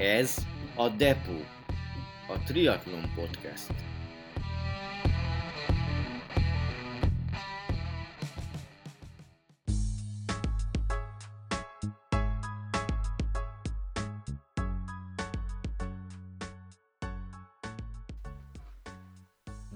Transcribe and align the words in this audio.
Ez 0.00 0.46
a 0.76 0.88
Depo, 0.88 1.40
a 2.28 2.38
Triathlon 2.44 3.12
Podcast. 3.14 3.72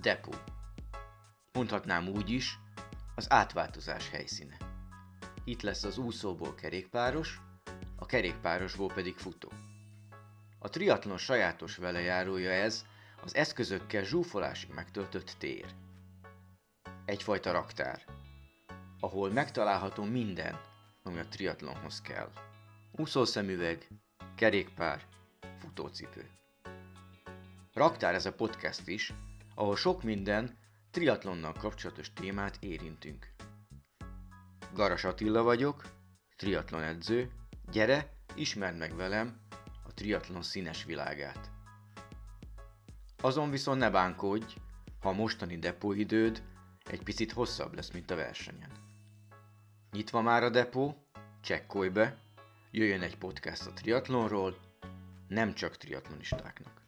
Depo. 0.01 0.31
Mondhatnám 1.53 2.09
úgy 2.09 2.31
is, 2.31 2.59
az 3.15 3.27
átváltozás 3.33 4.11
helyszíne. 4.11 4.57
Itt 5.45 5.63
lesz 5.63 5.85
az 5.85 5.99
úszóból 5.99 6.55
kerékpáros, 6.55 7.41
a 7.97 8.07
kerékpárosból 8.07 8.89
pedig 8.89 9.17
futó. 9.17 9.54
A 10.65 10.69
triatlon 10.69 11.19
sajátos 11.19 11.77
velejárója 11.77 12.51
ez, 12.51 12.85
az 13.23 13.35
eszközökkel 13.35 14.05
zsúfolásig 14.05 14.71
megtöltött 14.75 15.35
tér. 15.39 15.75
Egyfajta 17.05 17.53
raktár, 17.53 18.03
ahol 19.01 19.31
megtalálható 19.31 20.05
minden, 20.05 20.61
ami 21.03 21.19
a 21.19 21.29
triatlonhoz 21.29 22.01
kell. 22.01 22.31
Úszószemüveg, 22.93 23.89
kerékpár, 24.37 25.07
futócipő. 25.59 26.31
Raktár 27.73 28.15
ez 28.15 28.27
a 28.27 28.35
podcast 28.35 28.89
is, 28.89 29.13
ahol 29.55 29.77
sok 29.77 30.03
minden 30.03 30.59
triatlonnal 30.91 31.53
kapcsolatos 31.53 32.13
témát 32.13 32.57
érintünk. 32.61 33.33
Garas 34.73 35.05
Attila 35.05 35.43
vagyok, 35.43 35.85
triatlon 36.37 36.83
edző, 36.83 37.31
gyere, 37.71 38.13
ismerd 38.35 38.77
meg 38.77 38.97
velem 38.97 39.44
triatlon 39.95 40.43
színes 40.43 40.85
világát. 40.85 41.51
Azon 43.21 43.51
viszont 43.51 43.79
ne 43.79 43.91
bánkodj, 43.91 44.55
ha 45.01 45.09
a 45.09 45.13
mostani 45.13 45.59
depóidőd 45.59 46.43
egy 46.85 47.03
picit 47.03 47.33
hosszabb 47.33 47.75
lesz, 47.75 47.91
mint 47.91 48.11
a 48.11 48.17
versenyen. 48.17 48.71
Nyitva 49.93 50.21
már 50.21 50.43
a 50.43 50.51
depó, 50.51 51.09
csekkolj 51.41 51.89
be, 51.89 52.19
jöjjön 52.71 53.03
egy 53.03 53.19
podcast 53.19 53.67
a 53.67 53.73
triatlonról, 53.73 54.59
nem 55.29 55.55
csak 55.55 55.77
triatlonistáknak. 55.77 56.84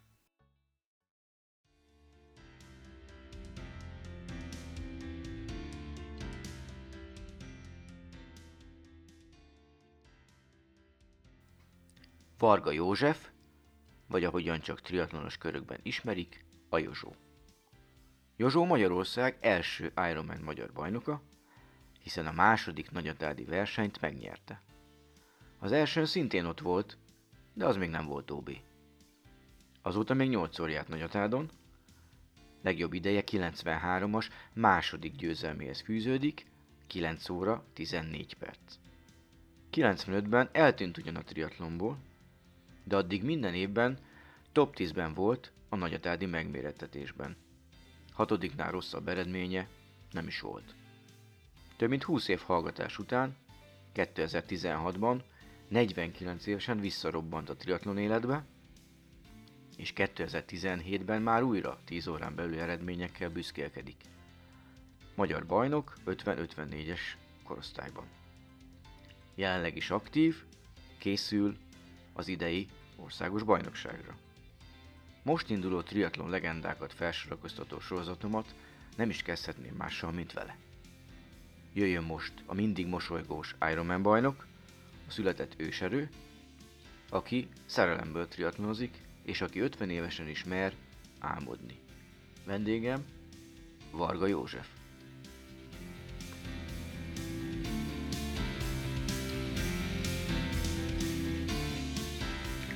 Varga 12.39 12.70
József, 12.70 13.29
vagy 14.09 14.25
ahogyan 14.25 14.61
csak 14.61 14.81
triatlonos 14.81 15.39
körökben 15.39 15.81
ismerik, 15.83 16.45
a 16.69 16.78
Jozsó. 16.78 17.15
Jozsó 18.37 18.65
Magyarország 18.65 19.39
első 19.41 19.93
Ironman 20.11 20.41
magyar 20.41 20.73
bajnoka, 20.73 21.23
hiszen 22.03 22.27
a 22.27 22.33
második 22.33 22.91
nagyatádi 22.91 23.45
versenyt 23.45 24.01
megnyerte. 24.01 24.62
Az 25.59 25.73
elsőn 25.73 26.06
szintén 26.06 26.45
ott 26.45 26.61
volt, 26.61 26.98
de 27.55 27.67
az 27.67 27.77
még 27.77 27.91
nem 27.91 28.06
volt 28.06 28.31
OB. 28.31 28.50
Azóta 29.83 30.15
még 30.15 30.28
8 30.28 30.59
járt 30.59 30.89
nagyatádon, 30.89 31.50
legjobb 32.62 32.93
ideje 32.93 33.23
93-as 33.27 34.28
második 34.53 35.15
győzelméhez 35.15 35.81
fűződik, 35.81 36.47
9 36.87 37.28
óra 37.28 37.65
14 37.73 38.34
perc. 38.34 38.75
95-ben 39.72 40.49
eltűnt 40.53 40.99
ugyan 40.99 41.16
a 41.16 41.22
triatlonból, 41.22 41.99
de 42.86 42.97
addig 42.97 43.22
minden 43.22 43.54
évben 43.54 43.98
top 44.52 44.74
10-ben 44.76 45.14
volt 45.14 45.52
a 45.69 45.76
nagyatádi 45.76 46.26
megmérettetésben. 46.26 47.36
Hatodiknál 48.12 48.70
rosszabb 48.70 49.08
eredménye 49.08 49.69
nem 50.10 50.26
is 50.26 50.41
volt. 50.41 50.74
Több 51.76 51.88
mint 51.88 52.02
20 52.02 52.28
év 52.28 52.41
hallgatás 52.41 52.98
után, 52.98 53.36
2016-ban 53.94 55.22
49 55.69 56.47
évesen 56.47 56.80
visszarobbant 56.80 57.50
a 57.50 57.56
triatlon 57.56 57.98
életbe, 57.98 58.44
és 59.76 59.92
2017-ben 59.97 61.22
már 61.22 61.42
újra 61.42 61.78
10 61.84 62.06
órán 62.06 62.34
belül 62.34 62.58
eredményekkel 62.58 63.30
büszkélkedik. 63.30 64.00
Magyar 65.14 65.47
bajnok 65.47 65.97
50-54-es 66.06 67.00
korosztályban. 67.44 68.06
Jelenleg 69.34 69.76
is 69.76 69.91
aktív, 69.91 70.44
készül 70.98 71.56
az 72.16 72.28
idei 72.28 72.69
országos 72.97 73.43
bajnokságra. 73.43 74.16
Most 75.22 75.50
induló 75.50 75.81
triatlon 75.81 76.31
legendákat 76.31 76.93
felsorakoztató 76.93 77.81
sorozatomat 77.81 78.54
nem 78.97 79.10
is 79.10 79.22
kezdhetném 79.22 79.75
mással, 79.75 80.10
mint 80.10 80.32
vele. 80.32 80.56
Jöjjön 81.72 82.04
most 82.04 82.32
a 82.47 82.54
mindig 82.54 82.87
mosolygós 82.87 83.54
Ironman 83.71 84.03
bajnok, 84.03 84.47
a 85.09 85.10
született 85.10 85.54
őserő, 85.56 86.09
aki 87.09 87.49
szerelemből 87.66 88.28
triatlonozik, 88.28 88.98
és 89.22 89.41
aki 89.41 89.60
50 89.60 89.91
évesen 89.91 90.28
is 90.28 90.44
mer 90.44 90.75
álmodni. 91.19 91.78
Vendégem 92.44 93.04
Varga 93.91 94.27
József. 94.27 94.75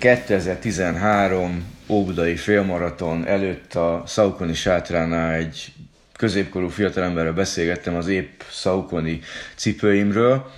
2013 0.00 1.64
Óbudai 1.88 2.36
félmaraton 2.36 3.26
előtt 3.26 3.74
a 3.74 4.02
Szaukoni 4.06 4.54
sátránál 4.54 5.32
egy 5.34 5.72
középkorú 6.16 6.68
fiatalemberrel 6.68 7.32
beszélgettem 7.32 7.94
az 7.94 8.08
épp 8.08 8.40
Szaukoni 8.50 9.20
cipőimről, 9.54 10.50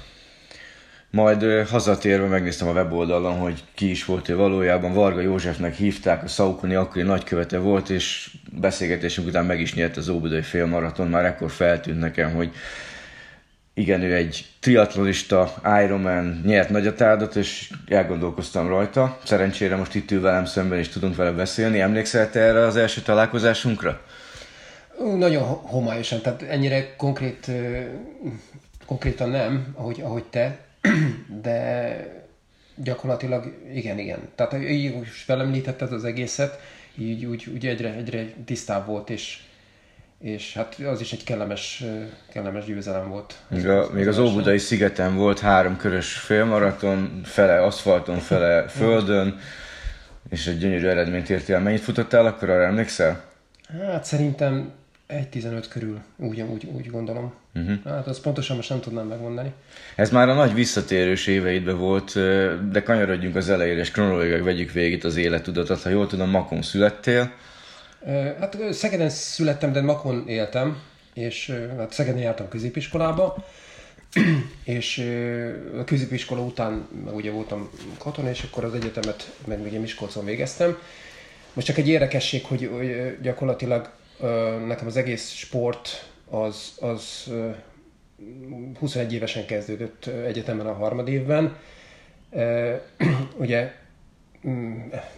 majd 1.10 1.69
hazatérve 1.69 2.26
megnéztem 2.26 2.69
a 2.69 2.72
weboldalon, 2.72 3.38
hogy 3.38 3.64
ki 3.75 3.91
is 3.91 4.04
volt 4.04 4.28
ő 4.28 4.36
valójában. 4.36 4.92
Varga 4.92 5.20
Józsefnek 5.20 5.75
hívták, 5.75 6.22
a 6.22 6.28
Szaukoni 6.28 6.75
akkori 6.75 7.04
nagykövete 7.04 7.58
volt, 7.58 7.91
és 7.91 8.31
beszélgetésünk 8.60 9.26
után 9.28 9.44
meg 9.44 9.60
is 9.60 9.75
nyert 9.75 9.97
az 9.97 10.08
Óbudai 10.08 10.42
félmaraton. 10.42 11.08
Már 11.08 11.25
ekkor 11.25 11.50
feltűnt 11.50 12.00
nekem, 12.00 12.34
hogy 12.34 12.52
igen, 13.75 14.03
ő 14.03 14.15
egy 14.15 14.47
triatlonista, 14.60 15.55
Ironman, 15.84 16.43
nyert 16.44 16.69
nagyatádat, 16.69 17.37
és 17.37 17.71
elgondolkoztam 17.88 18.69
rajta. 18.69 19.19
Szerencsére 19.25 19.77
most 19.77 19.94
itt 19.94 20.10
ül 20.10 20.21
velem 20.21 20.44
szemben, 20.44 20.78
és 20.78 20.88
tudunk 20.88 21.16
vele 21.16 21.31
beszélni. 21.31 21.81
Emlékszel 21.81 22.31
te 22.31 22.41
erre 22.41 22.66
az 22.66 22.77
első 22.77 23.00
találkozásunkra? 23.00 24.00
Nagyon 25.16 25.43
homályosan, 25.43 26.21
tehát 26.21 26.43
ennyire 26.43 26.97
konkrét, 26.97 27.50
konkrétan 28.87 29.28
nem, 29.28 29.75
ahogy, 29.75 30.00
ahogy 30.00 30.25
te, 30.25 30.59
de 31.43 32.22
gyakorlatilag 32.77 33.55
igen, 33.75 33.99
igen. 33.99 34.28
Tehát 34.34 34.55
így 34.71 34.94
most 34.94 35.11
felemlítetted 35.11 35.93
az 35.93 36.05
egészet, 36.05 36.61
így 36.99 37.25
úgy, 37.25 37.47
úgy 37.55 37.66
egyre, 37.66 37.94
egyre 37.94 38.27
tisztább 38.44 38.87
volt, 38.87 39.11
és, 39.11 39.43
és 40.22 40.55
hát 40.55 40.78
az 40.78 41.00
is 41.00 41.12
egy 41.12 41.25
kellemes, 41.25 41.84
kellemes 42.33 42.65
győzelem 42.65 43.09
volt. 43.09 43.34
Még, 43.49 43.69
a, 43.69 43.88
még 43.93 44.09
az 44.09 44.19
Óbudai 44.19 44.59
szigeten 44.59 45.16
volt 45.16 45.38
három 45.38 45.77
körös 45.77 46.12
félmaraton, 46.12 47.21
fele 47.25 47.62
aszfalton, 47.62 48.19
fele 48.19 48.69
földön, 48.69 49.38
és 50.31 50.47
egy 50.47 50.59
gyönyörű 50.59 50.87
eredményt 50.87 51.31
értél. 51.31 51.59
Mennyit 51.59 51.81
futottál 51.81 52.27
akkor, 52.27 52.50
arra 52.50 52.65
emlékszel? 52.65 53.25
Hát 53.81 54.05
szerintem 54.05 54.73
1.15 55.08 55.64
körül, 55.69 56.00
úgy, 56.17 56.41
úgy, 56.41 56.69
úgy 56.73 56.91
gondolom. 56.91 57.35
Uh-huh. 57.55 57.76
Hát 57.85 58.06
azt 58.06 58.23
pontosan 58.23 58.56
most 58.56 58.69
nem 58.69 58.81
tudnám 58.81 59.06
megmondani. 59.06 59.52
Ez 59.96 60.11
már 60.11 60.29
a 60.29 60.35
nagy 60.35 60.55
visszatérős 60.55 61.26
éveidben 61.26 61.79
volt, 61.79 62.12
de 62.70 62.82
kanyarodjunk 62.82 63.37
az 63.37 63.50
elejére, 63.50 63.81
és 63.81 63.91
kronológiai 63.91 64.41
vegyük 64.41 64.73
végig 64.73 65.05
az 65.05 65.17
életudatot. 65.17 65.82
Ha 65.82 65.88
jól 65.88 66.06
tudom, 66.06 66.31
Makon 66.31 66.62
születtél. 66.62 67.32
Hát 68.38 68.72
Szegeden 68.72 69.08
születtem, 69.08 69.72
de 69.72 69.81
Makon 69.81 70.28
éltem, 70.28 70.82
és 71.14 71.58
hát 71.76 71.93
Szegeden 71.93 72.20
jártam 72.20 72.49
középiskolába, 72.49 73.44
és 74.64 74.99
a 75.78 75.84
középiskola 75.84 76.40
után 76.40 76.88
ugye 77.12 77.31
voltam 77.31 77.70
katona, 77.99 78.31
és 78.31 78.43
akkor 78.43 78.64
az 78.64 78.75
egyetemet 78.75 79.32
meg 79.44 79.60
ugye 79.60 79.78
Miskolcon 79.78 80.25
végeztem. 80.25 80.78
Most 81.52 81.66
csak 81.66 81.76
egy 81.76 81.88
érdekesség, 81.88 82.44
hogy 82.44 82.70
gyakorlatilag 83.22 83.90
nekem 84.66 84.87
az 84.87 84.96
egész 84.96 85.31
sport 85.31 86.08
az, 86.31 86.72
az 86.81 87.31
21 88.78 89.12
évesen 89.12 89.46
kezdődött 89.46 90.06
egyetemen 90.06 90.66
a 90.66 90.72
harmadévben. 90.72 91.56
Ugye 93.37 93.62
mm, 93.62 93.69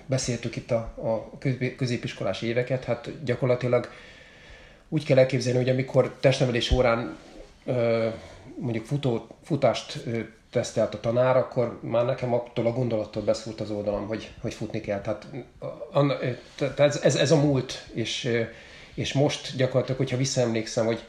beszéltük 0.06 0.56
itt 0.56 0.70
a, 0.70 0.76
a 0.96 1.38
középiskolás 1.76 2.42
éveket, 2.42 2.84
hát 2.84 3.24
gyakorlatilag 3.24 3.88
úgy 4.88 5.04
kell 5.04 5.18
elképzelni, 5.18 5.58
hogy 5.58 5.68
amikor 5.68 6.16
testnevelés 6.20 6.70
órán 6.70 7.16
mondjuk 8.58 8.84
futó, 8.84 9.26
futást 9.42 10.04
tesztelt 10.50 10.94
a 10.94 11.00
tanár, 11.00 11.36
akkor 11.36 11.78
már 11.82 12.04
nekem 12.04 12.34
attól 12.34 12.66
a 12.66 12.72
gondolattól 12.72 13.22
beszúrt 13.22 13.60
az 13.60 13.70
oldalam, 13.70 14.06
hogy, 14.06 14.32
hogy 14.40 14.54
futni 14.54 14.80
kell. 14.80 15.00
Tehát 15.00 15.26
ez, 16.76 17.00
ez, 17.02 17.16
ez, 17.16 17.30
a 17.30 17.36
múlt, 17.36 17.86
és, 17.92 18.42
és 18.94 19.12
most 19.12 19.56
gyakorlatilag, 19.56 20.00
hogyha 20.00 20.16
visszaemlékszem, 20.16 20.86
hogy, 20.86 21.02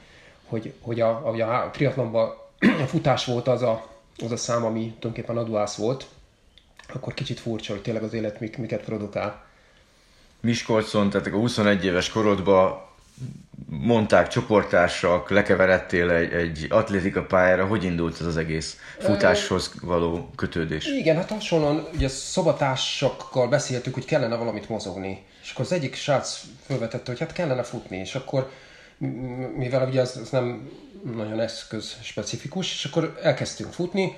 hogy, 0.45 0.73
hogy 0.81 1.01
a, 1.01 1.27
a, 1.27 1.65
a 1.65 1.69
triatlonban 1.71 2.33
a 2.59 2.85
futás 2.93 3.25
volt 3.25 3.47
az 3.47 3.61
a, 3.61 3.89
az 4.23 4.31
a 4.31 4.37
szám, 4.37 4.65
ami 4.65 4.81
tulajdonképpen 4.81 5.37
aduász 5.37 5.75
volt, 5.75 6.07
akkor 6.93 7.13
kicsit 7.13 7.39
furcsa, 7.39 7.73
hogy 7.73 7.81
tényleg 7.81 8.03
az 8.03 8.13
élet 8.13 8.39
mik, 8.39 8.57
miket 8.57 8.83
produkál. 8.83 9.45
Miskolcon, 10.39 11.09
tehát 11.09 11.27
a 11.27 11.29
21 11.29 11.85
éves 11.85 12.09
korodban 12.09 12.83
mondták 13.69 14.27
csoportársak, 14.27 15.29
lekeveredtél 15.29 16.09
egy, 16.09 16.33
egy 16.33 16.65
atlétika 16.69 17.23
pályára, 17.23 17.65
hogy 17.65 17.83
indult 17.83 18.19
ez 18.19 18.25
az 18.25 18.37
egész 18.37 18.77
futáshoz 18.99 19.71
való 19.81 20.29
kötődés? 20.35 20.85
Igen, 20.85 21.15
hát 21.15 21.29
hasonlóan, 21.29 21.87
ugye 21.93 22.07
szobatársakkal 22.07 23.47
beszéltük, 23.47 23.93
hogy 23.93 24.05
kellene 24.05 24.35
valamit 24.35 24.69
mozogni. 24.69 25.25
És 25.43 25.51
akkor 25.51 25.65
az 25.65 25.71
egyik 25.71 25.95
srác 25.95 26.41
felvetette, 26.65 27.11
hogy 27.11 27.19
hát 27.19 27.33
kellene 27.33 27.63
futni, 27.63 27.97
és 27.97 28.15
akkor 28.15 28.51
mivel 29.55 29.87
ugye 29.87 30.01
ez, 30.01 30.19
ez 30.21 30.29
nem 30.29 30.69
nagyon 31.15 31.39
eszköz 31.39 31.95
specifikus, 32.01 32.73
és 32.73 32.85
akkor 32.85 33.19
elkezdtünk 33.21 33.73
futni, 33.73 34.17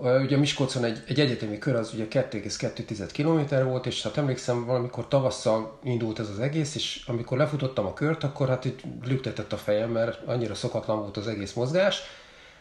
Ugye 0.00 0.36
Miskolcon 0.36 0.84
egy, 0.84 1.02
egy 1.06 1.20
egyetemi 1.20 1.58
kör 1.58 1.74
az 1.74 1.94
ugye 1.94 2.06
2,2 2.10 3.08
km 3.12 3.64
volt, 3.68 3.86
és 3.86 4.02
hát 4.02 4.16
emlékszem, 4.16 4.64
valamikor 4.64 5.08
tavasszal 5.08 5.78
indult 5.82 6.18
ez 6.18 6.28
az 6.28 6.38
egész, 6.38 6.74
és 6.74 7.02
amikor 7.06 7.38
lefutottam 7.38 7.86
a 7.86 7.92
kört, 7.92 8.24
akkor 8.24 8.48
hát 8.48 8.64
itt 8.64 8.80
lüktetett 9.04 9.52
a 9.52 9.56
fejem, 9.56 9.90
mert 9.90 10.26
annyira 10.26 10.54
szokatlan 10.54 10.98
volt 10.98 11.16
az 11.16 11.28
egész 11.28 11.52
mozgás. 11.52 12.00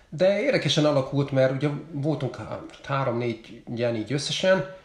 De 0.10 0.42
érdekesen 0.42 0.86
alakult, 0.86 1.32
mert 1.32 1.52
ugye 1.52 1.70
voltunk 1.92 2.38
három-négy 2.84 3.62
ilyen 3.76 3.96
így 3.96 4.14
összesen, 4.14 4.76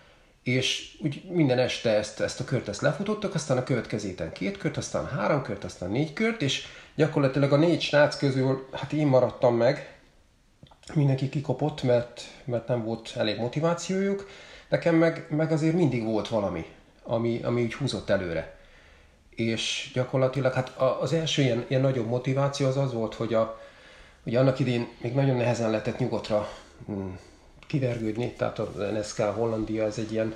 és 0.43 0.97
úgy 1.03 1.23
minden 1.29 1.59
este 1.59 1.91
ezt, 1.91 2.21
ezt 2.21 2.41
a 2.41 2.45
kört 2.45 2.69
ezt 2.69 2.81
lefutottak, 2.81 3.35
aztán 3.35 3.57
a 3.57 3.65
következő 3.65 4.09
héten 4.09 4.33
két 4.33 4.57
kört, 4.57 4.77
aztán 4.77 5.07
három 5.07 5.43
kört, 5.43 5.65
aztán 5.65 5.91
négy 5.91 6.13
kört, 6.13 6.43
és 6.43 6.65
gyakorlatilag 6.95 7.53
a 7.53 7.57
négy 7.57 7.81
srác 7.81 8.17
közül, 8.17 8.69
hát 8.73 8.93
én 8.93 9.07
maradtam 9.07 9.57
meg, 9.57 10.02
mindenki 10.95 11.29
kikopott, 11.29 11.83
mert, 11.83 12.23
mert 12.45 12.69
nem 12.69 12.85
volt 12.85 13.13
elég 13.17 13.39
motivációjuk. 13.39 14.29
Nekem 14.69 14.95
meg, 14.95 15.27
meg 15.31 15.53
azért 15.53 15.75
mindig 15.75 16.05
volt 16.05 16.29
valami, 16.29 16.67
ami, 17.03 17.41
ami 17.43 17.63
úgy 17.63 17.75
húzott 17.75 18.11
előre. 18.11 18.57
És 19.31 19.91
gyakorlatilag 19.95 20.53
hát 20.53 20.77
az 20.79 21.13
első 21.13 21.43
ilyen, 21.43 21.65
ilyen 21.69 21.81
nagyobb 21.81 22.07
motiváció 22.07 22.67
az 22.67 22.77
az 22.77 22.93
volt, 22.93 23.15
hogy 23.15 23.35
a, 23.35 23.61
ugye 24.23 24.39
annak 24.39 24.59
idén 24.59 24.89
még 25.01 25.15
nagyon 25.15 25.37
nehezen 25.37 25.71
lehetett 25.71 25.99
nyugodtra 25.99 26.49
hm, 26.87 27.09
kivergődni, 27.67 28.33
tehát 28.33 28.59
a 28.59 28.73
NSK 28.99 29.21
Hollandia 29.21 29.85
ez 29.85 29.99
egy 29.99 30.13
ilyen, 30.13 30.35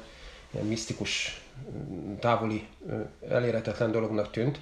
ilyen 0.50 0.66
misztikus, 0.66 1.42
hm, 1.70 2.14
távoli, 2.20 2.66
elérhetetlen 3.28 3.90
dolognak 3.90 4.30
tűnt, 4.30 4.60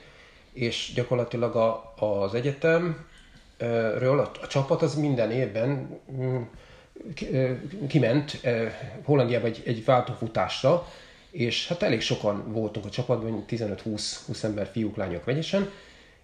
és 0.53 0.93
gyakorlatilag 0.95 1.57
a, 1.57 1.95
az 1.97 2.35
egyetem 2.35 3.07
ről 3.99 4.19
a, 4.21 4.47
csapat 4.47 4.83
az 4.83 4.95
minden 4.95 5.31
évben 5.31 6.01
mm, 6.13 6.43
kiment 7.89 8.41
Hollandiába 9.03 9.47
egy, 9.47 9.63
egy 9.65 9.85
váltófutásra, 9.85 10.87
és 11.31 11.69
hát 11.69 11.83
elég 11.83 12.01
sokan 12.01 12.53
voltunk 12.53 12.87
a 12.87 12.91
csapatban, 12.91 13.45
15-20 13.49 14.43
ember, 14.43 14.69
fiúk, 14.73 14.97
lányok 14.97 15.25
vegyesen, 15.25 15.71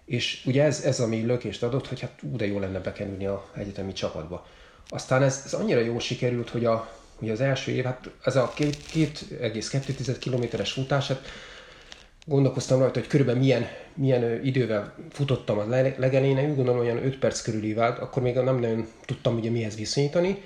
és 0.05 0.41
ugye 0.45 0.63
ez, 0.63 0.83
ez 0.83 0.99
ami 0.99 1.21
lökést 1.25 1.63
adott, 1.63 1.87
hogy 1.87 1.99
hát 1.99 2.19
ú, 2.21 2.35
de 2.35 2.47
jó 2.47 2.59
lenne 2.59 2.79
bekerülni 2.79 3.25
a 3.25 3.49
egyetemi 3.55 3.93
csapatba. 3.93 4.47
Aztán 4.89 5.23
ez, 5.23 5.41
ez 5.45 5.53
annyira 5.53 5.79
jól 5.79 5.99
sikerült, 5.99 6.49
hogy, 6.49 6.65
a, 6.65 6.93
hogy 7.15 7.29
az 7.29 7.41
első 7.41 7.71
év, 7.71 7.83
hát 7.83 8.09
ez 8.23 8.35
a 8.35 8.53
2,2 8.57 10.15
kilométeres 10.19 10.71
futás, 10.71 11.07
hát 11.07 11.27
gondolkoztam 12.25 12.79
rajta, 12.79 12.99
hogy 12.99 13.07
körülbelül 13.09 13.41
milyen, 13.41 13.67
milyen 13.93 14.45
idővel 14.45 14.93
futottam 15.09 15.57
a 15.57 15.65
legelén, 15.97 16.49
úgy 16.49 16.55
gondolom 16.55 16.79
olyan 16.79 17.05
5 17.05 17.19
perc 17.19 17.41
körül 17.41 17.73
vált, 17.75 17.99
akkor 17.99 18.23
még 18.23 18.35
nem 18.35 18.59
nagyon 18.59 18.87
tudtam 19.05 19.35
ugye 19.35 19.49
mihez 19.49 19.75
viszonyítani, 19.75 20.43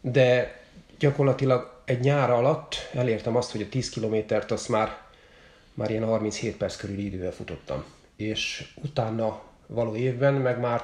de 0.00 0.60
gyakorlatilag 0.98 1.76
egy 1.84 2.00
nyár 2.00 2.30
alatt 2.30 2.74
elértem 2.94 3.36
azt, 3.36 3.50
hogy 3.52 3.62
a 3.62 3.68
10 3.68 3.88
kilométert 3.88 4.50
azt 4.50 4.68
már, 4.68 4.96
már 5.74 5.90
ilyen 5.90 6.04
37 6.04 6.56
perc 6.56 6.76
körül 6.76 6.98
idővel 6.98 7.32
futottam. 7.32 7.84
És 8.16 8.72
utána 8.74 9.40
való 9.66 9.96
évben 9.96 10.34
meg 10.34 10.60
már 10.60 10.82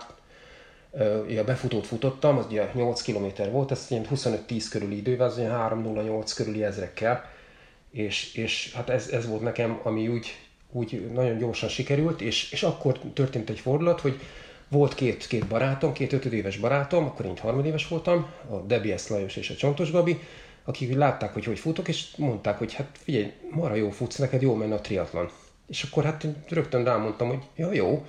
a 1.39 1.45
befutót 1.45 1.87
futottam, 1.87 2.39
az 2.39 2.47
ugye 2.47 2.71
8 2.75 3.03
km 3.03 3.51
volt, 3.51 3.71
ez 3.71 3.87
ilyen 3.89 4.07
25-10 4.15 4.67
körüli 4.71 4.97
idővel, 4.97 5.27
az 5.27 5.39
ilyen 5.39 5.53
3-0-8 5.53 6.33
körüli 6.35 6.65
ezrekkel, 6.65 7.33
és, 7.95 8.35
és 8.35 8.73
hát 8.75 8.91
ez, 8.91 9.09
ez 9.09 9.27
volt 9.29 9.43
nekem, 9.43 9.81
ami 9.83 10.09
úgy, 10.09 10.39
úgy 10.73 11.11
nagyon 11.13 11.39
gyorsan 11.39 11.69
sikerült, 11.69 12.21
és, 12.21 12.53
és 12.53 12.63
akkor 12.63 12.99
történt 13.13 13.51
egy 13.51 13.61
fordulat, 13.61 14.01
hogy 14.01 14.21
volt 14.69 14.95
két, 14.95 15.27
két 15.27 15.47
barátom, 15.47 15.93
két 15.93 16.13
ötödéves 16.13 16.57
barátom, 16.57 17.05
akkor 17.05 17.27
én 17.27 17.37
harmadéves 17.37 17.89
voltam, 17.89 18.27
a 18.51 18.57
Debbie 18.57 18.97
S. 18.97 19.09
Lajos 19.09 19.37
és 19.37 19.51
a 19.51 19.55
Csontos 19.55 19.91
Gabi, 19.91 20.19
akik 20.65 20.95
látták, 20.95 21.33
hogy 21.33 21.45
hogy 21.45 21.59
futok, 21.59 21.89
és 21.89 22.07
mondták, 22.17 22.59
hogy 22.59 22.75
hát 22.75 22.99
figyelj, 23.03 23.33
marha 23.51 23.75
jó 23.75 23.91
futsz, 23.91 24.17
neked 24.17 24.43
jó 24.43 24.55
menne 24.55 24.75
a 24.75 24.81
triatlan. 24.81 25.31
És 25.69 25.83
akkor 25.83 26.05
hát 26.05 26.27
rögtön 26.49 26.85
rámondtam, 26.85 27.29
hogy 27.29 27.43
ja, 27.57 27.73
jó, 27.73 28.07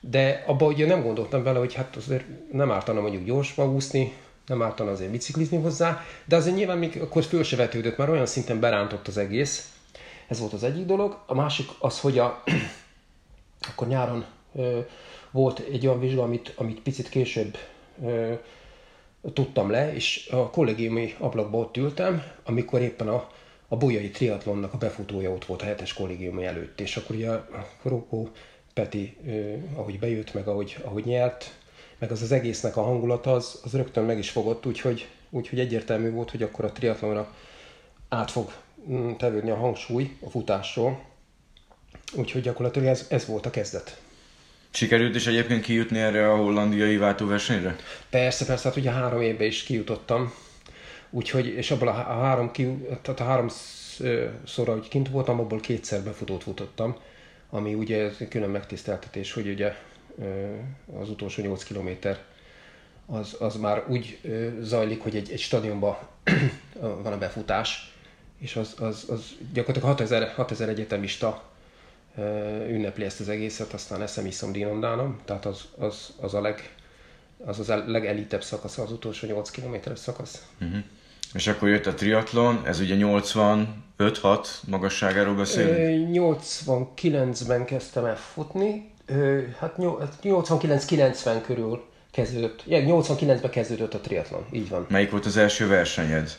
de 0.00 0.44
abba 0.46 0.66
ugye 0.66 0.86
nem 0.86 1.02
gondoltam 1.02 1.42
bele, 1.42 1.58
hogy 1.58 1.74
hát 1.74 1.96
azért 1.96 2.24
nem 2.52 2.70
ártana 2.70 3.00
mondjuk 3.00 3.24
gyorsba 3.24 3.70
úszni, 3.70 4.12
nem 4.46 4.62
ártan 4.62 4.88
azért 4.88 5.10
biciklizni 5.10 5.56
hozzá, 5.56 6.04
de 6.24 6.36
azért 6.36 6.56
nyilván 6.56 6.78
még 6.78 7.00
akkor 7.00 7.24
föl 7.24 7.42
se 7.42 7.56
vetődött, 7.56 7.96
már 7.96 8.10
olyan 8.10 8.26
szinten 8.26 8.60
berántott 8.60 9.08
az 9.08 9.16
egész. 9.16 9.72
Ez 10.28 10.38
volt 10.38 10.52
az 10.52 10.64
egyik 10.64 10.86
dolog. 10.86 11.22
A 11.26 11.34
másik 11.34 11.68
az, 11.78 12.00
hogy 12.00 12.18
a, 12.18 12.42
akkor 13.70 13.88
nyáron 13.88 14.24
ö, 14.54 14.78
volt 15.30 15.58
egy 15.58 15.86
olyan 15.86 16.00
vizsga, 16.00 16.22
amit, 16.22 16.52
amit 16.56 16.80
picit 16.80 17.08
később 17.08 17.56
ö, 18.04 18.32
tudtam 19.32 19.70
le, 19.70 19.94
és 19.94 20.28
a 20.30 20.50
kollégiumi 20.50 21.14
ablakba 21.18 21.58
ott 21.58 21.76
ültem, 21.76 22.22
amikor 22.44 22.80
éppen 22.80 23.08
a, 23.08 23.28
a 23.68 23.76
bolyai 23.76 24.10
triatlonnak 24.10 24.72
a 24.72 24.78
befutója 24.78 25.30
ott 25.30 25.44
volt 25.44 25.62
a 25.62 25.64
hetes 25.64 25.92
kollégiumi 25.92 26.44
előtt, 26.44 26.80
és 26.80 26.96
akkor 26.96 27.16
ugye 27.16 27.30
a 27.30 27.46
Rókó 27.82 28.28
Peti, 28.74 29.16
ö, 29.26 29.54
ahogy 29.74 29.98
bejött, 29.98 30.34
meg 30.34 30.48
ahogy, 30.48 30.76
ahogy 30.84 31.04
nyert, 31.04 31.54
meg 31.98 32.10
az 32.10 32.22
az 32.22 32.32
egésznek 32.32 32.76
a 32.76 32.82
hangulata, 32.82 33.32
az, 33.32 33.60
az 33.64 33.72
rögtön 33.72 34.04
meg 34.04 34.18
is 34.18 34.30
fogott, 34.30 34.66
úgyhogy, 34.66 35.08
úgyhogy 35.30 35.60
egyértelmű 35.60 36.10
volt, 36.10 36.30
hogy 36.30 36.42
akkor 36.42 36.64
a 36.64 36.72
triatlonra 36.72 37.34
át 38.08 38.30
fog 38.30 38.52
mm, 38.90 39.12
tevődni 39.12 39.50
a 39.50 39.56
hangsúly 39.56 40.16
a 40.20 40.30
futásról. 40.30 41.04
Úgyhogy 42.14 42.42
gyakorlatilag 42.42 42.88
ez, 42.88 43.06
ez 43.08 43.26
volt 43.26 43.46
a 43.46 43.50
kezdet. 43.50 44.00
Sikerült 44.70 45.14
is 45.14 45.26
egyébként 45.26 45.62
kijutni 45.62 45.98
erre 45.98 46.32
a 46.32 46.36
hollandiai 46.36 46.96
váltóversenyre? 46.96 47.76
Persze, 48.10 48.44
persze, 48.44 48.68
hát 48.68 48.76
ugye 48.76 48.90
három 48.90 49.20
évben 49.20 49.46
is 49.46 49.62
kijutottam. 49.62 50.32
Úgyhogy, 51.10 51.46
és 51.46 51.70
abból 51.70 51.88
a, 51.88 51.92
három, 51.92 52.50
ki, 52.50 52.86
tehát 53.02 53.20
a 53.20 53.24
három 53.24 53.48
szóra, 54.46 54.72
hogy 54.72 54.88
kint 54.88 55.08
voltam, 55.08 55.40
abból 55.40 55.60
kétszer 55.60 56.02
befutót 56.02 56.42
futottam, 56.42 56.96
ami 57.50 57.74
ugye 57.74 58.10
külön 58.28 58.50
megtiszteltetés, 58.50 59.32
hogy 59.32 59.48
ugye 59.48 59.74
az 61.00 61.10
utolsó 61.10 61.42
8 61.42 61.62
kilométer 61.62 62.18
az, 63.06 63.36
az 63.38 63.56
már 63.56 63.84
úgy 63.88 64.18
zajlik, 64.60 65.02
hogy 65.02 65.16
egy, 65.16 65.30
egy 65.32 65.40
stadionban 65.40 65.96
van 67.02 67.12
a 67.12 67.18
befutás, 67.18 67.94
és 68.38 68.56
az, 68.56 68.74
az, 68.80 69.06
az 69.08 69.34
gyakorlatilag 69.52 69.88
6000, 69.88 70.32
6000 70.34 70.68
egyetemista 70.68 71.42
ünnepli 72.68 73.04
ezt 73.04 73.20
az 73.20 73.28
egészet, 73.28 73.72
aztán 73.72 74.02
eszem 74.02 74.26
iszom 74.26 74.52
dinondánom, 74.52 75.20
tehát 75.24 75.46
az, 75.46 75.64
az, 75.78 76.12
az 76.20 76.34
a 76.34 76.40
leg, 76.40 76.74
az 77.44 77.58
az 77.58 77.68
legelitebb 77.86 78.42
szakasz, 78.42 78.78
az 78.78 78.92
utolsó 78.92 79.26
8 79.26 79.50
kilométeres 79.50 79.98
szakasz. 79.98 80.46
Uh-huh. 80.60 80.78
És 81.34 81.46
akkor 81.46 81.68
jött 81.68 81.86
a 81.86 81.94
triatlon, 81.94 82.66
ez 82.66 82.80
ugye 82.80 82.94
85-6 82.98 83.66
magasságáról 84.66 85.34
beszélünk? 85.34 86.08
89-ben 86.12 87.64
kezdtem 87.64 88.04
el 88.04 88.16
futni, 88.16 88.90
hát 89.58 89.74
89-90 90.22 91.16
hát 91.24 91.42
körül 91.42 91.84
kezdődött, 92.10 92.62
89-ben 92.68 93.50
kezdődött 93.50 93.94
a 93.94 94.00
triatlon, 94.00 94.46
így 94.52 94.68
van. 94.68 94.86
Melyik 94.88 95.10
volt 95.10 95.26
az 95.26 95.36
első 95.36 95.66
versenyed? 95.66 96.38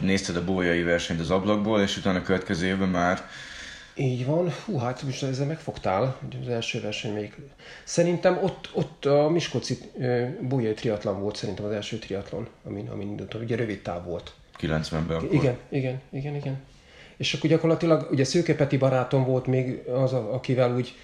Nézted 0.00 0.36
a 0.36 0.44
bójai 0.44 0.82
versenyt 0.82 1.20
az 1.20 1.30
ablakból, 1.30 1.80
és 1.80 1.96
utána 1.96 2.18
a 2.18 2.22
következő 2.22 2.66
évben 2.66 2.88
már 2.88 3.28
így 3.98 4.26
van. 4.26 4.52
Hú, 4.64 4.78
hát 4.78 5.02
most 5.02 5.22
ezzel 5.22 5.46
megfogtál, 5.46 6.16
hogy 6.20 6.38
az 6.42 6.48
első 6.48 6.80
verseny 6.80 7.12
még. 7.12 7.34
Szerintem 7.84 8.38
ott, 8.42 8.70
ott 8.72 9.04
a 9.04 9.28
Miskolci 9.28 9.78
bújai 10.40 10.74
triatlon 10.74 11.20
volt 11.20 11.36
szerintem 11.36 11.64
az 11.64 11.72
első 11.72 11.98
triatlon, 11.98 12.48
amin, 12.64 12.88
amin 12.88 13.08
indultam. 13.08 13.40
Ugye 13.40 13.56
rövid 13.56 13.82
táv 13.82 14.04
volt. 14.04 14.32
90-ben 14.60 15.16
akkor. 15.16 15.34
Igen, 15.34 15.56
igen, 15.68 16.00
igen, 16.10 16.34
igen. 16.34 16.58
És 17.16 17.34
akkor 17.34 17.50
gyakorlatilag 17.50 18.08
ugye 18.10 18.24
Szőke 18.24 18.54
Peti 18.54 18.76
barátom 18.76 19.24
volt 19.24 19.46
még 19.46 19.88
az, 19.88 20.12
akivel 20.12 20.74
úgy 20.74 20.94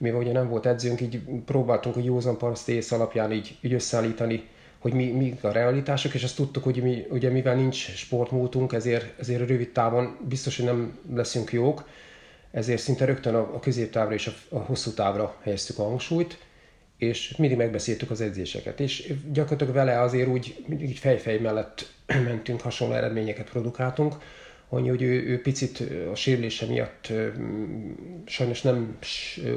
mivel 0.00 0.20
ugye 0.20 0.32
nem 0.32 0.48
volt 0.48 0.66
edzőnk, 0.66 1.00
így 1.00 1.20
próbáltunk 1.44 1.96
a 1.96 2.00
józan 2.02 2.38
paraszt 2.38 2.68
ész 2.68 2.92
alapján 2.92 3.32
így, 3.32 3.58
így 3.60 3.72
összeállítani 3.72 4.48
hogy 4.80 4.92
mi, 4.92 5.10
mi 5.10 5.38
a 5.40 5.48
realitások, 5.48 6.14
és 6.14 6.22
azt 6.22 6.36
tudtuk, 6.36 6.64
hogy 6.64 6.82
mi, 6.82 7.06
ugye 7.10 7.30
mivel 7.30 7.54
nincs 7.54 7.94
sportmúltunk, 7.94 8.72
ezért, 8.72 9.20
ezért 9.20 9.48
rövid 9.48 9.72
távon 9.72 10.16
biztos, 10.28 10.56
hogy 10.56 10.64
nem 10.64 10.98
leszünk 11.14 11.52
jók, 11.52 11.88
ezért 12.50 12.80
szinte 12.80 13.04
rögtön 13.04 13.34
a, 13.34 13.54
a 13.54 13.60
középtávra 13.60 14.14
és 14.14 14.26
a, 14.26 14.56
a 14.56 14.58
hosszú 14.58 14.90
távra 14.90 15.36
helyeztük 15.42 15.78
a 15.78 15.82
hangsúlyt, 15.82 16.38
és 16.98 17.36
mindig 17.36 17.58
megbeszéltük 17.58 18.10
az 18.10 18.20
edzéseket, 18.20 18.80
és 18.80 19.12
gyakorlatilag 19.32 19.74
vele 19.74 20.00
azért 20.00 20.28
úgy, 20.28 20.64
így 20.80 20.98
fejfej 20.98 21.38
mellett 21.38 21.92
mentünk, 22.28 22.60
hasonló 22.60 22.94
eredményeket 22.94 23.50
produkáltunk, 23.50 24.14
annyi, 24.70 24.88
hogy 24.88 25.02
ő, 25.02 25.26
ő 25.26 25.40
picit 25.40 25.82
a 26.12 26.14
sérülése 26.14 26.66
miatt 26.66 27.12
sajnos 28.26 28.62
nem 28.62 28.96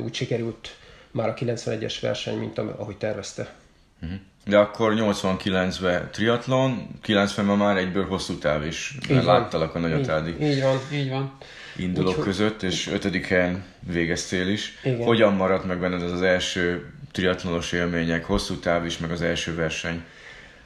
úgy 0.04 0.14
sikerült 0.14 0.76
már 1.12 1.30
a 1.30 1.34
91-es 1.34 1.96
verseny, 2.02 2.38
mint 2.38 2.58
ahogy 2.58 2.98
tervezte. 2.98 3.54
Mhm. 4.00 4.14
De 4.46 4.58
akkor 4.58 4.94
89-ben 4.96 6.10
triatlon, 6.12 6.88
90-ben 7.06 7.58
már 7.58 7.78
egyből 7.78 8.06
hosszú 8.06 8.38
táv 8.38 8.66
is, 8.66 8.98
mert 9.10 9.26
láttalak 9.26 9.76
a 9.76 9.80
nagyatádi 9.80 10.30
így, 10.30 10.42
így 10.42 10.62
van, 10.62 10.80
így 10.94 11.10
van. 11.10 11.38
indulók 11.76 12.18
Úgy, 12.18 12.24
között, 12.24 12.64
és 12.64 12.88
ötödik 12.88 13.28
helyen 13.28 13.64
végeztél 13.80 14.48
is. 14.48 14.78
Igen. 14.84 15.04
Hogyan 15.04 15.34
maradt 15.34 15.66
meg 15.66 15.80
benned 15.80 16.02
ez 16.02 16.12
az 16.12 16.22
első 16.22 16.94
triatlonos 17.12 17.72
élmények, 17.72 18.26
hosszú 18.26 18.56
táv 18.56 18.86
is, 18.86 18.98
meg 18.98 19.12
az 19.12 19.22
első 19.22 19.56
verseny? 19.56 20.04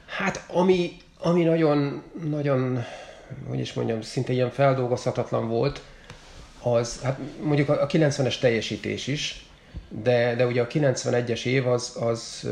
Hát 0.06 0.44
ami, 0.48 0.90
ami 1.18 1.44
nagyon, 1.44 2.02
nagyon, 2.30 2.84
hogy 3.48 3.58
is 3.58 3.72
mondjam, 3.72 4.00
szinte 4.00 4.32
ilyen 4.32 4.50
feldolgozhatatlan 4.50 5.48
volt, 5.48 5.82
az, 6.62 7.00
hát 7.02 7.18
mondjuk 7.42 7.68
a 7.68 7.86
90-es 7.86 8.38
teljesítés 8.38 9.06
is, 9.06 9.46
de, 9.88 10.34
de 10.34 10.46
ugye 10.46 10.62
a 10.62 10.66
91-es 10.66 11.44
év 11.44 11.66
az, 11.66 11.96
az 12.00 12.48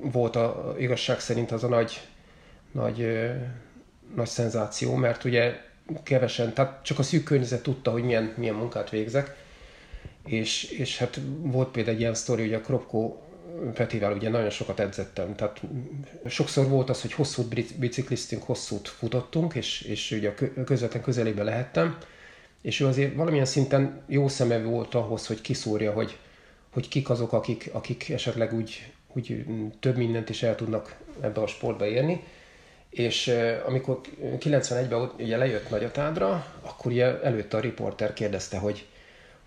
volt 0.00 0.36
a 0.36 0.74
igazság 0.78 1.20
szerint 1.20 1.52
az 1.52 1.64
a 1.64 1.68
nagy, 1.68 2.00
nagy, 2.72 3.30
nagy 4.14 4.26
szenzáció, 4.26 4.94
mert 4.94 5.24
ugye 5.24 5.54
kevesen, 6.02 6.52
tehát 6.52 6.84
csak 6.84 6.98
a 6.98 7.02
szűk 7.02 7.24
környezet 7.24 7.62
tudta, 7.62 7.90
hogy 7.90 8.02
milyen, 8.02 8.34
milyen 8.36 8.54
munkát 8.54 8.90
végzek, 8.90 9.36
és, 10.24 10.64
és 10.64 10.98
hát 10.98 11.20
volt 11.42 11.68
például 11.68 11.94
egy 11.94 12.00
ilyen 12.00 12.14
sztori, 12.14 12.42
hogy 12.42 12.54
a 12.54 12.60
Kropko 12.60 13.16
Petivel 13.74 14.12
ugye 14.12 14.28
nagyon 14.28 14.50
sokat 14.50 14.80
edzettem, 14.80 15.34
tehát 15.34 15.60
sokszor 16.26 16.68
volt 16.68 16.90
az, 16.90 17.00
hogy 17.00 17.12
hosszút 17.12 17.78
bicikliztünk, 17.78 18.42
hosszút 18.42 18.88
futottunk, 18.88 19.54
és, 19.54 19.82
és 19.82 20.10
ugye 20.10 20.34
a 20.56 20.64
közvetlen 20.64 21.02
közelében 21.02 21.44
lehettem, 21.44 21.98
és 22.62 22.80
ő 22.80 22.86
azért 22.86 23.14
valamilyen 23.14 23.44
szinten 23.44 24.02
jó 24.06 24.28
szeme 24.28 24.62
volt 24.62 24.94
ahhoz, 24.94 25.26
hogy 25.26 25.40
kiszúrja, 25.40 25.92
hogy, 25.92 26.16
hogy 26.72 26.88
kik 26.88 27.10
azok, 27.10 27.32
akik, 27.32 27.70
akik 27.72 28.08
esetleg 28.08 28.54
úgy, 28.54 28.92
úgy 29.12 29.44
több 29.80 29.96
mindent 29.96 30.28
is 30.28 30.42
el 30.42 30.54
tudnak 30.54 30.96
ebbe 31.20 31.40
a 31.40 31.46
sportba 31.46 31.86
érni. 31.86 32.24
És 32.90 33.34
amikor 33.66 34.00
91-ben 34.22 35.10
ugye 35.18 35.36
lejött 35.36 35.70
Nagyatádra, 35.70 36.46
akkor 36.60 36.92
ugye 36.92 37.22
előtte 37.22 37.56
a 37.56 37.60
riporter 37.60 38.12
kérdezte, 38.12 38.58
hogy, 38.58 38.86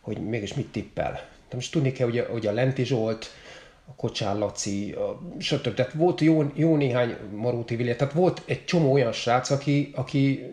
hogy 0.02 0.18
mégis 0.18 0.54
mit 0.54 0.72
tippel. 0.72 1.12
De 1.50 1.56
most 1.56 1.72
tudni 1.72 1.92
kell, 1.92 2.08
hogy 2.08 2.20
a, 2.20 2.26
hogy 2.32 2.48
a 2.48 2.52
Lenti 2.52 2.86
Zsolt, 2.86 3.32
a 3.86 3.96
Kocsár 3.96 4.38
Laci, 4.38 4.92
a, 4.92 5.20
stb. 5.40 5.74
Tehát 5.74 5.94
volt 5.94 6.22
jó, 6.22 6.52
jó 6.54 6.76
néhány 6.76 7.16
Maróti 7.36 7.76
Vilja, 7.76 7.96
tehát 7.96 8.14
volt 8.14 8.42
egy 8.46 8.66
csomó 8.66 8.92
olyan 8.92 9.12
srác, 9.12 9.50
aki, 9.50 9.92
aki 9.96 10.44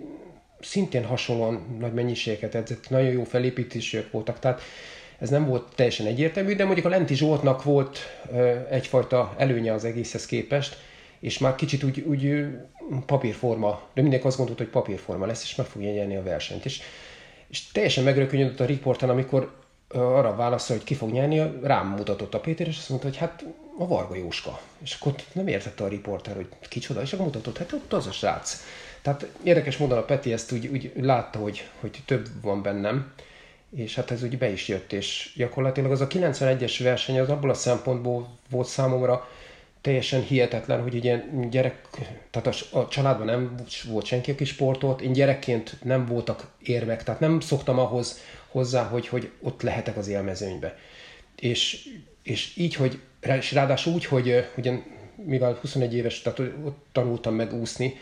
szintén 0.61 1.05
hasonlóan 1.05 1.77
nagy 1.79 1.93
mennyiségeket 1.93 2.55
edzett, 2.55 2.91
nagyon 2.91 3.11
jó 3.11 3.25
felépítésűek 3.25 4.11
voltak, 4.11 4.39
tehát 4.39 4.61
ez 5.19 5.31
nem 5.31 5.47
volt 5.47 5.75
teljesen 5.75 6.07
egyértelmű, 6.07 6.55
de 6.55 6.65
mondjuk 6.65 6.87
a 6.87 6.89
Lenti 6.89 7.15
Zsoltnak 7.15 7.63
volt 7.63 7.99
egyfajta 8.71 9.35
előnye 9.37 9.73
az 9.73 9.85
egészhez 9.85 10.27
képest, 10.27 10.77
és 11.21 11.39
már 11.39 11.55
kicsit 11.55 11.83
úgy, 11.83 12.01
úgy 12.01 12.47
papírforma, 13.07 13.83
de 13.95 14.03
mindenki 14.03 14.27
azt 14.27 14.37
gondolta, 14.37 14.63
hogy 14.63 14.73
papírforma 14.73 15.27
lesz, 15.27 15.43
és 15.43 15.55
meg 15.55 15.67
fogja 15.67 15.93
nyerni 15.93 16.17
a 16.17 16.23
versenyt. 16.23 16.65
És, 16.65 16.81
és 17.49 17.71
teljesen 17.73 18.05
megrökönyödött 18.05 18.61
a 18.61 18.65
riporten, 18.65 19.09
amikor 19.11 19.60
arra 19.93 20.37
válaszol, 20.37 20.77
hogy 20.77 20.85
ki 20.85 20.95
fog 20.95 21.11
nyerni, 21.11 21.59
rám 21.63 21.87
mutatott 21.87 22.35
a 22.35 22.41
Péter, 22.41 22.67
és 22.67 22.77
azt 22.79 22.89
mondta, 22.89 23.09
hogy 23.09 23.17
hát 23.17 23.45
a 23.79 23.87
Varga 23.87 24.15
Jóska. 24.15 24.61
És 24.83 24.97
akkor 25.01 25.15
nem 25.33 25.49
értette 25.49 25.85
a 25.85 25.89
riporter, 25.89 26.35
hogy 26.35 26.49
kicsoda, 26.69 27.01
és 27.01 27.13
akkor 27.13 27.25
mutatott, 27.25 27.59
hát 27.59 27.73
ott 27.73 27.93
az 27.93 28.07
a 28.07 28.13
srác. 28.13 28.63
Tehát 29.03 29.27
érdekes 29.43 29.77
módon 29.77 29.99
a 29.99 30.05
Peti 30.05 30.33
ezt 30.33 30.53
úgy, 30.53 30.67
úgy 30.67 30.93
látta, 30.97 31.39
hogy, 31.39 31.69
hogy 31.81 31.99
több 32.05 32.27
van 32.43 32.63
bennem, 32.63 33.13
és 33.77 33.95
hát 33.95 34.11
ez 34.11 34.23
úgy 34.23 34.39
be 34.39 34.51
is 34.51 34.69
jött, 34.69 34.93
és 34.93 35.33
gyakorlatilag 35.37 35.91
az 35.91 36.01
a 36.01 36.07
91-es 36.07 36.81
verseny 36.83 37.21
az 37.21 37.29
abból 37.29 37.51
a 37.51 37.55
szempontból 37.55 38.29
volt 38.51 38.67
számomra 38.67 39.29
teljesen 39.81 40.23
hihetetlen, 40.23 40.83
hogy 40.83 40.95
ugye 40.95 41.25
gyerek, 41.51 41.89
tehát 42.31 42.57
a, 42.73 42.79
a 42.79 42.89
családban 42.89 43.27
nem 43.27 43.55
volt 43.89 44.05
senki, 44.05 44.31
aki 44.31 44.45
sportolt, 44.45 45.01
én 45.01 45.13
gyerekként 45.13 45.77
nem 45.83 46.07
voltak 46.07 46.47
érmek, 46.63 47.03
tehát 47.03 47.21
nem 47.21 47.41
szoktam 47.41 47.79
ahhoz 47.79 48.21
hozzá, 48.51 48.83
hogy, 48.83 49.09
hogy 49.09 49.31
ott 49.41 49.63
lehetek 49.63 49.97
az 49.97 50.09
élmezőnybe. 50.09 50.79
És, 51.37 51.89
és 52.23 52.57
így, 52.57 52.75
hogy, 52.75 53.01
és 53.21 53.53
ráadásul 53.53 53.93
úgy, 53.93 54.05
hogy 54.05 54.49
ugye, 54.57 54.79
mivel 55.25 55.59
21 55.61 55.95
éves, 55.95 56.23
tehát 56.23 56.39
ott 56.39 56.87
tanultam 56.93 57.35
meg 57.35 57.55
úszni, 57.55 57.99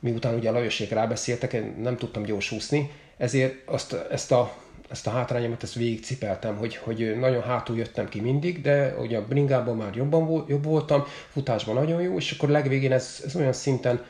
miután 0.00 0.34
ugye 0.34 0.48
a 0.48 0.52
Lajosék 0.52 0.90
rábeszéltek, 0.90 1.52
én 1.52 1.76
nem 1.82 1.96
tudtam 1.96 2.22
gyors 2.22 2.50
úszni, 2.50 2.90
ezért 3.16 3.68
azt, 3.68 3.92
ezt 4.10 4.32
a 4.32 4.62
ezt 4.90 5.06
a 5.06 5.10
hátrányomat 5.10 5.62
ezt 5.62 5.74
végigcipeltem, 5.74 6.56
hogy, 6.56 6.76
hogy 6.76 7.16
nagyon 7.18 7.42
hátul 7.42 7.76
jöttem 7.76 8.08
ki 8.08 8.20
mindig, 8.20 8.60
de 8.60 8.94
ugye 8.98 9.16
a 9.16 9.26
bringában 9.26 9.76
már 9.76 9.94
jobban 9.94 10.44
jobb 10.48 10.64
voltam, 10.64 11.04
futásban 11.28 11.74
nagyon 11.74 12.02
jó, 12.02 12.16
és 12.16 12.32
akkor 12.32 12.48
legvégén 12.48 12.92
ez, 12.92 13.22
ez 13.24 13.36
olyan 13.36 13.52
szinten 13.52 14.04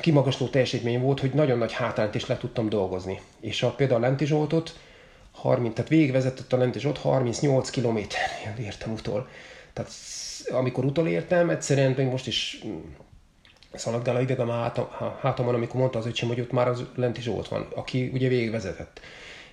kimagasló 0.00 0.46
teljesítmény 0.46 1.00
volt, 1.00 1.20
hogy 1.20 1.30
nagyon 1.30 1.58
nagy 1.58 1.72
hátrányt 1.72 2.14
is 2.14 2.26
le 2.26 2.36
tudtam 2.36 2.68
dolgozni. 2.68 3.20
És 3.40 3.62
a, 3.62 3.70
például 3.70 4.04
a 4.04 4.06
Lenti 4.06 4.26
Zsoltot, 4.26 4.78
30, 5.32 5.74
tehát 5.74 5.90
végigvezetett 5.90 6.52
a 6.52 6.56
Lenti 6.56 6.78
Zsolt, 6.78 6.98
38 6.98 7.70
kilométernél 7.70 8.64
értem 8.64 8.92
utol. 8.92 9.28
Tehát 9.72 9.90
amikor 10.50 10.84
utolértem, 10.84 11.50
egyszerűen 11.50 11.94
még 11.96 12.06
most 12.06 12.26
is 12.26 12.64
szaladgál 13.72 14.16
a 14.16 14.20
idegem 14.20 14.48
hátam, 14.48 14.88
hátamon, 15.20 15.54
amikor 15.54 15.80
mondta 15.80 15.98
az 15.98 16.06
öcsém, 16.06 16.28
hogy 16.28 16.40
ott 16.40 16.52
már 16.52 16.68
az 16.68 16.84
Lenti 16.94 17.20
Zsolt 17.20 17.48
van, 17.48 17.68
aki 17.74 18.10
ugye 18.12 18.28
végigvezetett. 18.28 19.00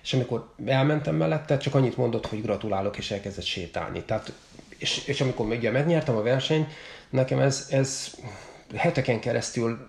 És 0.02 0.12
amikor 0.12 0.52
elmentem 0.66 1.14
mellette, 1.14 1.56
csak 1.56 1.74
annyit 1.74 1.96
mondott, 1.96 2.26
hogy 2.26 2.42
gratulálok, 2.42 2.98
és 2.98 3.10
elkezdett 3.10 3.44
sétálni. 3.44 4.02
Tehát, 4.02 4.32
és, 4.78 5.06
és 5.06 5.20
amikor 5.20 5.46
ugye 5.46 5.70
megnyertem 5.70 6.16
a 6.16 6.22
versenyt, 6.22 6.72
nekem 7.10 7.38
ez, 7.38 7.66
ez 7.70 8.14
heteken 8.76 9.20
keresztül 9.20 9.88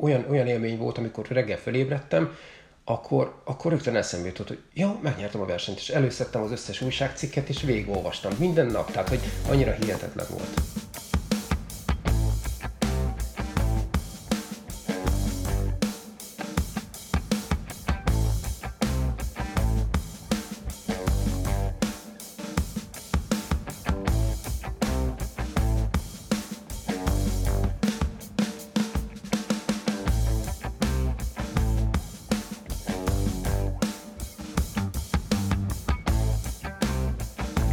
olyan, 0.00 0.26
olyan 0.30 0.46
élmény 0.46 0.78
volt, 0.78 0.98
amikor 0.98 1.26
reggel 1.26 1.58
felébredtem, 1.58 2.36
akkor, 2.84 3.40
akkor 3.44 3.70
rögtön 3.70 3.96
eszembe 3.96 4.26
jutott, 4.26 4.48
hogy 4.48 4.62
ja, 4.74 4.98
megnyertem 5.02 5.40
a 5.40 5.46
versenyt, 5.46 5.78
és 5.78 5.88
előszedtem 5.88 6.42
az 6.42 6.50
összes 6.50 6.80
újságcikket, 6.80 7.48
és 7.48 7.62
végigolvastam 7.62 8.32
minden 8.38 8.66
nap, 8.66 8.90
tehát 8.90 9.08
hogy 9.08 9.20
annyira 9.48 9.72
hihetetlen 9.72 10.26
volt. 10.30 10.81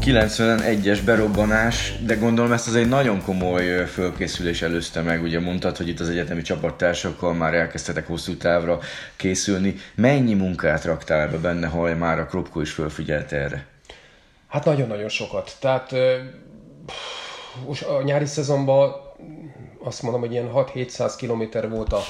91-es 0.10 1.00
berobbanás, 1.06 1.94
de 2.06 2.16
gondolom 2.16 2.52
ezt 2.52 2.68
az 2.68 2.76
egy 2.76 2.88
nagyon 2.88 3.22
komoly 3.22 3.86
fölkészülés 3.86 4.62
előzte 4.62 5.02
meg. 5.02 5.24
Ugye 5.24 5.40
mondtad, 5.40 5.78
hogy 5.78 5.88
itt 5.88 6.00
az 6.00 6.10
egyetemi 6.10 6.42
csapattársakkal 6.42 7.34
már 7.34 7.54
elkezdtetek 7.54 8.08
hosszú 8.08 8.38
távra 8.38 8.80
készülni. 9.16 9.76
Mennyi 9.96 10.34
munkát 10.34 10.84
raktál 10.86 11.30
be 11.30 11.38
benne, 11.38 11.68
ha 11.68 11.96
már 11.96 12.20
a 12.20 12.26
Kropko 12.26 12.62
is 12.62 12.72
fölfigyelt 12.72 13.32
erre? 13.32 13.66
Hát 14.48 14.66
nagyon-nagyon 14.66 15.10
sokat. 15.10 15.56
Tehát 15.60 15.92
a 17.88 18.02
nyári 18.04 18.26
szezonban 18.26 18.92
azt 19.84 20.02
mondom, 20.02 20.22
hogy 20.22 20.32
ilyen 20.32 20.50
6-700 20.54 21.14
km 21.18 21.70
volt 21.70 21.94
a, 21.94 22.02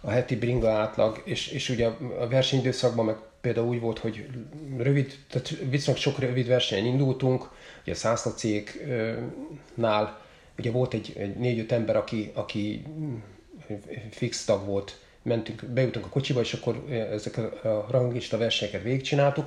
a 0.00 0.10
heti 0.10 0.36
bringa 0.36 0.70
átlag, 0.70 1.22
és, 1.24 1.48
és 1.48 1.68
ugye 1.68 1.86
a 2.20 2.28
versenyidőszakban 2.28 3.04
meg 3.04 3.16
például 3.46 3.68
úgy 3.68 3.80
volt, 3.80 3.98
hogy 3.98 4.26
rövid, 4.76 5.18
tehát 5.30 5.48
viszonylag 5.48 6.02
sok 6.02 6.18
rövid 6.18 6.46
versenyen 6.46 6.84
indultunk, 6.84 7.50
ugye 7.82 7.92
a 7.92 7.94
Szászla 7.94 8.32
cégnál, 8.32 10.20
ugye 10.58 10.70
volt 10.70 10.94
egy, 10.94 11.12
egy 11.16 11.36
négy-öt 11.36 11.72
ember, 11.72 11.96
aki, 11.96 12.30
aki 12.34 12.84
fix 14.10 14.44
tag 14.44 14.66
volt, 14.66 14.98
mentünk, 15.22 15.64
bejutunk 15.64 16.06
a 16.06 16.08
kocsiba, 16.08 16.40
és 16.40 16.52
akkor 16.52 16.84
ezek 16.90 17.38
a 17.64 17.86
rangista 17.90 18.38
versenyeket 18.38 18.82
végigcsináltuk. 18.82 19.46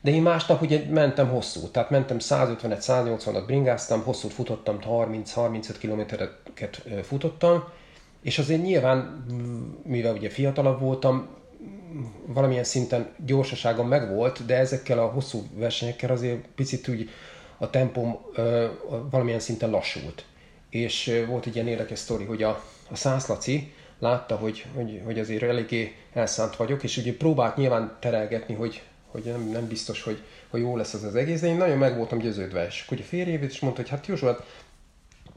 de 0.00 0.10
én 0.10 0.22
másnap 0.22 0.62
ugye 0.62 0.84
mentem 0.90 1.28
hosszú, 1.28 1.68
tehát 1.68 1.90
mentem 1.90 2.16
150-180-at 2.20 3.42
bringáztam, 3.46 4.02
hosszú 4.02 4.28
futottam, 4.28 4.78
30-35 4.88 5.74
kilométereket 5.78 6.82
futottam, 7.02 7.64
és 8.22 8.38
azért 8.38 8.62
nyilván, 8.62 9.24
mivel 9.84 10.14
ugye 10.14 10.28
fiatalabb 10.28 10.80
voltam, 10.80 11.40
valamilyen 12.26 12.64
szinten 12.64 13.14
gyorsaságom 13.26 13.88
megvolt, 13.88 14.44
de 14.46 14.56
ezekkel 14.56 14.98
a 14.98 15.06
hosszú 15.06 15.46
versenyekkel 15.54 16.10
azért 16.10 16.46
picit 16.54 16.88
úgy 16.88 17.10
a 17.58 17.70
tempom 17.70 18.18
ö, 18.34 18.66
valamilyen 19.10 19.40
szinten 19.40 19.70
lassult. 19.70 20.24
És 20.70 21.22
volt 21.28 21.46
egy 21.46 21.54
ilyen 21.54 21.68
érdekes 21.68 21.98
sztori, 21.98 22.24
hogy 22.24 22.42
a, 22.42 22.64
a 22.90 22.96
Szász 22.96 23.26
Laci 23.26 23.72
látta, 23.98 24.36
hogy, 24.36 24.64
hogy, 24.74 25.00
hogy 25.04 25.18
azért 25.18 25.42
eléggé 25.42 25.94
elszánt 26.12 26.56
vagyok, 26.56 26.82
és 26.82 26.96
ugye 26.96 27.16
próbált 27.16 27.56
nyilván 27.56 27.96
terelgetni, 28.00 28.54
hogy, 28.54 28.82
hogy 29.06 29.22
nem, 29.24 29.48
nem 29.48 29.68
biztos, 29.68 30.02
hogy, 30.02 30.22
hogy 30.48 30.60
jó 30.60 30.76
lesz 30.76 30.94
az 30.94 31.02
az 31.02 31.14
egész, 31.14 31.40
de 31.40 31.46
én 31.46 31.56
nagyon 31.56 31.78
meg 31.78 31.96
voltam 31.96 32.18
győződve. 32.18 32.66
És 32.66 32.82
akkor 32.86 32.98
a 33.00 33.04
férjévét 33.04 33.50
is 33.50 33.60
mondta, 33.60 33.80
hogy 33.80 33.90
hát 33.90 34.06
József, 34.06 34.38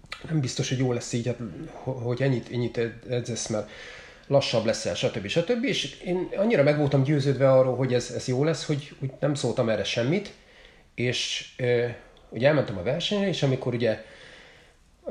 hát 0.09 0.29
nem 0.29 0.39
biztos, 0.39 0.69
hogy 0.69 0.77
jó 0.77 0.91
lesz 0.91 1.13
így, 1.13 1.27
hát, 1.27 1.39
hogy 1.83 2.21
ennyit, 2.21 2.50
ennyit 2.51 2.79
edzesz, 3.09 3.47
mert 3.47 3.69
lassabb 4.27 4.65
leszel, 4.65 4.96
stb. 4.96 5.27
stb. 5.27 5.63
És 5.63 6.00
én 6.00 6.29
annyira 6.36 6.63
meg 6.63 6.77
voltam 6.77 7.03
győződve 7.03 7.51
arról, 7.51 7.75
hogy 7.75 7.94
ez, 7.94 8.12
ez 8.15 8.27
jó 8.27 8.44
lesz, 8.44 8.65
hogy, 8.65 8.91
hogy 9.00 9.12
nem 9.20 9.34
szóltam 9.34 9.70
erre 9.70 9.84
semmit, 9.84 10.32
és 10.96 11.50
e, 11.58 11.98
ugye 12.29 12.48
elmentem 12.48 12.77
a 12.77 12.84
versenyre, 12.84 13.27
és 13.27 13.44
amikor 13.44 13.74
ugye 13.74 14.03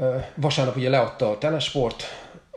e, 0.00 0.32
vasárnap 0.34 0.76
ugye 0.76 0.88
leadta 0.88 1.30
a 1.30 1.38
telesport, 1.38 2.04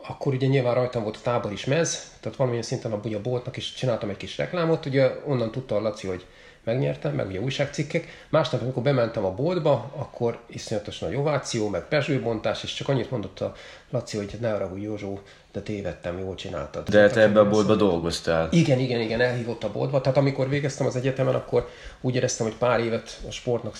akkor 0.07 0.33
ugye 0.33 0.47
nyilván 0.47 0.73
rajtam 0.73 1.03
volt 1.03 1.15
a 1.15 1.21
tábor 1.23 1.51
is 1.51 1.65
mez, 1.65 2.11
tehát 2.19 2.37
valamilyen 2.37 2.65
szinten 2.65 2.91
a 2.91 3.21
boltnak 3.21 3.57
is 3.57 3.73
csináltam 3.73 4.09
egy 4.09 4.17
kis 4.17 4.37
reklámot, 4.37 4.85
ugye 4.85 5.11
onnan 5.25 5.51
tudta 5.51 5.75
a 5.75 5.81
Laci, 5.81 6.07
hogy 6.07 6.25
megnyertem, 6.67 7.13
meg 7.13 7.27
ugye 7.27 7.39
újságcikkek. 7.39 8.07
Másnap, 8.29 8.61
amikor 8.61 8.83
bementem 8.83 9.25
a 9.25 9.33
boltba, 9.33 9.91
akkor 9.95 10.39
iszonyatos 10.47 10.99
nagy 10.99 11.15
ováció, 11.15 11.69
meg 11.69 11.87
pezsőbontás, 11.87 12.63
és 12.63 12.73
csak 12.73 12.89
annyit 12.89 13.11
mondott 13.11 13.39
a 13.39 13.53
Laci, 13.89 14.17
hogy 14.17 14.37
ne 14.39 14.53
arra, 14.53 14.67
hogy 14.67 14.81
Józsó, 14.81 15.19
de 15.51 15.61
tévedtem, 15.61 16.19
jól 16.19 16.35
csináltad. 16.35 16.89
De 16.89 17.09
te 17.09 17.21
ebbe 17.21 17.39
a 17.39 17.49
boltba 17.49 17.75
dolgoztál. 17.75 18.47
Igen, 18.51 18.79
igen, 18.79 18.99
igen, 19.01 19.21
elhívott 19.21 19.63
a 19.63 19.71
boltba. 19.71 20.01
Tehát 20.01 20.17
amikor 20.17 20.49
végeztem 20.49 20.85
az 20.85 20.95
egyetemen, 20.95 21.35
akkor 21.35 21.69
úgy 22.01 22.15
éreztem, 22.15 22.45
hogy 22.45 22.55
pár 22.55 22.79
évet 22.79 23.19
a 23.27 23.31
sportnak 23.31 23.75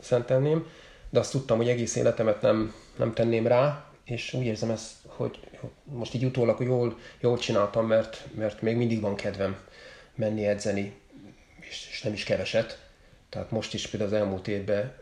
szentelném, 0.00 0.66
de 1.10 1.18
azt 1.18 1.30
tudtam, 1.30 1.56
hogy 1.56 1.68
egész 1.68 1.96
életemet 1.96 2.42
nem, 2.42 2.74
nem 2.96 3.12
tenném 3.12 3.46
rá, 3.46 3.84
és 4.04 4.32
úgy 4.32 4.44
érzem 4.44 4.70
ezt, 4.70 4.90
hogy 5.06 5.38
most 5.84 6.14
így 6.14 6.24
utólag 6.24 6.62
jól, 6.62 6.98
jól 7.20 7.38
csináltam, 7.38 7.86
mert, 7.86 8.26
mert 8.34 8.62
még 8.62 8.76
mindig 8.76 9.00
van 9.00 9.14
kedvem 9.14 9.56
menni 10.14 10.46
edzeni, 10.46 11.02
nem 12.04 12.12
is 12.12 12.24
keveset. 12.24 12.78
Tehát 13.28 13.50
most 13.50 13.74
is 13.74 13.86
például 13.86 14.12
az 14.12 14.20
elmúlt 14.20 14.48
évben 14.48 14.92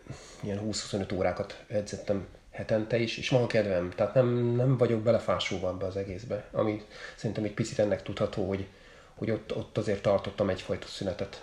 ilyen 0.40 0.60
20-25 0.70 1.14
órákat 1.14 1.62
edzettem 1.68 2.26
hetente 2.50 2.98
is, 2.98 3.18
és 3.18 3.28
van 3.28 3.46
kedvem, 3.46 3.90
tehát 3.96 4.14
nem, 4.14 4.54
nem 4.56 4.76
vagyok 4.76 5.02
belefásulva 5.02 5.68
ebbe 5.68 5.86
az 5.86 5.96
egészbe, 5.96 6.44
ami 6.52 6.82
szerintem 7.16 7.44
egy 7.44 7.52
picit 7.52 7.78
ennek 7.78 8.02
tudható, 8.02 8.48
hogy, 8.48 8.66
hogy 9.14 9.30
ott, 9.30 9.56
ott 9.56 9.78
azért 9.78 10.02
tartottam 10.02 10.48
egyfajta 10.48 10.86
szünetet. 10.86 11.42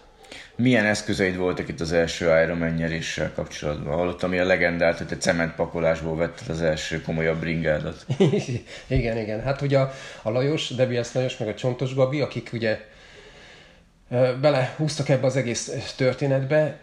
Milyen 0.56 0.86
eszközeid 0.86 1.38
voltak 1.38 1.68
itt 1.68 1.80
az 1.80 1.92
első 1.92 2.26
Ironman 2.26 3.02
kapcsolatban? 3.36 3.94
Hallottam 3.94 4.34
ilyen 4.34 4.46
legendát, 4.46 4.98
hogy 4.98 5.08
te 5.08 5.18
cementpakolásból 5.18 6.16
vetted 6.16 6.50
az 6.50 6.62
első 6.62 7.02
komolyabb 7.02 7.40
bringádat. 7.40 8.06
igen, 8.88 9.18
igen. 9.18 9.42
Hát 9.42 9.62
ugye 9.62 9.80
a, 9.80 9.94
a 10.22 10.30
Lajos, 10.30 10.68
Debiesz 10.68 11.14
Lajos, 11.14 11.38
meg 11.38 11.48
a 11.48 11.54
Csontos 11.54 11.94
Gabi, 11.94 12.22
akik 12.22 12.50
ugye 12.54 12.86
belehúztak 14.42 15.10
ebbe 15.10 15.26
az 15.26 15.36
egész 15.36 15.94
történetbe, 15.98 16.80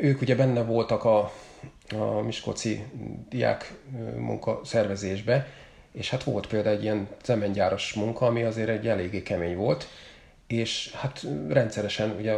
ők 0.00 0.20
ugye 0.20 0.34
benne 0.34 0.62
voltak 0.62 1.04
a, 1.04 1.32
a 1.98 2.20
Miskolci 2.20 2.84
diák 3.28 3.72
munka 4.16 4.60
szervezésbe, 4.64 5.48
és 5.92 6.10
hát 6.10 6.24
volt 6.24 6.46
például 6.46 6.76
egy 6.76 6.82
ilyen 6.82 7.08
cementgyáros 7.22 7.92
munka, 7.92 8.26
ami 8.26 8.42
azért 8.42 8.68
egy 8.68 8.88
eléggé 8.88 9.22
kemény 9.22 9.56
volt, 9.56 9.88
és 10.46 10.92
hát 10.94 11.26
rendszeresen 11.48 12.10
ugye 12.18 12.32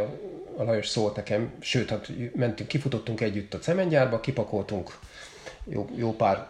a 0.57 0.63
Lajos 0.63 0.87
szólt 0.87 1.15
nekem, 1.15 1.53
sőt, 1.59 1.89
hát 1.89 2.11
mentünk, 2.35 2.69
kifutottunk 2.69 3.21
együtt 3.21 3.53
a 3.53 3.59
cementgyárba, 3.59 4.19
kipakoltunk 4.19 4.97
jó, 5.63 5.89
jó 5.95 6.15
pár 6.15 6.47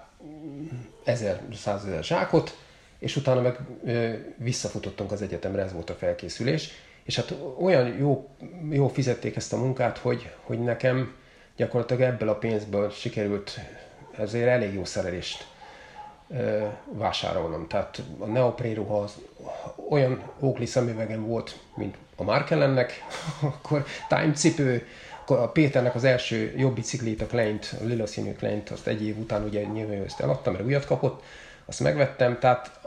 ezer, 1.04 1.42
százezer 1.54 2.04
zsákot, 2.04 2.58
és 3.00 3.16
utána 3.16 3.42
meg 3.42 3.58
ö, 3.86 4.14
visszafutottunk 4.38 5.12
az 5.12 5.22
egyetemre, 5.22 5.62
ez 5.62 5.74
volt 5.74 5.90
a 5.90 5.94
felkészülés, 5.94 6.72
és 7.06 7.16
hát 7.16 7.36
olyan 7.60 7.98
jó, 7.98 8.30
jó 8.70 8.88
fizették 8.88 9.36
ezt 9.36 9.54
a 9.54 9.58
munkát, 9.58 9.98
hogy, 9.98 10.32
hogy 10.44 10.60
nekem 10.60 11.16
gyakorlatilag 11.56 12.02
ebből 12.02 12.30
a 12.30 12.36
pénzből 12.36 12.90
sikerült 12.90 13.60
ezért 14.18 14.48
elég 14.48 14.74
jó 14.74 14.86
szerelést 14.86 15.48
ö, 16.30 16.66
vásárolnom. 16.86 17.68
Tehát 17.68 18.02
a 18.20 18.26
neopréruha 18.26 19.00
az 19.00 19.14
olyan 19.90 20.22
Oakley 20.40 20.66
szemüvegem 20.66 21.26
volt, 21.26 21.60
mint 21.76 21.96
a 22.16 22.24
Markellennek, 22.24 23.04
akkor 23.42 23.86
time 24.08 24.32
cipő, 24.34 24.88
akkor 25.22 25.38
a 25.38 25.50
Péternek 25.50 25.96
az 25.96 26.04
első 26.04 26.54
jobb 26.58 26.76
biciklét, 26.76 27.22
a 27.22 27.26
Kleint, 27.26 27.76
a 27.82 27.84
lila 27.84 28.08
színű 28.08 28.34
Kleint, 28.34 28.70
azt 28.70 28.88
egy 28.88 29.06
év 29.06 29.18
után 29.18 29.44
ugye 29.44 29.64
nyilván 29.64 30.04
ezt 30.04 30.20
eladtam, 30.20 30.54
mert 30.54 30.66
újat 30.66 30.86
kapott, 30.86 31.24
azt 31.66 31.80
megvettem, 31.80 32.40
tehát 32.40 32.80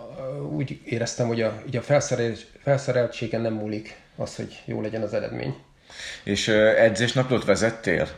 úgy 0.50 0.80
éreztem, 0.84 1.26
hogy 1.26 1.42
a, 1.42 1.62
így 1.66 1.76
a 1.76 1.82
felszereltségen 2.62 3.40
nem 3.40 3.52
múlik 3.52 3.96
az, 4.18 4.36
hogy 4.36 4.62
jó 4.64 4.80
legyen 4.80 5.02
az 5.02 5.14
eredmény. 5.14 5.54
És 6.24 6.48
edzésnaplót 6.48 7.44
vezettél? 7.44 8.08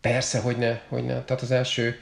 Persze, 0.00 0.40
hogy 0.40 0.56
ne, 0.56 0.78
hogy 0.88 1.04
ne. 1.04 1.22
Tehát 1.22 1.42
az 1.42 1.50
első, 1.50 1.98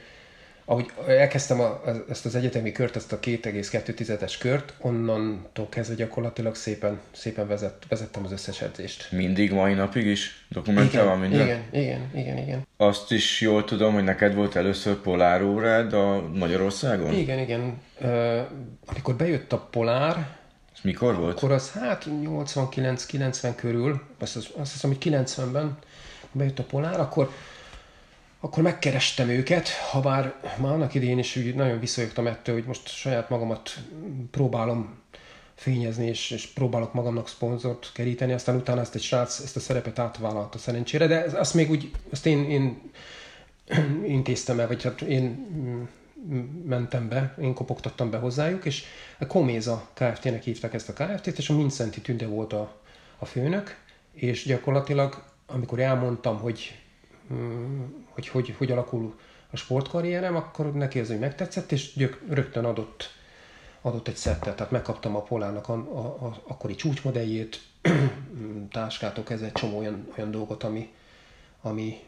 ahogy 0.65 0.91
elkezdtem 1.07 1.59
a, 1.59 1.81
ezt 2.09 2.25
az 2.25 2.35
egyetemi 2.35 2.71
kört, 2.71 2.95
ezt 2.95 3.11
a 3.11 3.19
2,2-es 3.19 4.33
kört, 4.39 4.73
onnantól 4.79 5.69
kezdve 5.69 5.95
gyakorlatilag 5.95 6.55
szépen, 6.55 6.99
szépen 7.11 7.47
vezet, 7.47 7.83
vezettem 7.89 8.25
az 8.25 8.31
összes 8.31 8.61
edzést. 8.61 9.11
Mindig, 9.11 9.51
mai 9.51 9.73
napig 9.73 10.05
is? 10.05 10.45
Dokumentálva 10.49 11.15
minden? 11.15 11.41
Igen, 11.41 11.63
igen, 11.71 12.09
igen, 12.13 12.37
igen. 12.37 12.67
Azt 12.77 13.11
is 13.11 13.41
jól 13.41 13.63
tudom, 13.63 13.93
hogy 13.93 14.03
neked 14.03 14.35
volt 14.35 14.55
először 14.55 14.95
polár 14.95 15.41
a 15.93 16.29
Magyarországon? 16.33 17.13
Igen, 17.13 17.39
igen. 17.39 17.81
Uh, 18.01 18.39
amikor 18.85 19.15
bejött 19.15 19.53
a 19.53 19.57
polár, 19.57 20.27
mikor 20.85 21.15
volt? 21.15 21.37
Akkor 21.37 21.51
az 21.51 21.71
hát 21.71 22.05
89-90 22.09 23.53
körül, 23.55 24.01
azt, 24.19 24.35
azt 24.35 24.71
hiszem, 24.71 24.89
hogy 24.89 25.11
90-ben 25.11 25.77
bejött 26.31 26.59
a 26.59 26.63
polár, 26.63 26.99
akkor 26.99 27.29
akkor 28.39 28.63
megkerestem 28.63 29.29
őket, 29.29 29.69
ha 29.69 30.01
bár 30.01 30.33
már 30.57 30.71
annak 30.71 30.93
idején 30.93 31.17
is 31.17 31.35
úgy 31.35 31.55
nagyon 31.55 31.79
visszajogtam 31.79 32.27
ettől, 32.27 32.55
hogy 32.55 32.63
most 32.65 32.87
saját 32.87 33.29
magamat 33.29 33.77
próbálom 34.31 35.03
fényezni, 35.55 36.07
és, 36.07 36.31
és 36.31 36.47
próbálok 36.47 36.93
magamnak 36.93 37.27
szponzort 37.27 37.91
keríteni, 37.93 38.33
aztán 38.33 38.55
utána 38.55 38.81
ezt 38.81 38.95
egy 38.95 39.01
srác 39.01 39.39
ezt 39.39 39.55
a 39.55 39.59
szerepet 39.59 39.99
átvállalta 39.99 40.57
szerencsére, 40.57 41.07
de 41.07 41.25
azt 41.33 41.53
még 41.53 41.69
úgy, 41.69 41.91
azt 42.11 42.25
én, 42.25 42.49
én 42.49 42.91
intéztem 44.17 44.59
el, 44.59 44.67
vagy 44.67 44.83
hát 44.83 45.01
én 45.01 45.47
mentem 46.65 47.09
be, 47.09 47.35
én 47.41 47.53
kopogtattam 47.53 48.09
be 48.09 48.17
hozzájuk, 48.17 48.65
és 48.65 48.83
a 49.19 49.27
Koméza 49.27 49.89
Kft-nek 49.93 50.43
hívták 50.43 50.73
ezt 50.73 50.89
a 50.89 50.93
Kft-t, 50.93 51.37
és 51.37 51.49
a 51.49 51.55
Mincenti 51.55 52.01
Tünde 52.01 52.27
volt 52.27 52.53
a, 52.53 52.81
a 53.17 53.25
főnök, 53.25 53.77
és 54.11 54.45
gyakorlatilag, 54.45 55.23
amikor 55.45 55.79
elmondtam, 55.79 56.39
hogy 56.39 56.79
hogy, 58.09 58.27
hogy 58.27 58.55
hogy 58.57 58.71
alakul 58.71 59.19
a 59.51 59.55
sportkarrierem, 59.55 60.35
akkor 60.35 60.73
neki 60.73 60.99
ez 60.99 61.07
hogy 61.07 61.19
megtetszett, 61.19 61.71
és 61.71 61.93
gyök, 61.93 62.21
rögtön 62.29 62.65
adott, 62.65 63.13
adott 63.81 64.07
egy 64.07 64.15
szettet, 64.15 64.55
tehát 64.55 64.71
megkaptam 64.71 65.15
a 65.15 65.21
Polának 65.21 65.69
a, 65.69 65.73
a, 65.73 66.25
a 66.25 66.41
akkori 66.47 66.75
csúcsmodelljét, 66.75 67.61
táskától 68.71 69.23
kezdve 69.23 69.47
egy 69.47 69.53
csomó 69.53 69.77
olyan, 69.77 70.07
olyan 70.17 70.31
dolgot, 70.31 70.63
ami, 70.63 70.93
ami, 71.61 71.99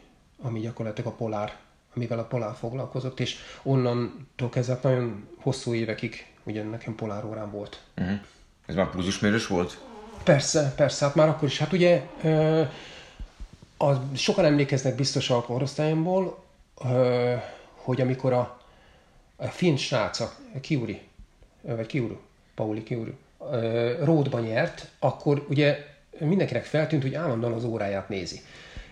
ami 0.42 0.60
gyakorlatilag 0.60 1.12
a 1.12 1.16
Polár, 1.16 1.56
amivel 1.94 2.18
a 2.18 2.24
Polár 2.24 2.54
foglalkozott, 2.54 3.20
és 3.20 3.36
onnantól 3.62 4.48
kezdve 4.48 4.78
nagyon 4.82 5.28
hosszú 5.40 5.74
évekig 5.74 6.26
ugye 6.44 6.62
nekem 6.62 6.94
Polár 6.94 7.24
órám 7.24 7.50
volt. 7.50 7.82
Uh-huh. 7.96 8.18
Ez 8.66 8.74
már 8.74 8.90
pulzusmérős 8.90 9.46
volt? 9.46 9.78
Persze, 10.22 10.72
persze, 10.76 11.04
hát 11.04 11.14
már 11.14 11.28
akkor 11.28 11.48
is. 11.48 11.58
Hát 11.58 11.72
ugye 11.72 12.06
a, 13.76 14.14
sokan 14.14 14.44
emlékeznek 14.44 14.94
biztos 14.94 15.30
a 15.30 15.40
korosztályomból, 15.40 16.44
hogy 17.74 18.00
amikor 18.00 18.32
a, 18.32 18.60
a 19.36 19.46
finn 19.46 19.76
srác, 19.76 20.20
a 20.20 20.32
Kiuri, 20.60 21.00
vagy 21.60 21.86
Kiuru, 21.86 22.16
Pauli 22.54 22.82
Kiuru, 22.82 23.12
Ródban 24.04 24.42
nyert, 24.42 24.88
akkor 24.98 25.46
ugye 25.48 25.86
mindenkinek 26.18 26.64
feltűnt, 26.64 27.02
hogy 27.02 27.14
állandóan 27.14 27.52
az 27.52 27.64
óráját 27.64 28.08
nézi. 28.08 28.40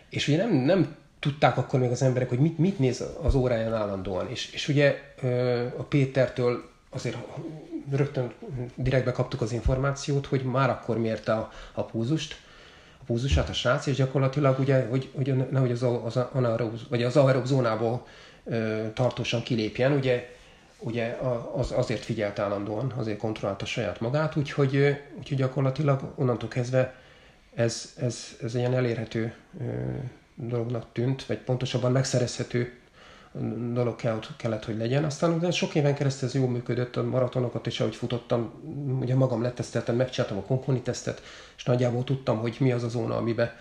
És 0.09 0.29
ugye 0.29 0.37
nem, 0.37 0.53
nem 0.55 0.97
tudták 1.19 1.57
akkor 1.57 1.81
még 1.81 1.91
az 1.91 2.03
emberek, 2.03 2.29
hogy 2.29 2.39
mit, 2.39 2.59
mit 2.59 2.79
néz 2.79 3.05
az 3.23 3.35
óráján 3.35 3.75
állandóan. 3.75 4.31
És, 4.31 4.53
és 4.53 4.69
ugye 4.69 5.03
a 5.77 5.83
Pétertől 5.83 6.69
azért 6.91 7.17
rögtön 7.91 8.33
direktbe 8.75 9.13
kaptuk 9.13 9.41
az 9.41 9.53
információt, 9.53 10.27
hogy 10.27 10.43
már 10.43 10.71
akkor 10.71 10.99
mérte 10.99 11.33
a, 11.33 11.53
a 11.73 11.85
púzust, 11.85 12.37
a 13.01 13.05
púzusát 13.07 13.49
a 13.49 13.53
srác, 13.53 13.87
és 13.87 13.97
gyakorlatilag 13.97 14.59
ugye, 14.59 14.87
hogy, 14.87 15.11
hogy 15.15 15.51
nehogy 15.51 15.71
az, 15.71 15.83
az, 16.05 16.17
anaerob, 16.17 16.79
vagy 16.89 17.03
az 17.03 17.17
aerob 17.17 17.47
zónából 17.47 18.07
ö, 18.45 18.87
tartósan 18.95 19.43
kilépjen, 19.43 19.93
ugye, 19.93 20.29
ugye 20.79 21.19
az, 21.55 21.73
azért 21.73 22.05
figyelt 22.05 22.39
állandóan, 22.39 22.93
azért 22.97 23.19
kontrollálta 23.19 23.65
saját 23.65 24.01
magát, 24.01 24.37
úgyhogy, 24.37 24.97
úgyhogy 25.19 25.37
gyakorlatilag 25.37 26.13
onnantól 26.15 26.49
kezdve 26.49 26.95
ez, 27.55 27.93
ez, 27.97 28.37
ez 28.43 28.55
ilyen 28.55 28.75
elérhető 28.75 29.35
ö, 29.61 29.65
dolognak 30.37 30.87
tűnt, 30.93 31.27
vagy 31.27 31.39
pontosabban 31.39 31.93
megszerezhető 31.93 32.73
dolog 33.73 33.97
kellett, 33.97 34.37
kellett, 34.37 34.65
hogy 34.65 34.77
legyen. 34.77 35.05
Aztán 35.05 35.33
utána 35.33 35.53
sok 35.53 35.75
éven 35.75 35.95
keresztül 35.95 36.29
ez 36.29 36.35
jól 36.35 36.49
működött, 36.49 36.97
a 36.97 37.03
maratonokat 37.03 37.67
is, 37.67 37.81
ahogy 37.81 37.95
futottam, 37.95 38.53
ugye 39.01 39.15
magam 39.15 39.43
leteszteltem, 39.43 39.97
megcsináltam 39.97 40.39
a 40.39 40.43
konkoni 40.43 40.81
tesztet, 40.81 41.23
és 41.57 41.65
nagyjából 41.65 42.05
tudtam, 42.05 42.39
hogy 42.39 42.57
mi 42.61 42.73
az 42.73 42.83
a 42.83 42.89
zóna, 42.89 43.17
amibe, 43.17 43.61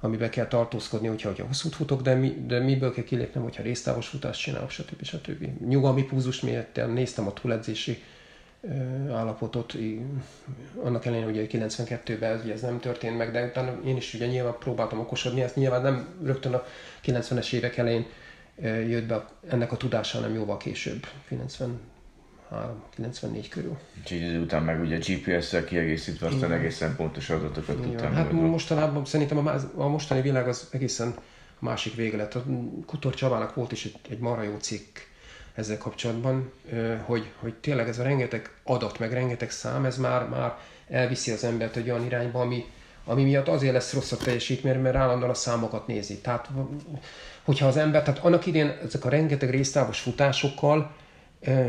amibe 0.00 0.28
kell 0.28 0.46
tartózkodni, 0.46 1.06
hogyha, 1.06 1.28
hogyha 1.28 1.46
hosszút 1.46 1.74
futok, 1.74 2.02
de, 2.02 2.14
mi, 2.14 2.44
de 2.46 2.58
miből 2.58 2.92
kell 2.92 3.04
kilépnem, 3.04 3.42
hogyha 3.42 3.62
résztávos 3.62 4.08
futást 4.08 4.40
csinálok, 4.40 4.70
stb. 4.70 5.04
stb. 5.04 5.48
Nyugalmi 5.68 6.02
púzus 6.02 6.40
miatt 6.40 6.80
néztem 6.92 7.26
a 7.26 7.32
túledzési 7.32 8.02
állapotot, 9.12 9.74
annak 10.82 11.04
ellenére, 11.06 11.26
hogy 11.26 11.48
92-ben 11.52 12.32
ez, 12.32 12.44
ez 12.48 12.60
nem 12.60 12.80
történt 12.80 13.16
meg, 13.16 13.32
de 13.32 13.44
utána 13.44 13.78
én 13.86 13.96
is 13.96 14.14
ugye 14.14 14.26
nyilván 14.26 14.56
próbáltam 14.58 14.98
okosodni, 15.00 15.42
ezt 15.42 15.56
nyilván 15.56 15.82
nem 15.82 16.08
rögtön 16.24 16.52
a 16.54 16.64
90-es 17.04 17.52
évek 17.52 17.76
elején 17.76 18.06
jött 18.62 19.06
be 19.06 19.24
ennek 19.48 19.72
a 19.72 19.76
tudása, 19.76 20.20
nem 20.20 20.34
jóval 20.34 20.56
később, 20.56 21.06
93, 21.28 22.82
94 22.94 23.48
körül. 23.48 23.76
Úgyhogy 24.00 24.36
után 24.36 24.62
meg 24.62 24.80
ugye 24.80 24.98
GPS-szel 24.98 25.64
kiegészítve 25.64 26.26
aztán 26.26 26.50
Igen. 26.50 26.58
egészen 26.60 26.96
pontos 26.96 27.30
adatokat 27.30 27.76
tudtam 27.82 28.12
Hát 28.12 28.32
mondva. 28.32 28.50
mostanában 28.50 29.04
szerintem 29.04 29.46
a, 29.46 29.54
a 29.74 29.88
mostani 29.88 30.20
világ 30.20 30.48
az 30.48 30.68
egészen 30.70 31.14
másik 31.58 31.94
vége 31.94 32.16
lett. 32.16 32.34
A 32.34 32.44
Kutor 32.86 33.14
Csabának 33.14 33.54
volt 33.54 33.72
is 33.72 33.84
egy, 33.84 33.96
egy 34.10 34.18
marha 34.18 34.42
jó 34.42 34.56
cikk 34.56 34.98
ezzel 35.54 35.78
kapcsolatban, 35.78 36.52
hogy, 37.04 37.32
hogy 37.38 37.54
tényleg 37.54 37.88
ez 37.88 37.98
a 37.98 38.02
rengeteg 38.02 38.50
adat, 38.64 38.98
meg 38.98 39.12
rengeteg 39.12 39.50
szám, 39.50 39.84
ez 39.84 39.96
már, 39.96 40.28
már 40.28 40.58
elviszi 40.88 41.30
az 41.30 41.44
embert 41.44 41.76
egy 41.76 41.90
olyan 41.90 42.04
irányba, 42.04 42.40
ami, 42.40 42.64
ami 43.04 43.24
miatt 43.24 43.48
azért 43.48 43.72
lesz 43.72 43.92
rossz 43.92 44.12
a 44.12 44.16
teljesítmény, 44.16 44.78
mert 44.78 44.96
állandóan 44.96 45.30
a 45.30 45.34
számokat 45.34 45.86
nézi. 45.86 46.18
Tehát 46.18 46.48
hogyha 47.42 47.66
az 47.66 47.76
ember, 47.76 48.02
tehát 48.02 48.24
annak 48.24 48.46
idén 48.46 48.78
ezek 48.84 49.04
a 49.04 49.08
rengeteg 49.08 49.50
résztávos 49.50 50.00
futásokkal 50.00 50.94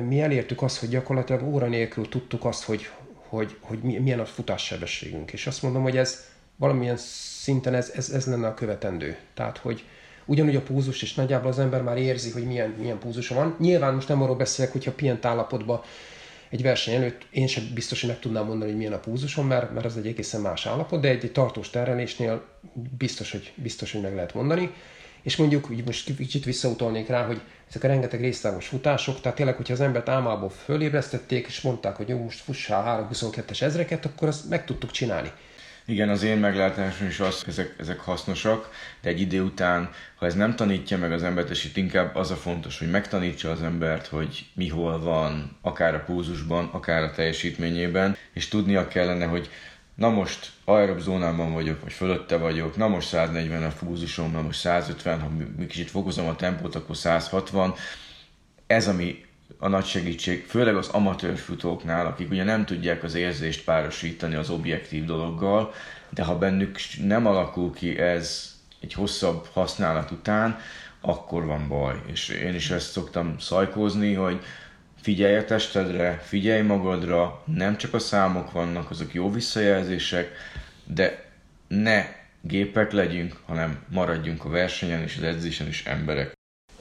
mi 0.08 0.22
elértük 0.22 0.62
azt, 0.62 0.80
hogy 0.80 0.90
gyakorlatilag 0.90 1.44
óra 1.44 1.68
nélkül 1.68 2.10
tudtuk 2.10 2.46
azt, 2.46 2.64
hogy, 2.64 2.90
hogy, 3.14 3.58
hogy 3.62 3.80
milyen 3.80 4.20
a 4.20 4.26
futássebességünk. 4.26 5.34
És 5.34 5.48
azt 5.48 5.62
mondom, 5.62 5.82
hogy 5.82 5.98
ez 5.98 6.26
valamilyen 6.56 6.98
szinten 6.98 7.74
ez, 7.74 7.92
ez, 7.96 8.10
ez 8.10 8.26
lenne 8.26 8.48
a 8.48 8.54
követendő. 8.54 9.18
Tehát, 9.34 9.58
hogy 9.58 9.86
ugyanúgy 10.26 10.56
a 10.56 10.62
púzus, 10.62 11.02
és 11.02 11.14
nagyjából 11.14 11.52
az 11.52 11.60
ember 11.60 11.82
már 11.82 11.98
érzi, 11.98 12.32
hogy 12.32 12.46
milyen, 12.46 12.70
milyen 12.80 13.00
púzusa 13.00 13.36
van. 13.36 13.56
Nyilván 13.60 13.94
most 13.94 14.08
nem 14.08 14.22
arról 14.22 14.36
beszélek, 14.36 14.72
hogyha 14.72 14.92
pient 14.92 15.26
állapotban 15.26 15.82
egy 16.50 16.62
verseny 16.62 16.94
előtt 16.94 17.28
én 17.32 17.48
sem 17.48 17.64
biztos, 17.74 18.00
hogy 18.00 18.10
meg 18.10 18.20
tudnám 18.20 18.46
mondani, 18.46 18.70
hogy 18.70 18.80
milyen 18.80 18.94
a 18.94 19.00
púzusom, 19.00 19.48
mert, 19.48 19.74
mert 19.74 19.86
az 19.86 19.98
egy 19.98 20.08
egészen 20.08 20.42
más 20.42 20.66
állapot, 20.66 21.02
de 21.02 21.08
egy, 21.08 21.24
egy 21.24 21.32
tartós 21.32 21.70
terelésnél 21.70 22.46
biztos, 22.98 23.32
hogy, 23.32 23.54
biztos, 23.56 23.92
hogy 23.92 24.02
meg 24.02 24.16
lehet 24.16 24.34
mondani. 24.34 24.72
És 25.22 25.36
mondjuk, 25.36 25.66
hogy 25.66 25.84
most 25.86 26.16
kicsit 26.16 26.46
visszautalnék 26.46 27.08
rá, 27.08 27.26
hogy 27.26 27.42
ezek 27.70 27.84
a 27.84 27.88
rengeteg 27.88 28.22
résztávos 28.22 28.68
futások, 28.68 29.22
tehát 29.22 29.38
tényleg, 29.38 29.56
hogyha 29.56 29.74
az 29.74 29.82
embert 29.82 30.10
álmából 30.10 30.50
fölébresztették, 30.50 31.48
és 31.48 31.62
mondták, 31.62 31.96
hogy 31.96 32.10
jó, 32.10 32.18
most 32.18 32.40
fussál 32.40 33.08
3-22-es 33.12 33.62
ezreket, 33.62 34.06
akkor 34.06 34.28
azt 34.28 34.50
meg 34.50 34.66
tudtuk 34.66 34.92
csinálni. 34.92 35.32
Igen, 35.88 36.10
az 36.10 36.24
én 36.24 36.38
meglátásom 36.38 37.08
is 37.08 37.20
az, 37.20 37.44
ezek, 37.48 37.74
ezek 37.78 38.00
hasznosak, 38.00 38.70
de 39.02 39.10
egy 39.10 39.20
idő 39.22 39.42
után, 39.42 39.90
ha 40.16 40.26
ez 40.26 40.36
nem 40.36 40.56
tanítja 40.56 40.98
meg 40.98 41.12
az 41.12 41.24
embert, 41.24 41.50
és 41.50 41.66
itt 41.66 41.78
inkább 41.78 42.16
az 42.16 42.32
a 42.32 42.36
fontos, 42.36 42.80
hogy 42.80 42.90
megtanítsa 42.90 43.52
az 43.52 43.64
embert, 43.64 44.08
hogy 44.08 44.46
mi 44.54 44.68
hol 44.70 45.00
van, 45.00 45.58
akár 45.62 45.96
a 45.96 46.04
púzusban, 46.04 46.70
akár 46.72 47.04
a 47.04 47.12
teljesítményében, 47.12 48.18
és 48.34 48.48
tudnia 48.48 48.88
kellene, 48.88 49.26
hogy 49.26 49.50
na 49.96 50.10
most 50.10 50.52
aerob 50.64 51.00
zónában 51.00 51.54
vagyok, 51.54 51.82
vagy 51.82 51.94
fölötte 51.94 52.38
vagyok, 52.38 52.78
na 52.78 52.88
most 52.88 53.08
140 53.08 53.64
a 53.64 53.72
fúzusom, 53.72 54.32
na 54.32 54.42
most 54.42 54.60
150, 54.60 55.20
ha 55.20 55.32
kicsit 55.68 55.90
fokozom 55.90 56.28
a 56.28 56.36
tempót, 56.36 56.76
akkor 56.76 56.96
160. 56.96 57.74
Ez, 58.68 58.88
ami 58.88 59.25
a 59.60 59.68
nagy 59.68 59.86
segítség, 59.86 60.46
főleg 60.46 60.76
az 60.76 60.88
amatőr 60.88 61.38
futóknál, 61.38 62.06
akik 62.06 62.30
ugye 62.30 62.44
nem 62.44 62.66
tudják 62.66 63.04
az 63.04 63.16
érzést 63.16 63.64
párosítani 63.64 64.36
az 64.36 64.50
objektív 64.50 65.06
dologgal, 65.06 65.74
de 66.10 66.24
ha 66.24 66.38
bennük 66.38 66.78
nem 67.04 67.26
alakul 67.26 67.74
ki 67.74 67.98
ez 67.98 68.56
egy 68.82 68.94
hosszabb 68.94 69.48
használat 69.54 70.12
után, 70.12 70.60
akkor 71.02 71.46
van 71.46 71.68
baj. 71.68 72.02
És 72.06 72.30
én 72.30 72.56
is 72.56 72.70
ezt 72.70 72.92
szoktam 72.92 73.40
szajkózni, 73.40 74.14
hogy 74.14 74.42
figyelj 75.02 75.36
a 75.36 75.46
testedre, 75.46 76.22
figyelj 76.24 76.62
magadra, 76.62 77.44
nem 77.46 77.78
csak 77.78 77.94
a 77.94 78.00
számok 78.00 78.52
vannak, 78.52 78.90
azok 78.90 79.14
jó 79.14 79.32
visszajelzések, 79.32 80.32
de 80.84 81.26
ne 81.68 82.06
gépek 82.42 82.92
legyünk, 82.92 83.40
hanem 83.46 83.84
maradjunk 83.90 84.46
a 84.46 84.50
versenyen 84.50 85.02
és 85.02 85.18
az 85.18 85.24
edzésen 85.24 85.68
is 85.68 85.86
emberek. 85.86 86.34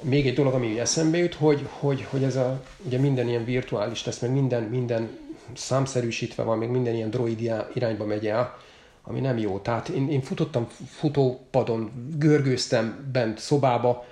Még 0.05 0.27
egy 0.27 0.35
dolog, 0.35 0.55
ami 0.55 0.81
eszembe 0.81 1.19
jut, 1.19 1.35
hogy, 1.35 1.69
hogy, 1.79 2.07
hogy 2.11 2.23
ez 2.23 2.37
a, 2.37 2.63
ugye 2.83 2.99
minden 2.99 3.29
ilyen 3.29 3.45
virtuális 3.45 4.05
lesz, 4.05 4.19
meg 4.19 4.33
minden, 4.33 4.63
minden 4.63 5.19
számszerűsítve 5.55 6.43
van, 6.43 6.59
még 6.59 6.69
minden 6.69 6.95
ilyen 6.95 7.11
droid 7.11 7.53
irányba 7.75 8.05
megy 8.05 8.27
el, 8.27 8.57
ami 9.03 9.21
nem 9.21 9.39
jó. 9.39 9.59
Tehát 9.59 9.89
én, 9.89 10.11
én 10.11 10.21
futottam 10.21 10.69
futópadon, 10.89 11.91
görgőztem 12.19 13.09
bent 13.13 13.39
szobába, 13.39 14.05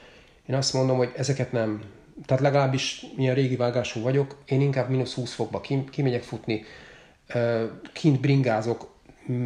én 0.46 0.54
azt 0.54 0.72
mondom, 0.72 0.96
hogy 0.96 1.12
ezeket 1.16 1.52
nem, 1.52 1.82
tehát 2.26 2.42
legalábbis 2.42 3.06
milyen 3.16 3.34
régi 3.34 3.56
vágású 3.56 4.00
vagyok, 4.00 4.36
én 4.44 4.60
inkább 4.60 4.90
mínusz 4.90 5.14
20 5.14 5.32
fokba 5.32 5.60
kimegyek 5.90 6.22
futni, 6.22 6.64
kint 7.92 8.20
bringázok, 8.20 8.90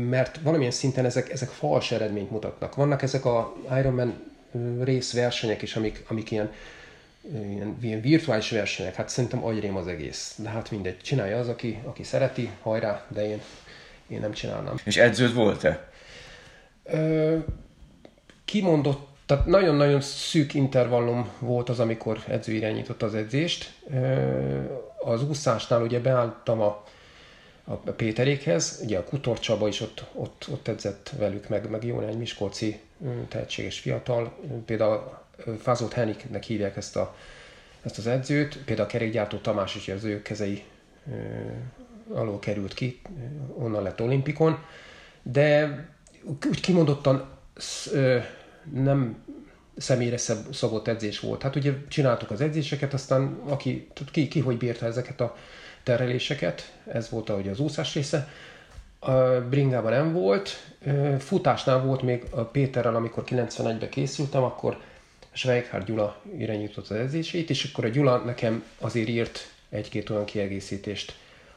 mert 0.09 0.41
valamilyen 0.43 0.73
szinten 0.73 1.05
ezek, 1.05 1.31
ezek 1.31 1.49
fals 1.49 1.93
eredményt 1.93 2.31
mutatnak. 2.31 2.75
Vannak 2.75 3.03
ezek 3.03 3.25
a 3.25 3.57
Ironman 3.79 4.35
részversenyek 4.83 5.63
is, 5.63 5.77
amik, 5.77 6.05
amik 6.09 6.31
ilyen, 6.31 6.53
ilyen, 7.33 7.77
ilyen 7.83 8.01
virtuális 8.01 8.51
versenyek, 8.51 8.95
hát 8.95 9.09
szerintem 9.09 9.45
agyrém 9.45 9.77
az 9.77 9.87
egész. 9.87 10.35
De 10.43 10.49
hát 10.49 10.71
mindegy, 10.71 10.99
csinálja 10.99 11.39
az, 11.39 11.49
aki, 11.49 11.79
aki 11.85 12.03
szereti, 12.03 12.51
hajrá, 12.61 13.07
de 13.09 13.29
én, 13.29 13.41
én 14.09 14.21
nem 14.21 14.33
csinálnám. 14.33 14.75
És 14.85 14.97
edződ 14.97 15.35
volt-e? 15.35 15.91
Ö, 16.85 17.39
kimondott 18.45 19.15
tehát 19.27 19.47
nagyon-nagyon 19.47 20.01
szűk 20.01 20.55
intervallum 20.55 21.29
volt 21.39 21.69
az, 21.69 21.81
amikor 21.81 22.19
edző 22.29 22.53
irányította 22.53 23.07
az 23.07 23.15
edzést. 23.15 23.73
Az 24.99 25.29
úszásnál 25.29 25.83
ugye 25.83 26.01
beálltam 26.01 26.61
a, 26.61 26.85
a 27.69 27.75
Péterékhez, 27.75 28.81
ugye 28.85 28.99
a 28.99 29.05
Kutor 29.05 29.39
Csaba 29.39 29.69
is 29.69 29.81
ott, 29.81 30.05
ott, 30.13 30.47
ott 30.51 30.69
edzett 30.69 31.13
velük, 31.19 31.49
meg, 31.49 31.71
meg 31.71 31.85
jó 31.85 32.01
egy 32.01 32.19
miskolci 32.19 32.81
tehetséges 33.29 33.79
fiatal. 33.79 34.39
Például 34.65 35.19
Fázolt 35.61 35.93
Heniknek 35.93 36.43
hívják 36.43 36.77
ezt, 36.77 36.97
a, 36.97 37.17
ezt 37.83 37.99
az 37.99 38.07
edzőt, 38.07 38.59
például 38.65 38.89
a 38.89 38.91
kerékgyártó 38.91 39.37
Tamás 39.37 39.75
is 39.75 39.89
az 39.89 40.05
ő 40.05 40.23
kezei 40.23 40.65
alól 42.13 42.39
került 42.39 42.75
ki, 42.75 43.01
onnan 43.55 43.83
lett 43.83 44.01
olimpikon, 44.01 44.59
de 45.23 45.85
úgy 46.25 46.61
kimondottan 46.61 47.29
nem 48.73 49.25
személyre 49.77 50.17
szabott 50.51 50.89
edzés 50.89 51.21
volt. 51.21 51.43
Hát 51.43 51.57
ugye 51.57 51.73
csináltuk 51.89 52.31
az 52.31 52.41
edzéseket, 52.41 52.93
aztán 52.93 53.41
aki, 53.49 53.89
ki, 54.11 54.29
ki 54.29 54.41
hogy 54.41 54.57
bírta 54.57 54.87
ezeket 54.87 55.21
a 55.21 55.37
tereléseket, 55.87 56.73
ez 56.93 57.11
volt 57.11 57.31
ahogy 57.31 57.49
az 57.49 57.61
úszás 57.61 57.95
része. 57.95 58.29
A 58.99 59.13
bringában 59.51 59.93
nem 59.93 60.13
volt, 60.13 60.51
futásnál 61.19 61.81
volt 61.81 62.03
még 62.03 62.25
a 62.31 62.41
Péterrel, 62.41 62.95
amikor 62.95 63.25
91-ben 63.27 63.89
készültem, 63.89 64.43
akkor 64.43 64.81
Schweikhardt 65.33 65.87
Gyula 65.87 66.21
irányított 66.39 66.89
az 66.89 66.97
edzését, 66.97 67.51
és 67.51 67.65
akkor 67.65 67.85
a 67.85 67.89
Gyula 67.89 68.17
nekem 68.17 68.65
azért 68.79 69.09
írt 69.09 69.51
egy-két 69.69 70.11
olyan 70.11 70.25
kiegészítést, 70.25 71.15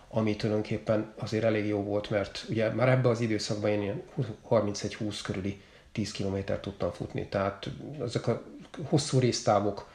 ami 0.09 0.35
tulajdonképpen 0.35 1.13
azért 1.17 1.43
elég 1.43 1.65
jó 1.65 1.83
volt, 1.83 2.09
mert 2.09 2.45
ugye 2.49 2.69
már 2.69 2.89
ebben 2.89 3.11
az 3.11 3.21
időszakban 3.21 3.69
én 3.69 3.81
ilyen 3.81 4.01
31-20 4.49 5.19
körüli 5.23 5.61
10 5.91 6.11
kilométert 6.11 6.61
tudtam 6.61 6.91
futni. 6.91 7.27
Tehát 7.27 7.69
ezek 8.01 8.27
a 8.27 8.41
hosszú 8.83 9.19
résztávok, 9.19 9.89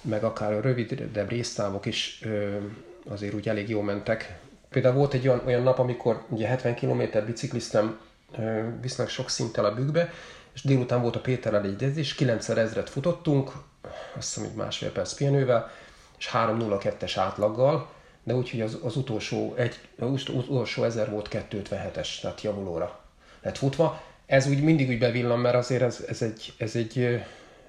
meg 0.00 0.24
akár 0.24 0.52
a 0.52 0.60
rövidebb 0.60 1.28
résztávok 1.28 1.86
is 1.86 2.20
azért 3.08 3.34
úgy 3.34 3.48
elég 3.48 3.68
jó 3.68 3.80
mentek. 3.80 4.38
Például 4.70 4.94
volt 4.94 5.14
egy 5.14 5.28
olyan, 5.28 5.42
olyan 5.46 5.62
nap, 5.62 5.78
amikor 5.78 6.24
ugye 6.28 6.46
70 6.46 6.74
km 6.74 7.02
bicikliztem 7.26 7.98
viszonylag 8.80 9.12
sok 9.12 9.30
szinttel 9.30 9.64
a 9.64 9.74
bükkbe, 9.74 10.12
és 10.54 10.62
délután 10.62 11.02
volt 11.02 11.16
a 11.16 11.20
Péterrel 11.20 11.64
egy 11.64 11.82
edzés, 11.82 12.14
9000 12.14 12.58
ezret 12.58 12.90
futottunk, 12.90 13.52
azt 14.16 14.34
hiszem, 14.34 14.48
hogy 14.48 14.56
másfél 14.56 14.92
perc 14.92 15.12
pihenővel, 15.12 15.70
és 16.18 16.30
3.02-es 16.32 17.12
átlaggal, 17.16 17.88
de 18.22 18.34
úgyhogy 18.34 18.60
az, 18.60 18.78
az 18.82 18.96
utolsó, 18.96 19.54
egy, 19.56 19.78
az 19.98 20.28
utolsó 20.28 20.84
ezer 20.84 21.10
volt 21.10 21.28
257-es, 21.50 22.20
tehát 22.20 22.42
javulóra 22.42 23.00
lett 23.42 23.58
futva 23.58 24.02
ez 24.26 24.46
úgy 24.46 24.62
mindig 24.62 24.88
úgy 24.88 24.98
bevillan, 24.98 25.38
mert 25.38 25.54
azért 25.54 25.82
ez, 25.82 26.04
ez, 26.08 26.22
egy, 26.22 26.52
ez, 26.56 26.76
egy, 26.76 27.22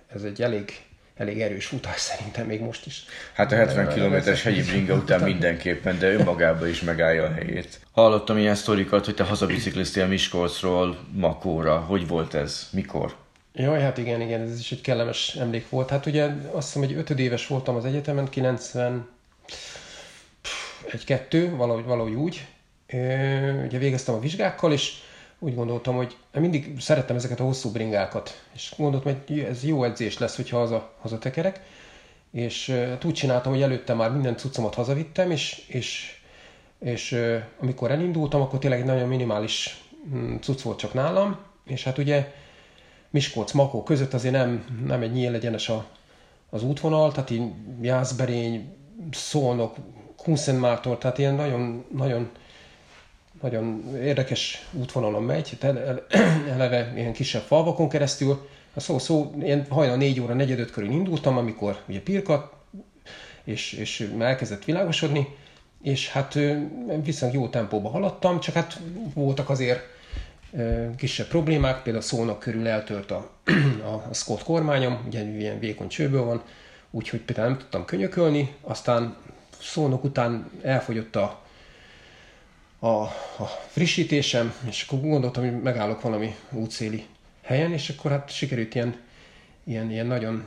ez 0.07 0.23
egy 0.23 0.41
elég, 0.41 0.84
elég 1.15 1.41
erős 1.41 1.65
futás 1.65 1.99
szerintem 1.99 2.45
még 2.45 2.62
most 2.62 2.86
is. 2.86 3.06
Hát 3.34 3.51
a 3.51 3.56
70 3.56 3.88
km-es 3.88 4.43
hegyi 4.43 4.62
bringa 4.63 4.93
után 4.93 5.21
mindenképpen, 5.21 5.99
de 5.99 6.13
önmagában 6.13 6.67
is 6.67 6.82
megállja 6.82 7.23
a 7.23 7.34
helyét. 7.34 7.80
Hallottam 7.91 8.38
ilyen 8.38 8.56
sztorikat, 8.56 9.06
hogy 9.06 9.15
te 9.15 9.23
hazabicikliztél 9.23 10.08
Miskolcról 10.08 10.97
Makóra. 11.12 11.78
Hogy 11.78 12.08
volt 12.08 12.34
ez? 12.34 12.69
Mikor? 12.71 13.15
Jaj, 13.54 13.82
hát 13.82 13.97
igen, 13.97 14.21
igen, 14.21 14.41
ez 14.41 14.60
is 14.60 14.71
egy 14.71 14.82
kellemes 14.82 15.36
emlék 15.36 15.69
volt. 15.69 15.89
Hát 15.89 16.06
ugye 16.06 16.25
azt 16.51 16.73
hiszem, 16.73 16.88
hogy 16.88 16.97
ötödéves 16.97 17.47
voltam 17.47 17.75
az 17.75 17.86
egyetemen, 17.86 18.30
90 18.30 19.08
egy-kettő, 20.91 21.56
valahogy, 21.56 21.84
valahogy 21.84 22.13
úgy. 22.13 22.45
Ugye 23.65 23.78
végeztem 23.78 24.15
a 24.15 24.19
vizsgákkal, 24.19 24.73
és 24.73 24.93
úgy 25.45 25.55
gondoltam, 25.55 25.95
hogy 25.95 26.17
mindig 26.34 26.79
szerettem 26.79 27.15
ezeket 27.15 27.39
a 27.39 27.43
hosszú 27.43 27.71
bringákat, 27.71 28.43
és 28.53 28.73
gondoltam, 28.77 29.13
hogy 29.27 29.39
ez 29.39 29.63
jó 29.63 29.84
edzés 29.84 30.17
lesz, 30.17 30.36
hogyha 30.36 30.58
haza, 30.58 30.93
hazatekerek, 31.01 31.62
és 32.31 32.69
hát 32.69 33.03
úgy 33.03 33.13
csináltam, 33.13 33.51
hogy 33.51 33.62
előtte 33.62 33.93
már 33.93 34.12
minden 34.12 34.38
cuccomat 34.38 34.75
hazavittem, 34.75 35.31
és, 35.31 35.63
és, 35.67 36.19
és 36.79 37.21
amikor 37.60 37.91
elindultam, 37.91 38.41
akkor 38.41 38.60
tényleg 38.60 38.79
egy 38.79 38.86
nagyon 38.86 39.08
minimális 39.08 39.84
mm, 40.15 40.36
cucc 40.36 40.62
volt 40.62 40.77
csak 40.77 40.93
nálam, 40.93 41.38
és 41.65 41.84
hát 41.84 41.97
ugye 41.97 42.34
Miskolc, 43.10 43.51
Makó 43.51 43.84
között 43.84 44.13
azért 44.13 44.34
nem, 44.34 44.65
nem 44.86 45.01
egy 45.01 45.12
nyíl 45.12 45.34
egyenes 45.34 45.69
a, 45.69 45.86
az 46.49 46.63
útvonal, 46.63 47.12
tehát 47.12 47.29
így 47.29 47.51
Jászberény, 47.81 48.75
Szolnok, 49.12 49.75
Kunszenmártor, 50.15 50.97
tehát 50.97 51.17
ilyen 51.17 51.36
nagyon, 51.36 51.86
nagyon, 51.91 52.29
nagyon 53.45 53.95
érdekes 54.01 54.67
útvonalon 54.71 55.23
megy, 55.23 55.58
eleve 56.53 56.93
ilyen 56.95 57.13
kisebb 57.13 57.41
falvakon 57.41 57.89
keresztül. 57.89 58.47
A 58.73 58.79
szó, 58.79 58.99
szó, 58.99 59.34
ilyen 59.41 59.65
hajnal 59.69 59.95
4 59.95 60.19
óra, 60.19 60.34
4 60.34 60.65
körül 60.65 60.91
indultam, 60.91 61.38
amikor 61.38 61.77
ugye 61.88 62.01
pirkat, 62.01 62.53
és, 63.43 63.73
és 63.73 64.12
elkezdett 64.19 64.63
világosodni, 64.63 65.27
és 65.81 66.10
hát 66.10 66.38
viszonylag 67.03 67.41
jó 67.41 67.47
tempóba 67.47 67.89
haladtam, 67.89 68.39
csak 68.39 68.55
hát 68.55 68.79
voltak 69.13 69.49
azért 69.49 69.81
kisebb 70.97 71.27
problémák, 71.27 71.84
például 71.84 72.03
szónak 72.03 72.39
körül 72.39 72.67
eltört 72.67 73.12
a, 73.12 73.29
a 74.10 74.13
Scott 74.13 74.43
kormányom, 74.43 75.03
ugye 75.08 75.23
ilyen 75.23 75.60
vékony 75.60 75.88
csőből 75.88 76.23
van, 76.23 76.41
úgyhogy 76.91 77.19
például 77.19 77.47
nem 77.47 77.58
tudtam 77.58 77.86
könyökölni, 77.86 78.55
aztán 78.62 79.15
szónok 79.62 80.03
után 80.03 80.49
elfogyott 80.62 81.15
a, 81.15 81.44
a, 82.85 83.01
a 83.37 83.45
frissítésem, 83.67 84.53
és 84.67 84.85
akkor 84.87 84.99
gondoltam, 84.99 85.43
hogy 85.43 85.61
megállok 85.61 86.01
valami 86.01 86.35
útszéli 86.51 87.05
helyen, 87.41 87.71
és 87.71 87.89
akkor 87.89 88.11
hát 88.11 88.29
sikerült 88.29 88.75
ilyen, 88.75 88.95
ilyen, 89.63 89.91
ilyen 89.91 90.05
nagyon 90.07 90.43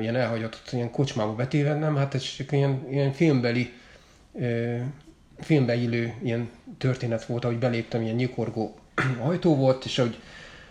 ilyen 0.00 0.16
elhagyott 0.16 0.62
ilyen 0.72 0.90
kocsmába 0.90 1.34
betévednem, 1.34 1.96
hát 1.96 2.36
csak 2.36 2.52
ilyen, 2.52 2.86
ilyen 2.90 3.12
filmbeli 3.12 3.72
uh, 4.32 4.80
filmbe 5.38 5.74
illő 5.74 6.14
ilyen 6.22 6.50
történet 6.78 7.24
volt, 7.24 7.44
ahogy 7.44 7.58
beléptem, 7.58 8.02
ilyen 8.02 8.14
nyikorgó 8.14 8.78
ajtó 9.28 9.56
volt, 9.56 9.84
és 9.84 9.98
ahogy, 9.98 10.18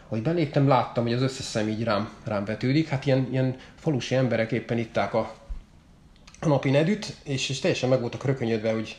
ahogy 0.07 0.21
beléptem, 0.21 0.67
láttam, 0.67 1.03
hogy 1.03 1.13
az 1.13 1.21
összes 1.21 1.45
szem 1.45 1.67
így 1.67 1.83
rám, 1.83 2.09
rám 2.23 2.45
vetődik. 2.45 2.87
Hát 2.87 3.05
ilyen, 3.05 3.27
ilyen 3.31 3.55
falusi 3.75 4.15
emberek 4.15 4.51
éppen 4.51 4.77
itták 4.77 5.13
a, 5.13 5.35
a 6.39 6.47
napi 6.47 6.69
nedűt, 6.69 7.15
és, 7.23 7.49
és 7.49 7.59
teljesen 7.59 7.89
meg 7.89 7.99
voltak 7.99 8.25
rökönyödve, 8.25 8.71
hogy, 8.71 8.97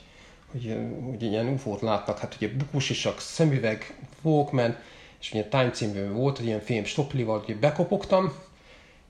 hogy, 0.52 0.76
hogy 1.04 1.22
ilyen 1.22 1.48
ufót 1.48 1.80
látnak, 1.80 2.18
hát 2.18 2.34
ugye 2.36 2.48
bukusisak, 2.48 3.20
szemüveg, 3.20 3.94
Walkman, 4.22 4.76
és 5.20 5.32
ugye 5.32 5.44
Time 5.44 5.70
című 5.70 6.10
volt, 6.10 6.36
hogy 6.36 6.46
ilyen 6.46 6.60
fém 6.60 6.84
stoplival, 6.84 7.42
hogy 7.46 7.56
bekopogtam, 7.56 8.32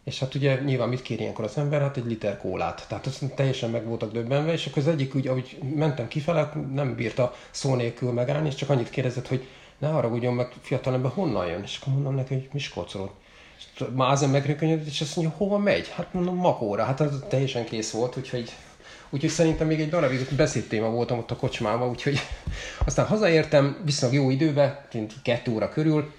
és 0.04 0.18
hát 0.18 0.34
ugye 0.34 0.60
nyilván 0.60 0.88
mit 0.88 1.02
kér 1.02 1.20
ilyenkor 1.20 1.44
az 1.44 1.58
ember? 1.58 1.80
Hát 1.80 1.96
egy 1.96 2.06
liter 2.06 2.38
kólát. 2.38 2.84
Tehát 2.88 3.06
azt 3.06 3.24
teljesen 3.34 3.70
meg 3.70 3.84
voltak 3.84 4.12
döbbenve, 4.12 4.52
és 4.52 4.66
akkor 4.66 4.82
az 4.82 4.88
egyik 4.88 5.14
úgy, 5.14 5.26
ahogy 5.26 5.58
mentem 5.74 6.08
kifele, 6.08 6.52
nem 6.72 6.94
bírta 6.94 7.34
szó 7.50 7.74
nélkül 7.74 8.12
megállni, 8.12 8.48
és 8.48 8.54
csak 8.54 8.70
annyit 8.70 8.90
kérdezett, 8.90 9.28
hogy 9.28 9.46
ne 9.78 9.88
haragudjon 9.88 10.34
meg, 10.34 10.52
fiatalember 10.60 11.10
honnan 11.10 11.46
jön? 11.46 11.62
És 11.62 11.78
akkor 11.80 11.92
mondom 11.92 12.14
neki, 12.14 12.34
hogy 12.34 12.48
Miskolcról. 12.52 13.14
Mázen 13.94 14.30
megrökönyödött, 14.30 14.86
és 14.86 15.00
azt 15.00 15.16
mondja, 15.16 15.34
hova 15.36 15.58
megy? 15.58 15.88
Hát 15.88 16.12
mondom, 16.14 16.36
Makóra. 16.36 16.84
Hát 16.84 17.00
az 17.00 17.24
teljesen 17.28 17.64
kész 17.64 17.90
volt, 17.90 18.16
úgyhogy 18.16 18.52
Úgyhogy 19.10 19.30
szerintem 19.30 19.66
még 19.66 19.80
egy 19.80 19.88
darabig 19.88 20.26
beszédtéma 20.36 20.90
voltam 20.90 21.18
ott 21.18 21.30
a 21.30 21.36
kocsmában, 21.36 21.88
úgyhogy 21.88 22.20
aztán 22.86 23.06
hazaértem 23.06 23.76
viszonylag 23.84 24.22
jó 24.22 24.30
időbe, 24.30 24.88
mint 24.92 25.14
kettő 25.22 25.52
óra 25.52 25.68
körül, 25.68 26.12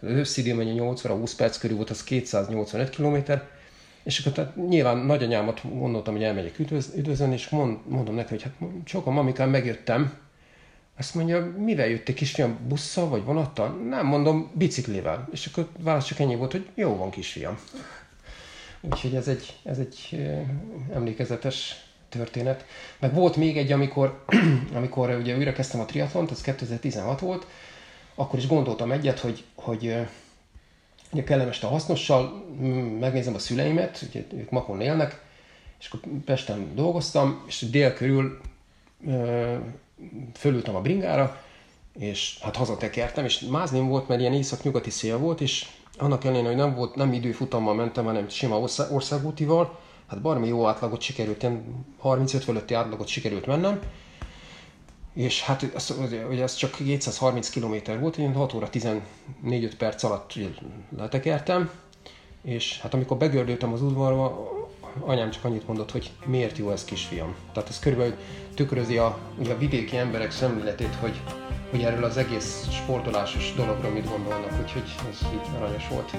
az 0.00 0.10
összidő 0.10 0.54
mennyi 0.54 0.72
8 0.72 1.04
óra, 1.04 1.14
20 1.14 1.34
perc 1.34 1.58
körül 1.58 1.76
volt, 1.76 1.90
az 1.90 2.04
285 2.04 2.90
km, 2.90 3.16
és 4.02 4.18
akkor 4.18 4.32
tehát 4.32 4.56
nyilván 4.68 4.96
nagyanyámat 4.96 5.60
gondoltam, 5.78 6.14
hogy 6.14 6.22
elmegyek 6.22 6.58
üdvöz, 6.58 6.92
és 7.32 7.48
mond, 7.48 7.78
mondom 7.88 8.14
neki, 8.14 8.28
hogy 8.28 8.42
hát 8.42 8.52
sokan 8.84 9.12
mamikán 9.12 9.48
megjöttem, 9.48 10.12
azt 10.98 11.14
mondja, 11.14 11.54
mivel 11.58 11.86
jöttél 11.86 12.14
kisfiam, 12.14 12.58
busszal 12.68 13.08
vagy 13.08 13.24
vonattal? 13.24 13.68
Nem, 13.68 14.06
mondom, 14.06 14.50
biciklivel. 14.54 15.28
És 15.32 15.46
akkor 15.46 15.68
válasz 15.78 16.06
csak 16.06 16.18
ennyi 16.18 16.36
volt, 16.36 16.52
hogy 16.52 16.68
jó 16.74 16.96
van 16.96 17.10
kisfiam. 17.10 17.58
Úgyhogy 18.80 19.14
ez 19.14 19.28
egy, 19.28 19.56
ez 19.62 19.78
egy 19.78 20.26
emlékezetes 20.92 21.83
történet. 22.14 22.64
Meg 22.98 23.14
volt 23.14 23.36
még 23.36 23.58
egy, 23.58 23.72
amikor, 23.72 24.24
amikor 24.74 25.10
ugye 25.10 25.36
újra 25.36 25.52
kezdtem 25.52 25.80
a 25.80 25.84
triatlont, 25.84 26.30
az 26.30 26.40
2016 26.40 27.20
volt, 27.20 27.46
akkor 28.14 28.38
is 28.38 28.46
gondoltam 28.46 28.92
egyet, 28.92 29.18
hogy, 29.18 29.44
hogy 29.54 29.96
ugye 31.12 31.24
kellem 31.24 31.48
este 31.48 31.66
a 31.66 31.70
hasznossal, 31.70 32.44
megnézem 33.00 33.34
a 33.34 33.38
szüleimet, 33.38 34.04
ugye 34.08 34.24
ők 34.32 34.50
Makon 34.50 34.80
élnek, 34.80 35.22
és 35.80 35.86
akkor 35.86 36.00
Pesten 36.24 36.74
dolgoztam, 36.74 37.44
és 37.46 37.66
dél 37.70 37.94
körül 37.94 38.40
fölültem 40.34 40.74
a 40.74 40.80
bringára, 40.80 41.42
és 41.98 42.38
hát 42.42 42.56
hazatekertem, 42.56 43.24
és 43.24 43.40
mázni 43.40 43.80
volt, 43.80 44.08
mert 44.08 44.20
ilyen 44.20 44.32
észak-nyugati 44.32 44.90
szél 44.90 45.18
volt, 45.18 45.40
és 45.40 45.66
annak 45.98 46.24
ellenére, 46.24 46.46
hogy 46.46 46.56
nem 46.56 46.74
volt, 46.74 46.94
nem 46.94 47.12
időfutammal 47.12 47.74
mentem, 47.74 48.04
hanem 48.04 48.28
sima 48.28 48.58
országútival, 48.90 49.78
hát 50.06 50.20
barmi 50.20 50.48
jó 50.48 50.66
átlagot 50.66 51.00
sikerült, 51.00 51.42
ilyen 51.42 51.84
35 51.98 52.44
fölötti 52.44 52.74
átlagot 52.74 53.06
sikerült 53.06 53.46
mennem, 53.46 53.80
és 55.14 55.42
hát 55.42 55.62
az, 55.74 55.94
ugye 56.30 56.42
ez 56.42 56.54
csak 56.54 56.70
230 56.70 57.50
km 57.50 57.74
volt, 58.00 58.16
én 58.16 58.32
6 58.32 58.54
óra 58.54 58.68
14-5 58.72 59.72
perc 59.78 60.02
alatt 60.02 60.32
letekertem, 60.96 61.70
és 62.42 62.80
hát 62.80 62.94
amikor 62.94 63.16
begördültem 63.16 63.72
az 63.72 63.82
udvarba, 63.82 64.52
anyám 65.00 65.30
csak 65.30 65.44
annyit 65.44 65.66
mondott, 65.66 65.90
hogy 65.90 66.12
miért 66.24 66.58
jó 66.58 66.70
ez 66.70 66.84
kisfiam. 66.84 67.34
Tehát 67.52 67.68
ez 67.68 67.78
körülbelül 67.78 68.14
tükrözi 68.54 68.98
a, 68.98 69.18
ugye 69.38 69.52
a 69.52 69.58
vidéki 69.58 69.96
emberek 69.96 70.30
szemléletét, 70.30 70.94
hogy, 70.94 71.20
hogy 71.70 71.82
erről 71.82 72.04
az 72.04 72.16
egész 72.16 72.68
sportolásos 72.70 73.52
dologról 73.56 73.90
mit 73.90 74.08
gondolnak, 74.08 74.60
úgyhogy 74.62 74.94
ez 75.10 75.18
így 75.32 75.56
aranyos 75.56 75.88
volt. 75.88 76.12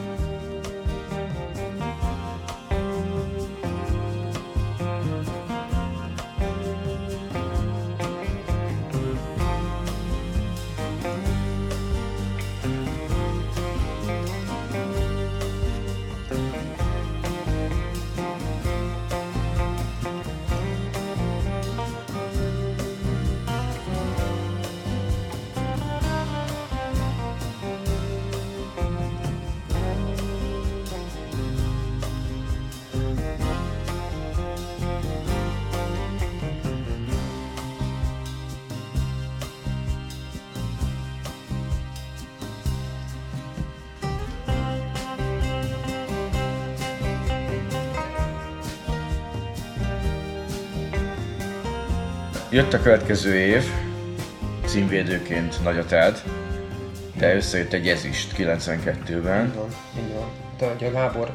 Jött 52.56 52.74
a 52.74 52.82
következő 52.82 53.36
év, 53.36 53.64
címvédőként 54.66 55.64
nagy 55.64 55.78
a 55.78 55.86
TED, 55.86 56.24
de 57.18 57.36
összejött 57.36 57.74
egy 57.74 57.88
ezist 57.88 58.36
92-ben. 58.38 59.46
Így 59.46 59.56
van, 59.56 59.70
így 59.98 60.14
van. 60.14 60.30
De 60.58 60.74
ugye 60.76 60.90
Gábor 60.90 61.30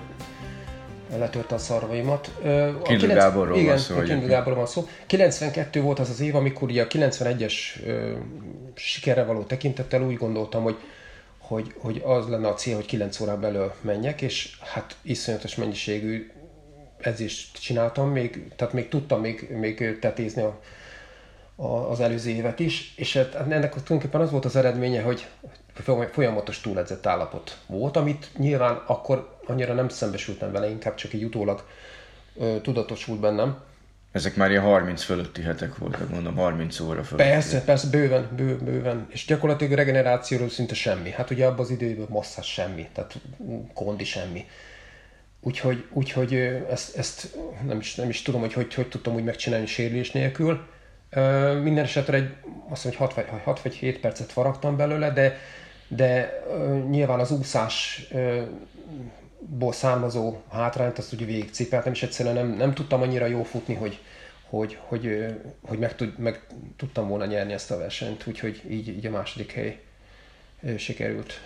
letörte 1.16 1.54
a 1.54 1.58
szarvaimat. 1.58 2.30
A 2.78 2.82
Kindle 2.82 3.14
Gáborról 3.14 3.56
igen, 3.56 3.68
van 3.68 3.78
szó. 3.78 4.02
Igen, 4.02 4.26
Gáborról 4.26 4.58
van 4.58 4.66
szó. 4.66 4.88
92 5.06 5.80
volt 5.80 5.98
az 5.98 6.10
az 6.10 6.20
év, 6.20 6.34
amikor 6.34 6.68
ugye 6.68 6.82
a 6.82 6.86
91-es 6.86 7.54
sikerre 8.74 9.24
való 9.24 9.42
tekintettel 9.42 10.02
úgy 10.02 10.16
gondoltam, 10.16 10.62
hogy 10.62 10.76
hogy, 11.38 11.74
hogy 11.78 12.02
az 12.04 12.28
lenne 12.28 12.48
a 12.48 12.54
cél, 12.54 12.74
hogy 12.74 12.86
9 12.86 13.20
órán 13.20 13.40
belül 13.40 13.72
menjek, 13.80 14.22
és 14.22 14.56
hát 14.60 14.96
iszonyatos 15.02 15.54
mennyiségű 15.54 16.30
edzést 16.98 17.62
csináltam, 17.62 18.10
még, 18.10 18.48
tehát 18.56 18.74
még 18.74 18.88
tudtam 18.88 19.20
még, 19.20 19.50
még 19.50 19.98
tetézni 19.98 20.42
a, 20.42 20.46
a, 20.46 20.60
az 21.60 22.00
előző 22.00 22.30
évet 22.30 22.60
is, 22.60 22.92
és 22.96 23.16
hát 23.16 23.34
ennek 23.34 23.70
tulajdonképpen 23.70 24.20
az 24.20 24.30
volt 24.30 24.44
az 24.44 24.56
eredménye, 24.56 25.02
hogy 25.02 25.26
folyamatos 26.12 26.60
túledzett 26.60 27.06
állapot 27.06 27.58
volt, 27.66 27.96
amit 27.96 28.30
nyilván 28.36 28.82
akkor 28.86 29.38
annyira 29.46 29.74
nem 29.74 29.88
szembesültem 29.88 30.52
vele, 30.52 30.70
inkább 30.70 30.94
csak 30.94 31.12
egy 31.12 31.24
utólag 31.24 31.64
ö, 32.36 32.56
tudatosult 32.62 33.20
bennem. 33.20 33.58
Ezek 34.12 34.36
már 34.36 34.50
ilyen 34.50 34.62
30 34.62 35.02
fölötti 35.02 35.42
hetek 35.42 35.76
voltak, 35.76 36.08
mondom, 36.10 36.36
30 36.36 36.80
óra 36.80 37.04
fölötti. 37.04 37.30
Persze, 37.30 37.62
persze, 37.64 37.88
bőven, 37.88 38.28
bő, 38.36 38.56
bőven. 38.56 39.06
És 39.08 39.24
gyakorlatilag 39.24 39.72
a 39.72 39.76
regenerációról 39.76 40.48
szinte 40.48 40.74
semmi. 40.74 41.10
Hát 41.10 41.30
ugye 41.30 41.46
abban 41.46 41.60
az 41.60 41.70
időben 41.70 42.06
masszás 42.08 42.46
semmi, 42.46 42.88
tehát 42.92 43.18
kondi 43.74 44.04
semmi. 44.04 44.46
Úgyhogy, 45.40 45.84
úgyhogy 45.92 46.34
ezt, 46.70 46.96
ezt 46.96 47.36
nem, 47.66 47.78
is, 47.78 47.94
nem 47.94 48.08
is 48.08 48.22
tudom, 48.22 48.40
hogy, 48.40 48.52
hogy 48.52 48.74
hogy 48.74 48.88
tudtam 48.88 49.14
úgy 49.14 49.24
megcsinálni 49.24 49.66
sérülés 49.66 50.10
nélkül. 50.10 50.68
Minden 51.62 51.84
esetre 51.84 52.16
egy, 52.16 52.34
azt 52.68 52.84
mondom, 52.84 53.00
hogy 53.00 53.14
6 53.14 53.14
vagy, 53.14 53.26
6 53.44 53.62
vagy 53.62 53.74
7 53.74 54.00
percet 54.00 54.32
faragtam 54.32 54.76
belőle, 54.76 55.10
de, 55.10 55.38
de 55.88 56.42
nyilván 56.90 57.20
az 57.20 57.30
úszásból 57.30 58.12
származó 59.72 60.42
hátrányt 60.52 60.98
azt 60.98 61.12
ugye 61.12 61.24
végigcipeltem, 61.24 61.92
és 61.92 62.02
egyszerűen 62.02 62.34
nem, 62.34 62.48
nem 62.56 62.74
tudtam 62.74 63.02
annyira 63.02 63.26
jó 63.26 63.42
futni, 63.42 63.74
hogy, 63.74 63.98
hogy, 64.48 64.78
hogy, 64.80 65.26
hogy 65.66 65.78
meg, 65.78 65.94
tud, 65.94 66.18
meg 66.18 66.40
tudtam 66.76 67.08
volna 67.08 67.24
nyerni 67.24 67.52
ezt 67.52 67.70
a 67.70 67.78
versenyt, 67.78 68.26
úgyhogy 68.26 68.62
így, 68.68 68.88
így 68.88 69.06
a 69.06 69.10
második 69.10 69.52
hely 69.52 69.80
sikerült 70.78 71.40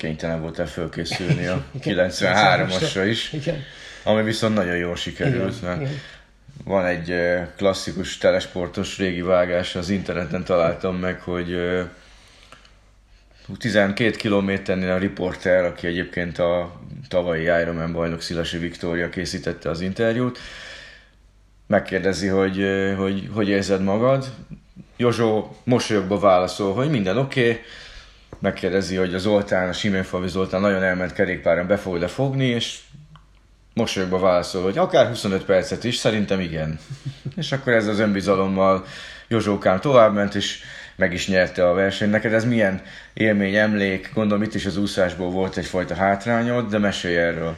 kénytelen 0.00 0.40
voltál 0.40 0.66
fölkészülni 0.66 1.46
a 1.46 1.64
93-asra 1.82 3.04
is, 3.08 3.32
Igen. 3.32 3.62
ami 4.04 4.22
viszont 4.22 4.54
nagyon 4.54 4.76
jól 4.76 4.96
sikerült, 4.96 5.56
Igen. 5.56 5.68
mert 5.68 5.80
Igen. 5.80 6.00
Van 6.64 6.86
egy 6.86 7.14
klasszikus 7.56 8.18
telesportos 8.18 8.98
régi 8.98 9.22
vágás, 9.22 9.76
az 9.76 9.88
interneten 9.88 10.44
találtam 10.44 10.96
meg, 10.96 11.20
hogy 11.20 11.56
12 13.58 14.10
kilométernél 14.10 14.90
a 14.90 14.98
riporter, 14.98 15.64
aki 15.64 15.86
egyébként 15.86 16.38
a 16.38 16.80
tavalyi 17.08 17.42
Ironman 17.42 17.92
bajnok 17.92 18.20
Szilasi 18.20 18.58
Viktória 18.58 19.08
készítette 19.08 19.70
az 19.70 19.80
interjút, 19.80 20.38
megkérdezi, 21.66 22.26
hogy 22.26 22.64
hogy, 22.96 23.28
hogy 23.32 23.48
érzed 23.48 23.82
magad. 23.82 24.34
Jozsó 24.96 25.56
mosolyogva 25.64 26.18
válaszol, 26.18 26.74
hogy 26.74 26.90
minden 26.90 27.18
oké, 27.18 27.50
okay, 27.50 27.62
megkérdezi, 28.38 28.96
hogy 28.96 29.14
a 29.14 29.18
Zoltán, 29.18 29.68
a 29.68 29.72
Siménfalvi 29.72 30.28
Zoltán 30.28 30.60
nagyon 30.60 30.82
elment 30.82 31.12
kerékpáron 31.12 31.66
be 31.66 31.76
fog 31.76 32.02
fogni, 32.02 32.46
és 32.46 32.78
mosolyogva 33.74 34.18
válaszol, 34.18 34.62
hogy 34.62 34.78
akár 34.78 35.06
25 35.06 35.44
percet 35.44 35.84
is, 35.84 35.96
szerintem 35.96 36.40
igen. 36.40 36.78
és 37.36 37.52
akkor 37.52 37.72
ez 37.72 37.86
az 37.86 37.98
önbizalommal 37.98 38.84
Jozsókám 39.28 39.80
továbbment, 39.80 40.34
és 40.34 40.62
meg 40.96 41.12
is 41.12 41.28
nyerte 41.28 41.68
a 41.68 41.72
versenyt. 41.72 42.10
Neked 42.10 42.32
ez 42.32 42.44
milyen 42.44 42.82
élmény, 43.14 43.54
emlék? 43.54 44.10
Gondolom 44.14 44.42
itt 44.42 44.54
is 44.54 44.66
az 44.66 44.76
úszásból 44.76 45.30
volt 45.30 45.56
egyfajta 45.56 45.94
hátrányod, 45.94 46.70
de 46.70 46.78
mesélj 46.78 47.16
erről. 47.16 47.56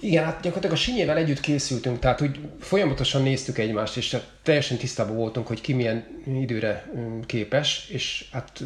Igen, 0.00 0.24
hát 0.24 0.40
gyakorlatilag 0.40 0.74
a 0.74 0.78
Sinyével 0.78 1.16
együtt 1.16 1.40
készültünk, 1.40 1.98
tehát 1.98 2.20
úgy 2.20 2.38
folyamatosan 2.60 3.22
néztük 3.22 3.58
egymást, 3.58 3.96
és 3.96 4.12
hát 4.12 4.28
teljesen 4.42 4.76
tisztában 4.76 5.16
voltunk, 5.16 5.46
hogy 5.46 5.60
ki 5.60 5.72
milyen 5.72 6.04
időre 6.26 6.90
képes, 7.26 7.88
és 7.88 8.24
hát 8.32 8.62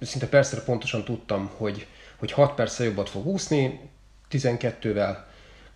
szinte 0.00 0.26
persze 0.26 0.62
pontosan 0.62 1.04
tudtam, 1.04 1.50
hogy, 1.56 1.86
hogy 2.16 2.32
6 2.32 2.54
perccel 2.54 2.86
jobbat 2.86 3.08
fog 3.08 3.26
úszni, 3.26 3.80
12-vel, 4.30 5.16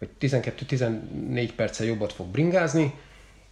vagy 0.04 0.30
12-14 0.30 1.50
perccel 1.56 1.86
jobbat 1.86 2.12
fog 2.12 2.26
bringázni, 2.26 2.94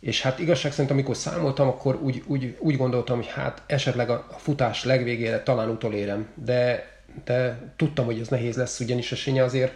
és 0.00 0.22
hát 0.22 0.38
igazság 0.38 0.72
szerint, 0.72 0.90
amikor 0.90 1.16
számoltam, 1.16 1.68
akkor 1.68 1.98
úgy, 2.02 2.22
úgy, 2.26 2.56
úgy 2.58 2.76
gondoltam, 2.76 3.16
hogy 3.16 3.26
hát 3.26 3.62
esetleg 3.66 4.10
a 4.10 4.26
futás 4.36 4.84
legvégére 4.84 5.42
talán 5.42 5.68
utolérem, 5.68 6.28
de, 6.34 6.90
de 7.24 7.58
tudtam, 7.76 8.04
hogy 8.04 8.20
ez 8.20 8.28
nehéz 8.28 8.56
lesz, 8.56 8.80
ugyanis 8.80 9.12
a 9.12 9.16
Sinye 9.16 9.42
azért 9.42 9.72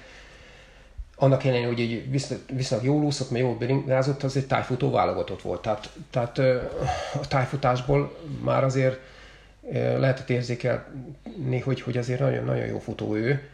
annak 1.17 1.45
ellenére, 1.45 1.67
hogy 1.67 1.81
egy 1.81 2.11
viszonylag 2.53 2.87
jól 2.87 3.03
úszott, 3.03 3.31
mert 3.31 3.45
jól 3.45 3.55
bringázott, 3.55 4.23
az 4.23 4.37
egy 4.37 4.47
tájfutó 4.47 4.91
válogatott 4.91 5.43
volt. 5.43 5.63
Tehát, 5.63 5.91
tehát 6.11 6.39
a 7.15 7.29
tájfutásból 7.29 8.17
már 8.43 8.65
azért 8.65 8.99
lehetett 9.73 10.31
érzékelni, 10.31 11.61
hogy, 11.65 11.81
hogy 11.81 11.97
azért 11.97 12.21
nagyon, 12.21 12.45
nagyon 12.45 12.67
jó 12.67 12.79
futó 12.79 13.17
ő. 13.17 13.49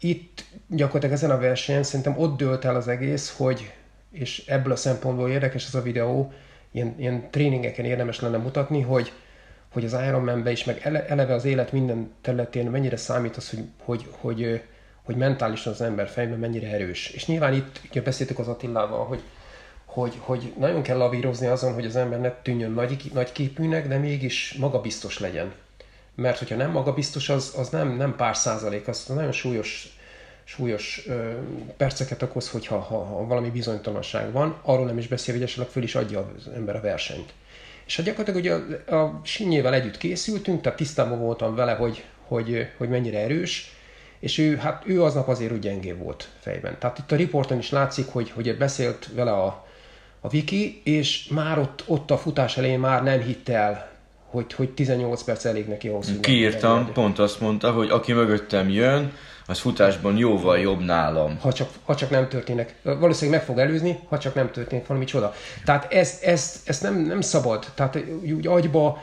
Itt 0.00 0.44
gyakorlatilag 0.66 1.14
ezen 1.14 1.30
a 1.30 1.38
versenyen 1.38 1.82
szerintem 1.82 2.18
ott 2.18 2.36
dőlt 2.36 2.64
el 2.64 2.76
az 2.76 2.88
egész, 2.88 3.34
hogy, 3.36 3.72
és 4.10 4.46
ebből 4.46 4.72
a 4.72 4.76
szempontból 4.76 5.30
érdekes 5.30 5.66
ez 5.66 5.74
a 5.74 5.82
videó, 5.82 6.32
ilyen, 6.70 6.94
ilyen 6.98 7.30
tréningeken 7.30 7.84
érdemes 7.84 8.20
lenne 8.20 8.36
mutatni, 8.36 8.80
hogy, 8.80 9.12
hogy 9.72 9.84
az 9.84 9.92
Ironman-be 9.92 10.50
is, 10.50 10.64
meg 10.64 10.80
eleve 11.08 11.34
az 11.34 11.44
élet 11.44 11.72
minden 11.72 12.12
területén 12.20 12.70
mennyire 12.70 12.96
számít 12.96 13.36
az, 13.36 13.50
hogy, 13.50 13.64
hogy, 13.78 14.06
hogy 14.10 14.62
hogy 15.10 15.18
mentálisan 15.18 15.72
az 15.72 15.80
ember 15.80 16.08
fejben 16.08 16.38
mennyire 16.38 16.68
erős. 16.68 17.10
És 17.10 17.26
nyilván 17.26 17.54
itt 17.54 17.80
ugye 17.90 18.02
beszéltük 18.02 18.38
az 18.38 18.48
Attilával, 18.48 19.04
hogy, 19.04 19.22
hogy, 19.84 20.14
hogy 20.18 20.52
nagyon 20.58 20.82
kell 20.82 20.96
lavírozni 20.96 21.46
azon, 21.46 21.74
hogy 21.74 21.84
az 21.84 21.96
ember 21.96 22.20
ne 22.20 22.30
tűnjön 22.42 22.70
nagy, 22.70 23.10
nagy 23.14 23.32
képűnek, 23.32 23.88
de 23.88 23.98
mégis 23.98 24.54
magabiztos 24.58 25.18
legyen. 25.18 25.52
Mert 26.20 26.38
hogyha 26.38 26.56
nem 26.56 26.70
magabiztos, 26.70 27.28
az, 27.28 27.54
az 27.56 27.68
nem, 27.68 27.96
nem 27.96 28.16
pár 28.16 28.36
százalék, 28.36 28.88
az 28.88 29.04
nagyon 29.06 29.32
súlyos, 29.32 29.98
súlyos 30.44 31.04
ö, 31.06 31.30
perceket 31.76 32.22
okoz, 32.22 32.50
hogyha 32.50 32.78
ha, 32.78 33.04
ha 33.04 33.26
valami 33.26 33.50
bizonytalanság 33.50 34.32
van. 34.32 34.58
Arról 34.62 34.86
nem 34.86 34.98
is 34.98 35.08
beszél, 35.08 35.34
hogy 35.34 35.42
esetleg 35.42 35.68
föl 35.68 35.82
is 35.82 35.94
adja 35.94 36.30
az 36.36 36.48
ember 36.54 36.76
a 36.76 36.80
versenyt. 36.80 37.32
És 37.86 37.96
hát 37.96 38.06
gyakorlatilag 38.06 38.40
ugye 38.40 38.94
a, 38.94 39.02
a 39.02 39.20
Sinyével 39.24 39.74
együtt 39.74 39.96
készültünk, 39.96 40.60
tehát 40.60 40.78
tisztában 40.78 41.18
voltam 41.18 41.54
vele, 41.54 41.72
hogy, 41.72 42.04
hogy, 42.26 42.68
hogy 42.76 42.88
mennyire 42.88 43.18
erős, 43.18 43.74
és 44.18 44.38
ő, 44.38 44.56
hát 44.56 44.82
ő 44.86 45.02
aznap 45.02 45.28
azért 45.28 45.52
úgy 45.52 45.58
gyengébb 45.58 45.98
volt 45.98 46.28
fejben. 46.40 46.76
Tehát 46.78 46.98
itt 46.98 47.12
a 47.12 47.16
riporton 47.16 47.58
is 47.58 47.70
látszik, 47.70 48.06
hogy, 48.06 48.30
hogy 48.30 48.56
beszélt 48.56 49.08
vele 49.14 49.32
a, 49.32 49.66
a 50.20 50.28
Viki, 50.28 50.80
és 50.84 51.28
már 51.28 51.58
ott, 51.58 51.84
ott 51.86 52.10
a 52.10 52.18
futás 52.18 52.56
elején 52.56 52.80
már 52.80 53.02
nem 53.02 53.20
hitte 53.20 53.54
el, 53.56 53.89
hogy, 54.30 54.52
hogy 54.52 54.70
18 54.70 55.22
perc 55.22 55.44
elég 55.44 55.68
neki 55.68 55.88
ahhoz, 55.88 56.06
hogy 56.06 56.20
Kiírtam, 56.20 56.92
pont 56.92 57.18
azt 57.18 57.40
mondta, 57.40 57.72
hogy 57.72 57.90
aki 57.90 58.12
mögöttem 58.12 58.68
jön, 58.68 59.12
az 59.46 59.58
futásban 59.58 60.16
jóval 60.16 60.58
jobb 60.58 60.80
nálam. 60.80 61.38
Ha 61.40 61.52
csak, 61.52 61.68
ha 61.84 61.94
csak 61.94 62.10
nem 62.10 62.28
történnek. 62.28 62.74
Valószínűleg 62.82 63.38
meg 63.38 63.48
fog 63.48 63.58
előzni, 63.58 63.98
ha 64.08 64.18
csak 64.18 64.34
nem 64.34 64.50
történik 64.50 64.86
valami 64.86 65.04
csoda. 65.04 65.34
Tehát 65.64 65.92
ezt, 65.92 66.22
ezt, 66.24 66.68
ezt 66.68 66.82
nem, 66.82 66.94
nem 66.94 67.20
szabad. 67.20 67.66
Tehát 67.74 67.98
úgy 68.22 68.46
agyba, 68.46 69.02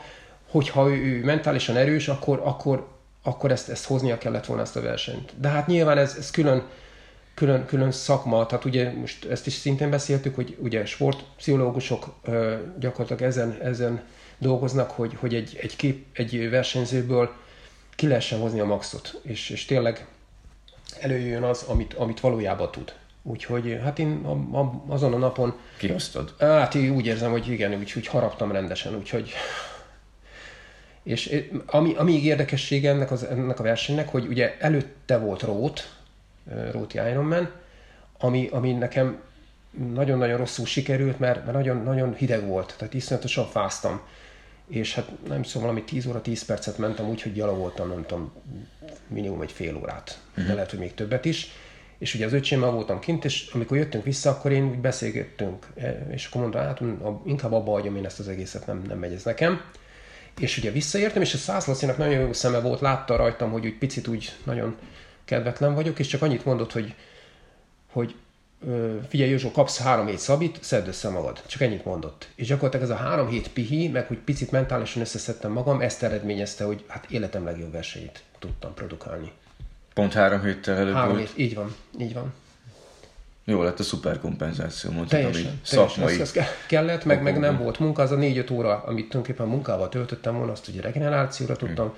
hogyha 0.50 0.90
ő 0.90 1.24
mentálisan 1.24 1.76
erős, 1.76 2.08
akkor, 2.08 2.40
akkor 2.44 2.86
akkor 3.22 3.50
ezt, 3.50 3.68
ezt 3.68 3.86
hoznia 3.86 4.18
kellett 4.18 4.46
volna 4.46 4.62
ezt 4.62 4.76
a 4.76 4.80
versenyt. 4.80 5.32
De 5.40 5.48
hát 5.48 5.66
nyilván 5.66 5.98
ez, 5.98 6.14
ez 6.18 6.30
külön, 6.30 6.62
külön, 7.34 7.66
külön 7.66 7.92
szakma, 7.92 8.46
tehát 8.46 8.64
ugye 8.64 8.92
most 8.92 9.24
ezt 9.24 9.46
is 9.46 9.52
szintén 9.52 9.90
beszéltük, 9.90 10.34
hogy 10.34 10.56
ugye 10.60 10.84
sportpszichológusok 10.84 12.14
gyakorlatilag 12.78 13.22
ezen, 13.22 13.58
ezen 13.62 14.02
dolgoznak, 14.38 14.90
hogy, 14.90 15.14
hogy 15.20 15.34
egy, 15.34 15.58
egy, 15.60 15.76
kép, 15.76 16.06
egy 16.12 16.50
versenyzőből 16.50 17.30
ki 17.94 18.06
lehessen 18.06 18.40
hozni 18.40 18.60
a 18.60 18.64
maxot, 18.64 19.20
és, 19.22 19.50
és 19.50 19.64
tényleg 19.64 20.06
előjön 21.00 21.42
az, 21.42 21.62
amit, 21.62 21.94
amit 21.94 22.20
valójában 22.20 22.70
tud. 22.70 22.94
Úgyhogy 23.22 23.78
hát 23.82 23.98
én 23.98 24.20
a, 24.24 24.58
a, 24.58 24.84
azon 24.86 25.12
a 25.12 25.18
napon... 25.18 25.58
Kihoztad? 25.76 26.34
Hát 26.38 26.74
én 26.74 26.90
úgy 26.90 27.06
érzem, 27.06 27.30
hogy 27.30 27.48
igen, 27.48 27.74
úgy, 27.74 27.92
úgy 27.96 28.06
haraptam 28.06 28.52
rendesen, 28.52 28.94
úgyhogy 28.94 29.32
és 31.02 31.44
ami, 31.66 31.94
ami 31.94 32.22
érdekessége 32.22 32.90
ennek, 32.90 33.10
az, 33.10 33.24
ennek 33.24 33.60
a 33.60 33.62
versenynek, 33.62 34.08
hogy 34.08 34.26
ugye 34.26 34.56
előtte 34.58 35.18
volt 35.18 35.42
Rót, 35.42 35.92
Róti 36.72 36.98
Ironman, 37.10 37.50
ami, 38.18 38.48
ami 38.52 38.72
nekem 38.72 39.20
nagyon-nagyon 39.92 40.38
rosszul 40.38 40.66
sikerült, 40.66 41.18
mert, 41.18 41.44
mert 41.44 41.56
nagyon, 41.56 41.82
nagyon 41.82 42.14
hideg 42.14 42.46
volt, 42.46 42.74
tehát 42.78 42.94
iszonyatosan 42.94 43.46
fáztam. 43.46 44.00
És 44.68 44.94
hát 44.94 45.10
nem 45.28 45.42
szóval 45.42 45.68
valami 45.68 45.84
10 45.84 46.06
óra 46.06 46.20
10 46.20 46.44
percet 46.44 46.78
mentem 46.78 47.08
úgy, 47.08 47.22
hogy 47.22 47.32
gyalogoltam, 47.32 47.88
nem 47.88 48.04
tudom, 48.06 48.32
minimum 49.06 49.40
egy 49.40 49.52
fél 49.52 49.76
órát, 49.76 50.20
uh-huh. 50.30 50.46
de 50.46 50.54
lehet, 50.54 50.70
hogy 50.70 50.78
még 50.78 50.94
többet 50.94 51.24
is. 51.24 51.50
És 51.98 52.14
ugye 52.14 52.26
az 52.26 52.32
öcsémmel 52.32 52.70
voltam 52.70 53.00
kint, 53.00 53.24
és 53.24 53.50
amikor 53.52 53.76
jöttünk 53.76 54.04
vissza, 54.04 54.30
akkor 54.30 54.52
én 54.52 54.64
úgy 54.64 54.78
beszélgettünk, 54.78 55.66
e, 55.76 56.06
és 56.10 56.26
akkor 56.26 56.40
mondta, 56.40 56.58
hát 56.58 56.80
inkább 57.24 57.52
abba 57.52 57.70
hagyom 57.70 57.96
én 57.96 58.04
ezt 58.04 58.18
az 58.18 58.28
egészet, 58.28 58.66
nem, 58.66 58.82
nem 58.86 58.98
megy 58.98 59.12
ez 59.12 59.24
nekem. 59.24 59.60
És 60.38 60.58
ugye 60.58 60.70
visszaértem, 60.70 61.22
és 61.22 61.34
a 61.34 61.36
Szászlacinak 61.36 61.96
nagyon 61.96 62.20
jó 62.20 62.32
szeme 62.32 62.60
volt, 62.60 62.80
látta 62.80 63.16
rajtam, 63.16 63.50
hogy 63.50 63.66
úgy 63.66 63.78
picit 63.78 64.06
úgy 64.06 64.32
nagyon 64.44 64.76
kedvetlen 65.24 65.74
vagyok, 65.74 65.98
és 65.98 66.06
csak 66.06 66.22
annyit 66.22 66.44
mondott, 66.44 66.72
hogy, 66.72 66.94
hogy 67.92 68.14
figyelj 69.08 69.30
Józsó, 69.30 69.50
kapsz 69.50 69.78
három 69.78 70.06
hét 70.06 70.18
szabit, 70.18 70.58
szedd 70.62 70.86
össze 70.86 71.08
magad. 71.08 71.42
Csak 71.46 71.60
ennyit 71.60 71.84
mondott. 71.84 72.28
És 72.34 72.46
gyakorlatilag 72.46 72.84
ez 72.90 72.96
a 72.96 72.98
három 73.02 73.28
hét 73.28 73.48
pihi, 73.48 73.88
meg 73.88 74.06
hogy 74.06 74.16
picit 74.18 74.50
mentálisan 74.50 75.02
összeszedtem 75.02 75.52
magam, 75.52 75.80
ezt 75.80 76.02
eredményezte, 76.02 76.64
hogy 76.64 76.84
hát 76.86 77.06
életem 77.10 77.44
legjobb 77.44 77.72
versenyét 77.72 78.22
tudtam 78.38 78.74
produkálni. 78.74 79.32
Pont 79.94 80.12
három 80.12 80.42
héttel 80.42 80.76
előbb 80.76 80.94
Három 80.94 81.14
volt. 81.16 81.28
hét, 81.28 81.46
így 81.46 81.54
van, 81.54 81.74
így 81.98 82.14
van. 82.14 82.32
Jó 83.44 83.62
lett 83.62 83.78
a 83.78 83.82
szuperkompenzáció, 83.82 84.90
mondhatod, 84.90 85.24
ami 85.24 85.32
Teljesen, 85.34 85.60
teljesen. 85.68 85.88
szakmai. 85.96 86.20
Az 86.20 86.32
ke- 86.32 86.66
kellett, 86.66 87.04
meg, 87.04 87.22
meg 87.22 87.38
nem 87.38 87.58
volt 87.58 87.78
munka, 87.78 88.02
az 88.02 88.10
a 88.10 88.16
négy-öt 88.16 88.50
óra, 88.50 88.70
amit 88.86 89.08
tulajdonképpen 89.08 89.46
munkával 89.46 89.88
töltöttem 89.88 90.36
volna, 90.36 90.52
azt 90.52 90.68
ugye 90.68 90.80
regenerációra 90.80 91.56
tudtam 91.56 91.94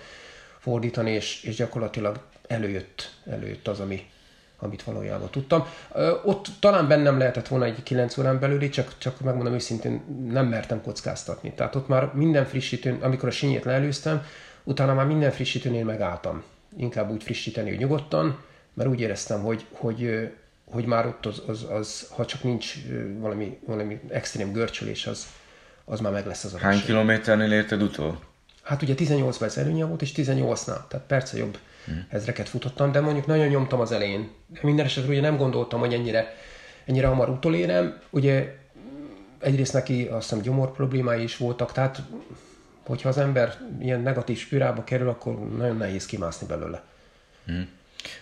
fordítani, 0.59 1.11
és, 1.11 1.43
és 1.43 1.55
gyakorlatilag 1.57 2.21
előjött, 2.47 3.11
előjött 3.31 3.69
az, 3.69 3.81
ami, 3.81 4.11
amit 4.61 4.83
valójában 4.83 5.31
tudtam. 5.31 5.67
Ott 6.25 6.47
talán 6.61 6.89
bennem 6.89 7.19
lehetett 7.19 7.49
volna 7.49 7.65
egy 7.65 7.83
9 7.83 8.19
órán 8.19 8.39
belüli, 8.39 8.69
csak, 8.69 8.99
csak 8.99 9.21
megmondom 9.21 9.55
őszintén, 9.55 10.03
nem 10.31 10.47
mertem 10.47 10.83
kockáztatni. 10.83 11.53
Tehát 11.53 11.75
ott 11.75 11.89
már 11.89 12.11
minden 12.15 12.47
frissítőn, 12.47 13.03
amikor 13.03 13.29
a 13.29 13.33
sinyét 13.33 13.65
leelőztem, 13.65 14.25
utána 14.65 14.95
már 14.95 15.07
minden 15.07 15.31
frissítőnél 15.31 15.85
megálltam. 15.85 16.43
Inkább 16.77 17.11
úgy 17.11 17.23
frissíteni, 17.23 17.69
hogy 17.69 17.79
nyugodtan, 17.79 18.39
mert 18.75 18.89
úgy 18.89 19.01
éreztem, 19.01 19.41
hogy, 19.41 19.67
hogy, 19.71 20.31
hogy 20.71 20.85
már 20.85 21.07
ott 21.07 21.27
az, 21.27 21.43
az, 21.47 21.67
az, 21.71 22.09
ha 22.11 22.27
csak 22.27 22.43
nincs 22.43 22.75
valami, 23.19 23.59
valami 23.67 24.01
extrém 24.09 24.53
görcsölés, 24.53 25.07
az, 25.07 25.27
az 25.85 26.01
már 26.01 26.13
meg 26.13 26.27
lesz 26.27 26.45
az 26.45 26.55
a 26.55 26.59
Hány 26.59 26.83
kilométernél 26.85 27.53
érted 27.53 27.83
utol? 27.83 28.21
Hát 28.63 28.83
ugye 28.83 28.95
18 28.95 29.39
perc 29.39 29.57
előnye 29.57 29.85
volt, 29.85 30.03
és 30.03 30.13
18-nál, 30.17 30.87
tehát 30.89 31.07
perce 31.07 31.37
jobb 31.37 31.59
ezreket 32.09 32.49
futottam, 32.49 32.93
de 32.93 33.01
mondjuk 33.01 33.27
nagyon 33.27 33.47
nyomtam 33.47 33.81
az 33.81 33.93
elején. 33.93 34.31
De 34.47 34.61
minden 34.63 34.85
esetre 34.85 35.11
ugye 35.11 35.21
nem 35.21 35.37
gondoltam, 35.37 35.81
hogy 35.81 35.95
ennyire, 35.95 36.35
ennyire 36.85 37.07
hamar 37.07 37.29
utolérem. 37.29 38.01
Ugye 38.11 38.57
egyrészt 39.39 39.73
neki 39.73 40.07
azt 40.07 40.29
hiszem 40.29 40.43
gyomor 40.43 40.73
problémái 40.73 41.23
is 41.23 41.37
voltak, 41.37 41.73
tehát 41.73 42.03
hogyha 42.87 43.09
az 43.09 43.19
ember 43.19 43.59
ilyen 43.81 44.01
negatív 44.01 44.39
spirálba 44.39 44.85
kerül, 44.85 45.09
akkor 45.09 45.57
nagyon 45.57 45.77
nehéz 45.77 46.07
kimászni 46.07 46.47
belőle. 46.47 46.83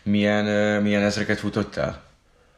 Milyen, 0.02 0.46
ö, 0.46 0.80
milyen 0.80 1.02
ezreket 1.02 1.38
futottál? 1.38 2.02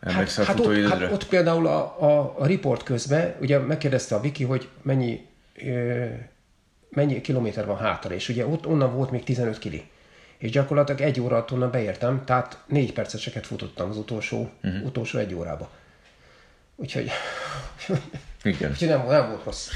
Emlékszel 0.00 0.44
hát, 0.44 0.56
hát, 0.56 0.66
ott, 0.66 0.88
hát 0.88 1.12
ott 1.12 1.26
például 1.26 1.66
a, 1.66 2.02
a, 2.02 2.34
a 2.38 2.46
report 2.46 2.82
közben, 2.82 3.34
ugye 3.40 3.58
megkérdezte 3.58 4.14
a 4.14 4.20
Viki, 4.20 4.44
hogy 4.44 4.68
mennyi, 4.82 5.26
ö, 5.64 6.04
mennyi 6.90 7.20
kilométer 7.20 7.66
van 7.66 7.78
hátra, 7.78 8.14
és 8.14 8.28
ugye 8.28 8.46
ott 8.46 8.66
onnan 8.66 8.94
volt 8.94 9.10
még 9.10 9.24
15 9.24 9.58
kili. 9.58 9.88
És 10.40 10.50
gyakorlatilag 10.50 11.00
egy 11.00 11.20
óra 11.20 11.34
alatt 11.34 11.52
onnan 11.52 11.70
beértem, 11.70 12.24
tehát 12.24 12.58
négy 12.66 12.92
perceseket 12.92 13.46
futottam 13.46 13.90
az 13.90 13.96
utolsó, 13.96 14.50
uh-huh. 14.62 14.84
utolsó 14.84 15.18
egy 15.18 15.34
órába. 15.34 15.70
Úgyhogy, 16.76 17.10
Igen. 18.42 18.70
úgyhogy 18.70 18.88
nem, 18.88 19.06
nem 19.06 19.28
volt 19.28 19.44
rossz. 19.44 19.68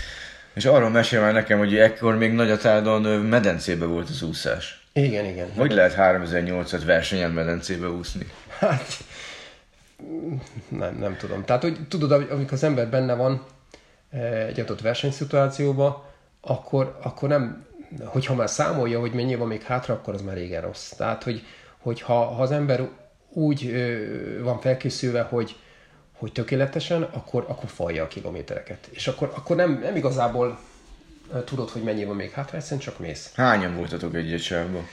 És 0.55 0.65
arról 0.65 0.91
mesél 0.91 1.21
már 1.21 1.33
nekem, 1.33 1.59
hogy 1.59 1.77
ekkor 1.77 2.17
még 2.17 2.33
Nagyatádon 2.33 3.05
ö, 3.05 3.19
medencébe 3.19 3.85
volt 3.85 4.09
az 4.09 4.23
úszás. 4.23 4.87
Igen, 4.93 5.25
igen. 5.25 5.53
Hogy 5.57 5.73
lehet 5.73 5.95
3008-at 5.99 6.83
versenyen 6.87 7.31
medencébe 7.31 7.89
úszni? 7.89 8.27
Hát, 8.59 8.87
nem, 10.69 10.97
nem 10.99 11.17
tudom. 11.17 11.45
Tehát, 11.45 11.63
hogy 11.63 11.79
tudod, 11.89 12.13
amikor 12.13 12.53
az 12.53 12.63
ember 12.63 12.89
benne 12.89 13.15
van 13.15 13.47
egy 14.47 14.61
adott 14.61 14.81
versenyszituációban, 14.81 16.03
akkor, 16.41 16.99
akkor 17.03 17.29
nem, 17.29 17.67
hogyha 18.05 18.35
már 18.35 18.51
számolja, 18.51 19.01
hogy 19.01 19.13
mennyi 19.13 19.35
van 19.35 19.49
még 19.49 19.63
hátra, 19.63 19.95
akkor 19.95 20.15
az 20.15 20.23
már 20.23 20.37
régen 20.37 20.63
rossz. 20.63 20.91
Tehát, 20.91 21.23
hogy, 21.23 21.43
hogy 21.79 22.01
ha, 22.01 22.25
ha 22.25 22.43
az 22.43 22.51
ember 22.51 22.89
úgy 23.29 23.67
ö, 23.67 24.43
van 24.43 24.61
felkészülve, 24.61 25.23
hogy, 25.23 25.57
hogy 26.13 26.33
tökéletesen, 26.33 27.03
akkor, 27.03 27.45
akkor 27.49 27.69
falja 27.69 28.03
a 28.03 28.09
kilométereket. 28.09 28.89
És 28.91 29.09
akkor, 29.09 29.33
akkor 29.37 29.57
nem, 29.57 29.79
nem 29.83 29.97
igazából 29.97 30.59
tudod, 31.45 31.71
hogy 31.71 31.83
mennyi 31.83 32.05
van 32.05 32.17
még 32.17 32.31
hátra, 32.31 32.57
egyszerűen 32.57 32.81
csak 32.81 32.99
mész. 32.99 33.33
Hányan 33.35 33.77
voltatok 33.77 34.15
egy-egy 34.15 34.41
sávban? 34.41 34.87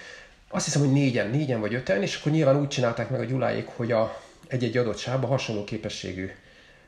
Azt 0.49 0.65
hiszem, 0.65 0.81
hogy 0.81 0.91
négyen, 0.91 1.29
négyen 1.29 1.59
vagy 1.59 1.73
öten, 1.73 2.01
és 2.01 2.19
akkor 2.19 2.31
nyilván 2.31 2.59
úgy 2.59 2.67
csinálták 2.67 3.09
meg 3.09 3.19
a 3.19 3.25
Gyuláék, 3.25 3.67
hogy 3.67 3.91
a, 3.91 4.21
egy-egy 4.47 4.77
adott 4.77 4.97
sávban 4.97 5.29
hasonló 5.29 5.63
képességű 5.63 6.31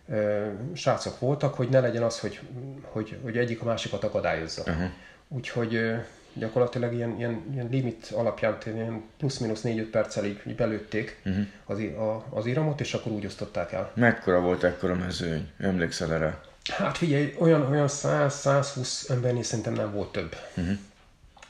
ö, 0.10 0.48
srácok 0.74 1.20
voltak, 1.20 1.54
hogy 1.54 1.70
ne 1.70 1.80
legyen 1.80 2.04
az, 2.04 2.20
hogy, 2.20 2.40
hogy, 2.82 3.18
hogy 3.24 3.38
egyik 3.38 3.62
a 3.62 3.66
másikat 3.66 4.04
akadályozza. 4.04 4.62
Uh-huh. 4.62 4.90
Úgyhogy 5.36 5.80
gyakorlatilag 6.34 6.94
ilyen, 6.94 7.18
ilyen, 7.18 7.44
ilyen 7.54 7.68
limit 7.72 8.12
alapján 8.16 8.58
ilyen 8.66 9.04
plusz-minusz 9.18 9.62
4-5 9.64 9.88
perccel 9.92 10.26
így, 10.26 10.42
így 10.48 10.56
belőtték 10.56 11.22
uh-huh. 11.26 11.46
az, 11.66 11.80
a, 11.80 12.26
az 12.30 12.46
iramot, 12.46 12.82
és 12.82 12.94
akkor 12.94 13.12
úgy 13.12 13.26
osztották 13.26 13.72
el. 13.72 13.92
Mekkora 13.96 14.40
volt 14.42 14.64
ekkor 14.64 14.92
a 14.92 14.96
mezőny? 14.96 15.50
Emlékszel 15.58 16.14
erre? 16.14 16.40
Hát 16.72 16.98
figyelj, 16.98 17.36
olyan, 17.40 17.70
olyan 17.70 17.88
100-120 17.90 19.10
embernél 19.10 19.44
szerintem 19.44 19.74
nem 19.74 19.92
volt 19.92 20.12
több. 20.12 20.36
Uh-huh. 20.56 20.78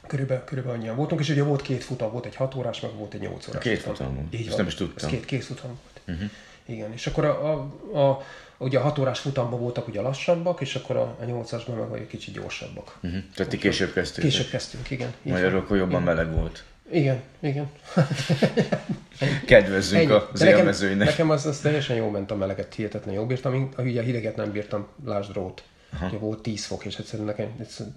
Körülbelül, 0.07 0.43
körülbelül 0.43 0.79
annyian 0.79 0.95
voltunk, 0.95 1.21
és 1.21 1.29
ugye 1.29 1.43
volt 1.43 1.61
két 1.61 1.83
futam, 1.83 2.11
volt 2.11 2.25
egy 2.25 2.35
6 2.35 2.55
órás, 2.55 2.79
meg 2.79 2.91
volt 2.95 3.13
egy 3.13 3.19
8 3.19 3.47
órás. 3.47 3.63
Két 3.63 3.79
futam 3.79 4.15
volt. 4.15 4.33
Így 4.33 4.39
Ezt 4.39 4.49
van. 4.49 4.57
nem 4.57 4.67
is 4.67 4.75
tudtam. 4.75 5.07
Ez 5.07 5.13
két, 5.13 5.25
két 5.25 5.43
futam 5.43 5.67
volt. 5.67 6.17
Uh-huh. 6.17 6.31
Igen, 6.65 6.93
és 6.93 7.07
akkor 7.07 7.25
a, 7.25 7.51
a, 7.51 7.53
a, 7.99 8.21
ugye 8.57 8.79
a 8.79 8.81
6 8.81 8.99
órás 8.99 9.19
futamban 9.19 9.59
voltak 9.59 9.87
ugye 9.87 10.01
lassabbak, 10.01 10.61
és 10.61 10.75
akkor 10.75 10.95
a, 10.95 11.01
a 11.01 11.23
8-asban 11.25 11.89
meg 11.91 12.01
egy 12.01 12.07
kicsit 12.07 12.33
gyorsabbak. 12.33 12.97
Uh-huh. 13.03 13.19
Tehát 13.35 13.51
ti 13.51 13.57
később 13.57 13.93
kezdtétek? 13.93 14.29
Később 14.31 14.49
kezdtünk, 14.49 14.89
igen. 14.89 15.13
Magyarul 15.21 15.59
akkor 15.59 15.77
jobban 15.77 16.03
meleg 16.03 16.33
volt. 16.33 16.63
Igen, 16.91 17.21
igen. 17.39 17.69
Kedvezzünk 19.45 20.01
Ennyi. 20.01 20.11
az 20.11 20.39
De 20.39 20.45
nekem, 20.45 20.59
élmezőnynek. 20.59 21.07
nekem 21.07 21.29
az, 21.29 21.45
az 21.45 21.59
teljesen 21.59 21.95
jól 21.95 22.11
ment 22.11 22.31
a 22.31 22.35
meleget, 22.35 22.73
hihetetlen 22.73 23.13
jól 23.13 23.25
bírtam. 23.25 23.53
Én- 23.53 23.69
Ugye 23.77 23.99
a 24.01 24.03
hideget 24.03 24.35
nem 24.35 24.51
bírtam, 24.51 24.87
lásd 25.05 25.33
rót. 25.33 25.63
Ugye 26.07 26.17
volt 26.17 26.41
10 26.41 26.65
fok, 26.65 26.85
és 26.85 26.95
egyszerűen 26.97 27.27
nekem, 27.27 27.47
egyszerűen, 27.59 27.95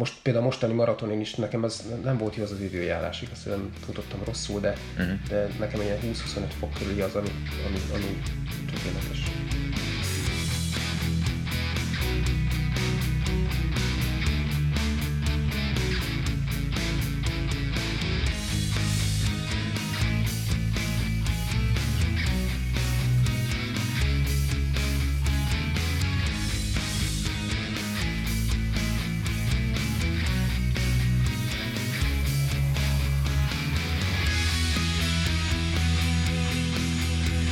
most 0.00 0.14
például 0.22 0.44
a 0.44 0.48
mostani 0.48 0.72
maratonin 0.72 1.20
is 1.20 1.34
nekem 1.34 1.62
az 1.64 1.84
nem 2.04 2.16
volt 2.16 2.34
jó 2.36 2.42
az 2.42 2.50
az 2.50 2.60
időjárás, 2.60 3.22
igaz, 3.22 3.42
hogy 3.42 3.52
nem 3.52 3.70
futottam 3.84 4.20
rosszul, 4.24 4.60
de, 4.60 4.74
uh-huh. 4.98 5.18
de 5.28 5.48
nekem 5.58 5.80
ilyen 5.80 5.98
20-25 5.98 6.14
fok 6.58 6.72
körüli 6.74 7.00
az, 7.00 7.14
ami, 7.14 7.28
ami, 7.66 7.78
ami 7.94 8.22
tökéletes. 8.70 9.30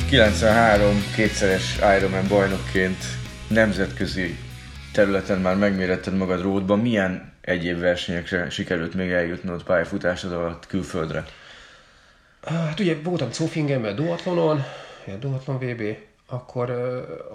93 0.09 1.11
kétszeres 1.15 1.77
Ironman 1.97 2.27
bajnokként 2.27 3.03
nemzetközi 3.47 4.37
területen 4.93 5.39
már 5.39 5.55
megméretted 5.55 6.17
magad 6.17 6.41
ródban. 6.41 6.79
Milyen 6.79 7.33
egyéb 7.41 7.79
versenyekre 7.79 8.49
sikerült 8.49 8.93
még 8.93 9.11
eljutnod 9.11 9.63
pályafutásod 9.63 10.31
alatt 10.31 10.67
külföldre? 10.67 11.25
Hát 12.43 12.79
ugye 12.79 12.97
voltam 13.03 13.31
Zofingenben, 13.31 13.95
duatlonon, 13.95 14.63
duatlon 15.19 15.57
VB, 15.57 15.97
akkor 16.27 16.69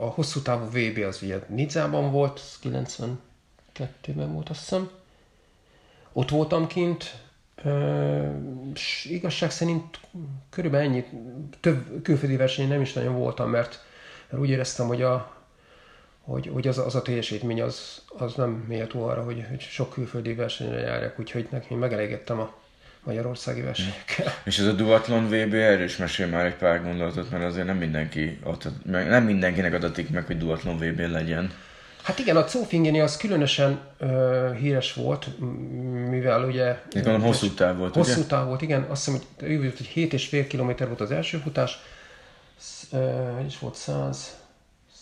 a 0.01 0.05
hosszú 0.05 0.41
távú 0.41 0.67
VB 0.67 0.99
az 1.09 1.23
ugye 1.23 1.39
Nizzában 1.49 2.11
volt, 2.11 2.39
az 2.39 2.59
92-ben 2.63 4.33
volt 4.33 4.49
azt 4.49 4.61
hiszem. 4.61 4.91
Ott 6.13 6.31
voltam 6.31 6.67
kint, 6.67 7.15
és 8.75 9.05
igazság 9.11 9.51
szerint 9.51 10.01
körülbelül 10.51 10.87
ennyi, 10.87 11.05
több 11.61 12.03
külföldi 12.03 12.37
versenyen 12.37 12.71
nem 12.71 12.81
is 12.81 12.93
nagyon 12.93 13.15
voltam, 13.15 13.51
mert, 13.51 13.85
mert 14.31 14.43
úgy 14.43 14.51
éreztem, 14.51 14.87
hogy 14.87 15.03
a, 15.03 15.35
hogy, 16.21 16.51
hogy 16.53 16.69
az, 16.69 16.79
az 16.79 16.95
a 16.95 17.03
teljesítmény 17.03 17.63
az, 17.63 18.03
az 18.19 18.35
nem 18.35 18.51
méltó 18.51 19.07
arra, 19.07 19.23
hogy, 19.23 19.45
hogy 19.49 19.61
sok 19.61 19.93
külföldi 19.93 20.35
versenyre 20.35 20.81
járjak, 20.81 21.19
úgyhogy 21.19 21.49
nekem 21.51 21.79
megelégettem 21.79 22.41
a 22.41 22.55
magyarországi 23.05 23.61
versenyekkel. 23.61 24.33
És 24.45 24.59
ez 24.59 24.67
a 24.67 24.73
Duathlon 24.73 25.27
VB, 25.27 25.55
erről 25.55 25.85
is 25.85 25.97
mesél 25.97 26.27
már 26.27 26.45
egy 26.45 26.55
pár 26.55 26.83
gondolatot, 26.83 27.31
mert 27.31 27.45
azért 27.45 27.67
nem 27.67 27.77
mindenki 27.77 28.39
adhat, 28.43 28.73
nem 28.85 29.25
mindenkinek 29.25 29.75
adatik 29.75 30.11
meg, 30.11 30.27
hogy 30.27 30.39
Duathlon 30.39 30.77
VB 30.77 30.99
legyen. 30.99 31.53
Hát 32.05 32.19
igen, 32.19 32.37
a 32.37 32.47
Zofingeni 32.47 33.01
az 33.01 33.17
különösen 33.17 33.81
ö, 33.99 34.51
híres 34.59 34.93
volt, 34.93 35.39
mivel 36.09 36.45
ugye... 36.45 36.83
Gondolom 36.93 37.23
hosszú 37.23 37.51
táv 37.51 37.77
volt, 37.77 37.95
Hosszú 37.95 38.19
ugye? 38.19 38.27
táv 38.27 38.47
volt, 38.47 38.63
igen. 38.63 38.83
Azt 38.83 39.05
hiszem, 39.05 39.21
hogy 39.39 39.49
ő 39.49 39.61
volt, 39.61 39.77
hogy 39.77 39.93
7,5 39.95 40.47
km 40.49 40.85
volt 40.87 41.01
az 41.01 41.11
első 41.11 41.39
futás, 41.39 41.79
is 43.47 43.59
volt 43.59 43.75
100, 43.75 44.37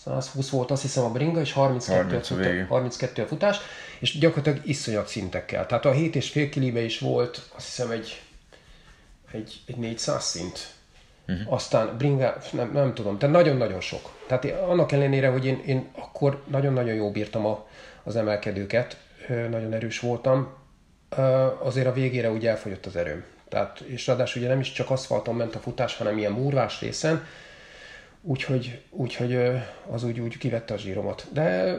120 0.03 0.51
volt 0.51 0.71
azt 0.71 0.83
hiszem 0.83 1.05
a 1.05 1.11
bringa, 1.11 1.41
és 1.41 1.53
32, 1.53 1.97
30 2.03 2.31
a 2.31 2.35
futa, 2.35 2.49
vége. 2.49 2.65
32 2.65 3.23
a 3.23 3.27
futás, 3.27 3.57
és 3.99 4.19
gyakorlatilag 4.19 4.69
iszonyat 4.69 5.09
szintekkel. 5.09 5.67
Tehát 5.67 5.85
a 5.85 5.93
7,5 5.93 6.49
kilibe 6.51 6.81
is 6.81 6.99
volt, 6.99 7.51
azt 7.57 7.67
hiszem 7.67 7.91
egy, 7.91 8.23
egy, 9.33 9.61
egy 9.67 9.77
400 9.77 10.25
szint. 10.25 10.75
Uh-huh. 11.29 11.53
Aztán 11.53 11.97
bringa, 11.97 12.37
nem, 12.53 12.70
nem 12.73 12.95
tudom, 12.95 13.18
tehát 13.18 13.35
nagyon-nagyon 13.35 13.81
sok. 13.81 14.11
Tehát 14.27 14.45
én, 14.45 14.55
annak 14.55 14.93
ellenére, 14.93 15.29
hogy 15.29 15.47
én, 15.47 15.62
én 15.66 15.89
akkor 15.99 16.43
nagyon-nagyon 16.47 16.95
jó 16.95 17.11
bírtam 17.11 17.47
a, 17.47 17.66
az 18.03 18.16
emelkedőket, 18.16 18.97
nagyon 19.29 19.73
erős 19.73 20.01
voltam, 20.01 20.55
azért 21.59 21.87
a 21.87 21.93
végére 21.93 22.31
úgy 22.31 22.47
elfogyott 22.47 22.87
az 22.87 22.97
erőm. 22.97 23.25
Tehát, 23.49 23.81
és 23.81 24.07
ráadásul 24.07 24.43
ugye 24.43 24.51
nem 24.51 24.61
is 24.61 24.73
csak 24.73 24.91
aszfalton 24.91 25.35
ment 25.35 25.55
a 25.55 25.59
futás, 25.59 25.97
hanem 25.97 26.18
ilyen 26.18 26.33
múrvás 26.33 26.81
részen, 26.81 27.25
úgyhogy, 28.23 28.81
úgyhogy 28.91 29.39
az 29.91 30.05
úgy, 30.05 30.20
úgy 30.20 30.39
kivette 30.39 30.75
a 30.75 30.79
zsíromat. 30.79 31.27
De 31.33 31.79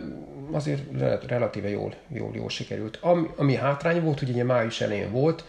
azért 0.51 0.81
relatíve 1.27 1.69
jól, 1.69 1.93
jól, 2.07 2.31
jól 2.35 2.49
sikerült. 2.49 2.97
Ami, 3.01 3.27
ami 3.35 3.55
hátrány 3.55 4.01
volt, 4.01 4.19
hogy 4.19 4.29
ugye 4.29 4.43
május 4.43 4.81
elején 4.81 5.11
volt, 5.11 5.45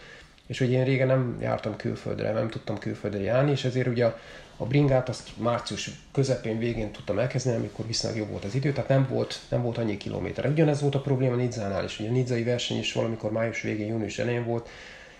és 0.47 0.59
ugye 0.59 0.77
én 0.77 0.83
régen 0.83 1.07
nem 1.07 1.37
jártam 1.41 1.75
külföldre, 1.75 2.31
nem 2.31 2.49
tudtam 2.49 2.77
külföldre 2.77 3.21
járni, 3.21 3.51
és 3.51 3.63
ezért 3.63 3.87
ugye 3.87 4.05
a, 4.05 4.19
a 4.57 4.65
bringát 4.65 5.09
azt 5.09 5.29
március 5.37 5.89
közepén, 6.13 6.59
végén 6.59 6.91
tudtam 6.91 7.19
elkezdeni, 7.19 7.55
amikor 7.55 7.87
viszonylag 7.87 8.19
jobb 8.19 8.29
volt 8.29 8.43
az 8.43 8.55
idő, 8.55 8.71
tehát 8.71 8.89
nem 8.89 9.07
volt, 9.09 9.39
nem 9.49 9.61
volt 9.61 9.77
annyi 9.77 9.97
kilométer. 9.97 10.45
Ugyanez 10.45 10.81
volt 10.81 10.95
a 10.95 11.01
probléma 11.01 11.35
Nidzánál 11.35 11.83
is, 11.83 11.99
ugye 11.99 12.09
a 12.09 12.11
Nidzai 12.11 12.43
verseny 12.43 12.77
is 12.77 12.93
valamikor 12.93 13.31
május 13.31 13.61
végén, 13.61 13.87
június 13.87 14.19
elején 14.19 14.45
volt, 14.45 14.69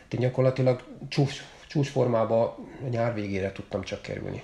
de 0.09 0.17
gyakorlatilag 0.17 0.83
csúcs, 1.07 1.43
csúcsformába 1.67 2.43
a 2.85 2.87
nyár 2.89 3.13
végére 3.13 3.51
tudtam 3.51 3.81
csak 3.81 4.01
kerülni. 4.01 4.43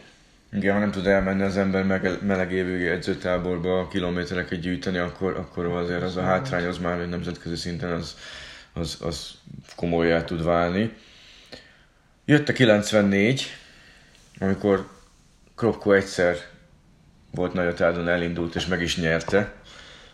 Igen, 0.53 0.73
ha 0.73 0.79
nem 0.79 0.91
tud 0.91 1.07
elmenni 1.07 1.41
az 1.41 1.57
ember 1.57 1.83
meleg 2.21 2.51
évő 2.51 2.91
edzőtáborba 2.91 3.87
kilométereket 3.87 4.59
gyűjteni, 4.59 4.97
akkor, 4.97 5.37
akkor 5.37 5.65
azért 5.65 6.01
az 6.01 6.17
a 6.17 6.21
hátrány 6.21 6.65
az 6.65 6.77
már 6.77 7.07
nemzetközi 7.09 7.55
szinten 7.55 7.91
az, 7.91 8.15
az, 8.73 8.97
az 9.01 9.31
komolyá 9.75 10.23
tud 10.23 10.43
válni. 10.43 10.93
Jött 12.25 12.49
a 12.49 12.53
94, 12.53 13.45
amikor 14.39 14.89
Kropko 15.55 15.91
egyszer 15.91 16.37
volt 17.31 17.53
nagyotádon 17.53 18.07
elindult 18.07 18.55
és 18.55 18.65
meg 18.65 18.81
is 18.81 18.97
nyerte. 18.97 19.53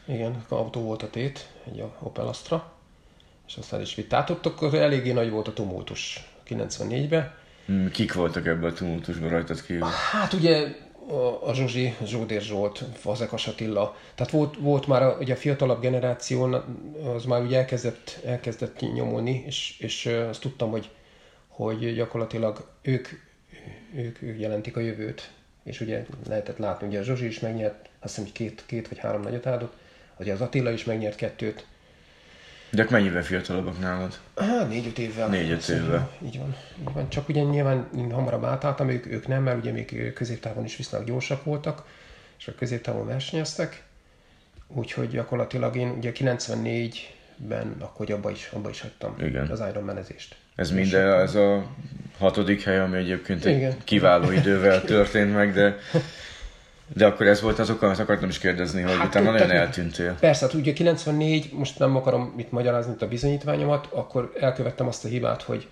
Igen, 0.05 0.45
autó 0.47 0.81
volt 0.81 1.03
a 1.03 1.09
tét, 1.09 1.47
egy 1.65 1.83
Opel 1.99 2.27
Astra, 2.27 2.73
és 3.47 3.55
aztán 3.57 3.81
is 3.81 3.95
vittátok, 3.95 4.45
akkor 4.45 4.73
eléggé 4.73 5.11
nagy 5.11 5.29
volt 5.29 5.47
a 5.47 5.53
tumultus 5.53 6.27
94-ben. 6.47 7.33
Hmm, 7.65 7.91
kik 7.91 8.13
voltak 8.13 8.45
ebben 8.45 8.69
a 8.69 8.73
tumultusban 8.73 9.29
rajtad 9.29 9.61
kívül? 9.61 9.87
Hát 10.11 10.33
ugye 10.33 10.75
a, 11.43 11.53
Zsuzsi, 11.53 11.95
Zsódér 12.05 12.41
Zsolt, 12.41 12.83
Fazekas 12.93 13.47
Attila. 13.47 13.95
Tehát 14.15 14.31
volt, 14.31 14.57
volt 14.59 14.87
már 14.87 15.03
a, 15.03 15.17
ugye 15.19 15.33
a 15.33 15.37
fiatalabb 15.37 15.81
generáció, 15.81 16.43
az 17.15 17.25
már 17.25 17.41
ugye 17.41 17.57
elkezdett, 17.57 18.19
elkezdett 18.25 18.79
nyomulni, 18.79 19.43
és, 19.45 19.75
és 19.79 20.05
azt 20.05 20.41
tudtam, 20.41 20.71
hogy, 20.71 20.89
hogy 21.47 21.95
gyakorlatilag 21.95 22.67
ők, 22.81 23.07
ők, 23.95 24.21
ők 24.21 24.39
jelentik 24.39 24.77
a 24.77 24.79
jövőt. 24.79 25.31
És 25.63 25.81
ugye 25.81 26.05
lehetett 26.27 26.57
látni, 26.57 26.87
ugye 26.87 26.99
a 26.99 27.03
Zsuzsi 27.03 27.25
is 27.25 27.39
megnyert, 27.39 27.89
azt 27.99 28.15
hiszem, 28.15 28.23
hogy 28.23 28.31
két, 28.31 28.63
két 28.65 28.87
vagy 28.87 28.97
három 28.97 29.21
nagyot 29.21 29.45
áldott, 29.45 29.73
ugye 30.19 30.33
az 30.33 30.41
Attila 30.41 30.71
is 30.71 30.83
megnyert 30.83 31.15
kettőt, 31.15 31.65
de 32.69 32.81
ők 32.81 32.89
mennyivel 32.89 33.23
fiatalabbak 33.23 33.79
nálad? 33.79 34.19
Hát 34.35 34.69
négy-öt 34.69 34.99
évvel. 34.99 35.27
Négy-öt 35.27 35.67
évvel. 35.67 36.11
Így 36.25 36.37
van, 36.37 36.55
így 36.79 36.93
van. 36.93 37.09
Csak 37.09 37.29
ugye 37.29 37.41
nyilván 37.41 37.89
hamarabb 38.11 38.43
átálltam, 38.43 38.89
ők, 38.89 39.05
ők 39.05 39.27
nem, 39.27 39.43
mert 39.43 39.57
ugye 39.57 39.71
még 39.71 40.13
középtávon 40.13 40.65
is 40.65 40.77
viszonylag 40.77 41.07
gyorsak 41.07 41.43
voltak, 41.43 41.83
és 42.39 42.47
a 42.47 42.55
középtávon 42.57 43.05
versenyeztek. 43.05 43.83
Úgyhogy 44.67 45.09
gyakorlatilag 45.09 45.75
én 45.75 45.89
ugye 45.89 46.11
94-ben 46.15 47.75
akkor 47.79 48.11
abba 48.11 48.31
is, 48.31 48.49
abba 48.53 48.69
is 48.69 48.81
hagytam 48.81 49.15
Igen. 49.19 49.47
az 49.47 49.63
Ironman-ezést. 49.69 50.35
Ez 50.55 50.71
minden, 50.71 51.19
ez 51.19 51.35
a 51.35 51.65
hatodik 52.17 52.63
hely, 52.63 52.79
ami 52.79 52.97
egyébként 52.97 53.45
egy 53.45 53.55
Igen. 53.55 53.75
kiváló 53.83 54.31
idővel 54.31 54.81
történt 54.81 55.33
meg, 55.33 55.53
de 55.53 55.77
De 56.93 57.05
akkor 57.05 57.27
ez 57.27 57.41
volt 57.41 57.59
az 57.59 57.69
oka, 57.69 57.89
azt 57.89 57.99
akartam 57.99 58.29
is 58.29 58.37
kérdezni, 58.37 58.81
hogy 58.81 58.97
hát, 58.97 59.07
utána 59.07 59.31
nagyon 59.31 59.51
eltűntél. 59.51 60.17
Persze, 60.19 60.45
hát 60.45 60.53
ugye 60.53 60.73
94, 60.73 61.53
most 61.53 61.79
nem 61.79 61.95
akarom 61.95 62.33
itt 62.37 62.51
magyarázni 62.51 62.91
itt 62.91 63.01
a 63.01 63.07
bizonyítványomat, 63.07 63.87
akkor 63.91 64.33
elkövettem 64.39 64.87
azt 64.87 65.05
a 65.05 65.07
hibát, 65.07 65.41
hogy, 65.41 65.67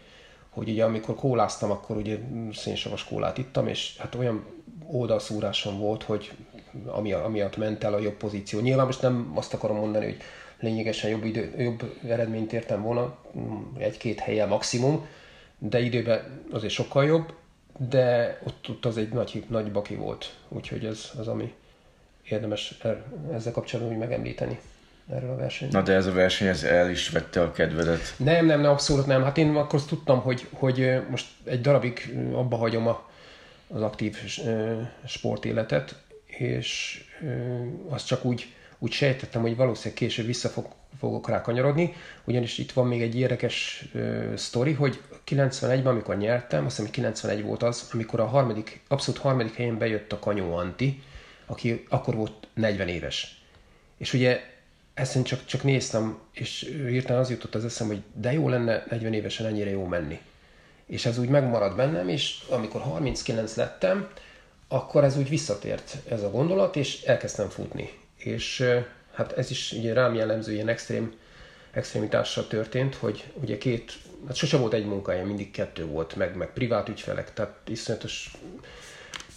hogy 0.50 0.70
ugye 0.70 0.84
amikor 0.84 1.16
kóláztam, 1.16 1.72
akkor 1.72 1.98
ugye 1.98 2.18
szénsavas 2.54 3.04
kólát 3.04 3.38
ittam, 3.38 3.68
és 3.68 3.96
hát 3.98 4.16
olyan 4.16 4.46
oldalszúrásom 4.88 5.80
volt, 5.80 6.04
hogy 6.04 6.32
ami, 6.86 7.12
amiatt 7.12 7.58
ment 7.58 7.84
el 7.84 7.94
a 7.94 8.00
jobb 8.00 8.18
pozíció. 8.18 8.60
Nyilván 8.60 8.86
most 8.86 9.02
nem 9.02 9.32
azt 9.36 9.54
akarom 9.54 9.78
mondani, 9.78 10.06
hogy 10.06 10.18
lényegesen 10.60 11.10
jobb, 11.10 11.26
idő, 11.26 11.54
jobb 11.58 11.94
eredményt 12.08 12.54
értem 12.54 12.82
volna, 12.82 13.18
egy-két 13.78 14.20
helyen 14.20 14.48
maximum, 14.48 15.08
de 15.58 15.80
időben 15.80 16.42
azért 16.52 16.74
sokkal 16.74 17.06
jobb, 17.06 17.34
de 17.78 18.40
ott, 18.44 18.70
ott 18.70 18.86
az 18.86 18.98
egy 18.98 19.10
nagy, 19.10 19.46
nagy 19.48 19.72
baki 19.72 19.96
volt, 19.96 20.36
úgyhogy 20.48 20.86
ez 20.86 21.12
az, 21.18 21.28
ami 21.28 21.54
érdemes 22.30 22.78
er, 22.82 23.04
ezzel 23.34 23.52
kapcsolatban 23.52 23.94
úgy 23.94 24.00
megemlíteni 24.00 24.60
erről 25.14 25.30
a 25.30 25.36
versenyről. 25.36 25.80
Na 25.80 25.86
de 25.88 25.94
ez 25.94 26.06
a 26.06 26.12
verseny, 26.12 26.48
ez 26.48 26.64
el 26.64 26.90
is 26.90 27.10
vette 27.10 27.42
a 27.42 27.52
kedvedet? 27.52 28.14
Nem, 28.18 28.46
nem, 28.46 28.62
nem, 28.62 28.72
abszolút 28.72 29.06
nem. 29.06 29.24
Hát 29.24 29.38
én 29.38 29.56
akkor 29.56 29.80
azt 29.80 29.88
tudtam, 29.88 30.20
hogy, 30.20 30.48
hogy 30.54 31.02
most 31.10 31.28
egy 31.44 31.62
darabig 31.62 32.18
abba 32.34 32.56
hagyom 32.56 32.88
a, 32.88 33.10
az 33.68 33.82
aktív 33.82 34.18
sportéletet, 35.06 35.96
és 36.26 37.04
azt 37.90 38.08
csak 38.08 38.26
úgy, 38.26 38.54
úgy 38.80 38.92
sejtettem, 38.92 39.42
hogy 39.42 39.56
valószínűleg 39.56 39.98
később 39.98 40.26
vissza 40.26 40.50
fog, 40.50 40.68
fogok 41.00 41.30
rá 41.30 41.42
kanyarodni, 41.42 41.94
ugyanis 42.24 42.58
itt 42.58 42.72
van 42.72 42.88
még 42.88 43.02
egy 43.02 43.20
érdekes 43.20 43.86
uh, 43.94 44.36
sztori, 44.36 44.74
hogy 44.74 45.02
91-ben, 45.26 45.86
amikor 45.86 46.18
nyertem, 46.18 46.66
azt 46.66 46.76
hiszem, 46.76 46.92
91 46.92 47.44
volt 47.44 47.64
az, 47.64 47.90
amikor 47.94 48.20
a 48.20 48.26
harmadik, 48.26 48.82
abszolút 48.88 49.22
harmadik 49.22 49.56
helyen 49.56 49.78
bejött 49.78 50.12
a 50.12 50.20
Kanyó 50.20 50.56
Anti, 50.56 51.04
aki 51.46 51.86
akkor 51.90 52.16
volt 52.16 52.48
40 52.54 52.88
éves. 52.88 53.42
És 53.98 54.14
ugye 54.14 54.42
ezt 54.94 55.16
én 55.16 55.24
csak, 55.24 55.46
csak 55.46 55.64
néztem, 55.64 56.18
és 56.32 56.74
hirtelen 56.78 57.22
az 57.22 57.30
jutott 57.30 57.56
az 57.56 57.66
eszem, 57.66 57.88
hogy 57.88 58.02
de 58.14 58.34
jó 58.34 58.50
lenne 58.50 58.84
40 58.90 59.14
évesen 59.14 59.46
ennyire 59.46 59.70
jó 59.70 59.86
menni. 59.86 60.20
És 60.86 61.06
ez 61.06 61.18
úgy 61.18 61.30
megmaradt 61.30 61.76
bennem, 61.76 62.10
és 62.10 62.44
amikor 62.50 62.82
39 62.82 63.56
lettem, 63.56 64.10
akkor 64.68 65.04
ez 65.04 65.18
úgy 65.18 65.30
visszatért 65.30 65.96
ez 66.10 66.24
a 66.24 66.32
gondolat, 66.32 66.76
és 66.76 67.02
elkezdtem 67.02 67.50
futni. 67.50 67.90
És 68.18 68.64
hát 69.14 69.32
ez 69.32 69.50
is 69.50 69.72
ugye 69.72 69.94
rám 69.94 70.14
jellemző 70.14 70.54
ilyen 70.54 70.68
extrém, 70.68 71.14
extrémitással 71.76 72.48
történt, 72.48 72.96
hogy 72.96 73.24
ugye 73.34 73.58
két, 73.58 73.94
hát 74.28 74.36
sose 74.36 74.58
volt 74.58 74.74
egy 74.74 74.86
munkája, 74.86 75.26
mindig 75.26 75.52
kettő 75.52 75.86
volt, 75.86 76.16
meg, 76.16 76.36
meg 76.36 76.54
privát 76.54 76.90
ügyfelek, 76.90 77.34
tehát 77.34 77.56
iszonyatos 77.68 78.32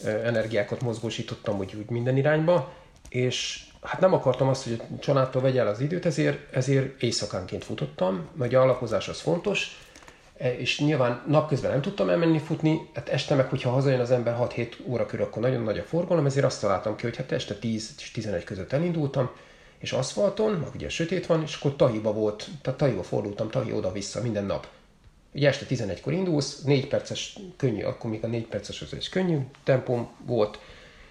energiákat 0.05 0.81
mozgósítottam 0.81 1.59
úgy, 1.59 1.75
úgy 1.79 1.91
minden 1.91 2.17
irányba, 2.17 2.73
és 3.09 3.63
hát 3.83 4.01
nem 4.01 4.13
akartam 4.13 4.49
azt, 4.49 4.65
hogy 4.65 4.73
a 4.73 4.99
családtól 4.99 5.43
vegye 5.43 5.61
el 5.61 5.67
az 5.67 5.81
időt, 5.81 6.07
ezért, 6.07 6.55
ezért 6.55 7.03
éjszakánként 7.03 7.65
futottam, 7.65 8.29
mert 8.35 8.55
a 8.55 8.61
alapozás 8.61 9.09
az 9.09 9.21
fontos, 9.21 9.79
e, 10.37 10.55
és 10.55 10.81
nyilván 10.81 11.23
napközben 11.27 11.71
nem 11.71 11.81
tudtam 11.81 12.09
elmenni 12.09 12.39
futni, 12.39 12.91
hát 12.95 13.09
este 13.09 13.35
meg, 13.35 13.49
hogyha 13.49 13.71
hazajön 13.71 14.01
az 14.01 14.11
ember 14.11 14.37
6-7 14.41 14.73
óra 14.87 15.07
körül, 15.07 15.25
akkor 15.25 15.43
nagyon 15.43 15.63
nagy 15.63 15.79
a 15.79 15.83
forgalom, 15.83 16.27
ezért 16.27 16.47
azt 16.47 16.61
találtam 16.61 16.97
ki, 16.97 17.03
hogy 17.03 17.17
hát 17.17 17.33
este 17.33 17.55
10 17.55 17.95
és 17.99 18.11
11 18.11 18.45
között 18.45 18.73
elindultam, 18.73 19.31
és 19.79 19.93
aszfalton, 19.93 20.53
meg 20.53 20.69
ugye 20.75 20.89
sötét 20.89 21.27
van, 21.27 21.43
és 21.43 21.55
akkor 21.55 21.77
Tahiba 21.77 22.13
volt, 22.13 22.49
tehát 22.63 22.79
Tahiba 22.79 23.03
fordultam, 23.03 23.51
Tahi 23.51 23.73
oda-vissza 23.73 24.23
minden 24.23 24.45
nap. 24.45 24.67
Ugye 25.33 25.49
este 25.49 25.67
11-kor 25.69 26.13
indulsz, 26.13 26.61
4 26.63 26.89
perces 26.89 27.39
könnyű, 27.57 27.83
akkor 27.83 28.11
még 28.11 28.25
a 28.25 28.27
4 28.27 28.47
perces 28.47 28.83
az 28.83 28.95
egy 28.95 29.09
könnyű 29.09 29.39
tempom 29.65 30.09
volt, 30.27 30.59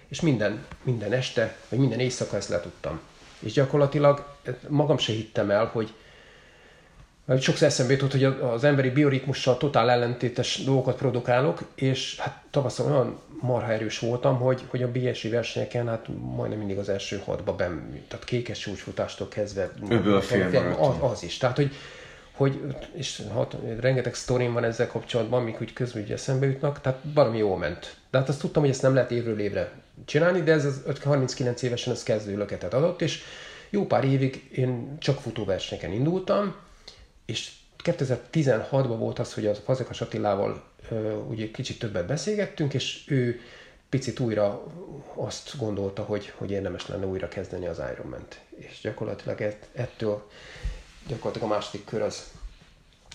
és 0.08 0.20
minden, 0.20 0.66
minden 0.82 1.12
este, 1.12 1.56
vagy 1.68 1.78
minden 1.78 2.00
éjszaka 2.00 2.36
ezt 2.36 2.48
letudtam. 2.48 3.00
És 3.38 3.52
gyakorlatilag 3.52 4.36
magam 4.68 4.98
se 4.98 5.12
hittem 5.12 5.50
el, 5.50 5.66
hogy, 5.66 5.92
mert 7.28 7.42
sokszor 7.42 7.66
eszembe 7.66 7.92
jutott, 7.92 8.10
hogy 8.10 8.24
az 8.24 8.64
emberi 8.64 8.90
bioritmussal 8.90 9.56
totál 9.56 9.90
ellentétes 9.90 10.64
dolgokat 10.64 10.96
produkálok, 10.96 11.60
és 11.74 12.18
hát 12.18 12.42
tavaszon 12.50 12.92
olyan 12.92 13.20
marha 13.40 13.72
erős 13.72 13.98
voltam, 13.98 14.38
hogy, 14.38 14.62
hogy 14.66 14.82
a 14.82 14.90
BSI 14.90 15.28
versenyeken 15.28 15.88
hát 15.88 16.06
majdnem 16.36 16.58
mindig 16.58 16.78
az 16.78 16.88
első 16.88 17.20
hatba 17.24 17.54
ben, 17.54 18.02
tehát 18.08 18.24
kékes 18.24 18.58
csúcsfutástól 18.58 19.28
kezdve. 19.28 19.70
Öböl 19.88 20.16
az, 20.78 20.94
az 21.00 21.22
is. 21.22 21.36
Tehát, 21.36 21.56
hogy, 21.56 21.70
hogy 22.32 22.60
és 22.92 23.22
hat, 23.32 23.56
rengeteg 23.80 24.14
sztorim 24.14 24.52
van 24.52 24.64
ezzel 24.64 24.86
kapcsolatban, 24.86 25.40
amik 25.40 25.60
úgy 25.60 25.72
közben 25.72 26.02
ugye 26.02 26.14
eszembe 26.14 26.46
jutnak, 26.46 26.80
tehát 26.80 26.98
baromi 27.14 27.38
jól 27.38 27.58
ment. 27.58 27.96
De 28.10 28.18
hát 28.18 28.28
azt 28.28 28.40
tudtam, 28.40 28.62
hogy 28.62 28.70
ezt 28.70 28.82
nem 28.82 28.94
lehet 28.94 29.10
évről 29.10 29.40
évre 29.40 29.70
csinálni, 30.04 30.42
de 30.42 30.52
ez 30.52 30.64
az 30.64 30.82
39 31.04 31.62
évesen 31.62 31.92
ez 31.92 32.02
kezdő 32.02 32.36
löketet 32.36 32.74
adott, 32.74 33.02
és 33.02 33.22
jó 33.70 33.86
pár 33.86 34.04
évig 34.04 34.48
én 34.52 34.98
csak 34.98 35.20
futóversenyeken 35.20 35.92
indultam, 35.92 36.54
és 37.28 37.52
2016-ban 37.84 38.94
volt 38.98 39.18
az, 39.18 39.34
hogy 39.34 39.46
a 39.46 39.54
Fazekas 39.54 40.00
Attilával 40.00 40.62
ugye 41.28 41.50
kicsit 41.50 41.78
többet 41.78 42.06
beszélgettünk, 42.06 42.74
és 42.74 43.04
ő 43.06 43.40
picit 43.88 44.20
újra 44.20 44.64
azt 45.14 45.58
gondolta, 45.58 46.02
hogy, 46.02 46.32
hogy 46.36 46.50
érdemes 46.50 46.86
lenne 46.86 47.06
újra 47.06 47.28
kezdeni 47.28 47.66
az 47.66 47.80
Ironman-t. 47.92 48.40
És 48.56 48.78
gyakorlatilag 48.82 49.56
ettől 49.72 50.30
gyakorlatilag 51.06 51.50
a 51.50 51.54
második 51.54 51.84
kör 51.84 52.02
az 52.02 52.32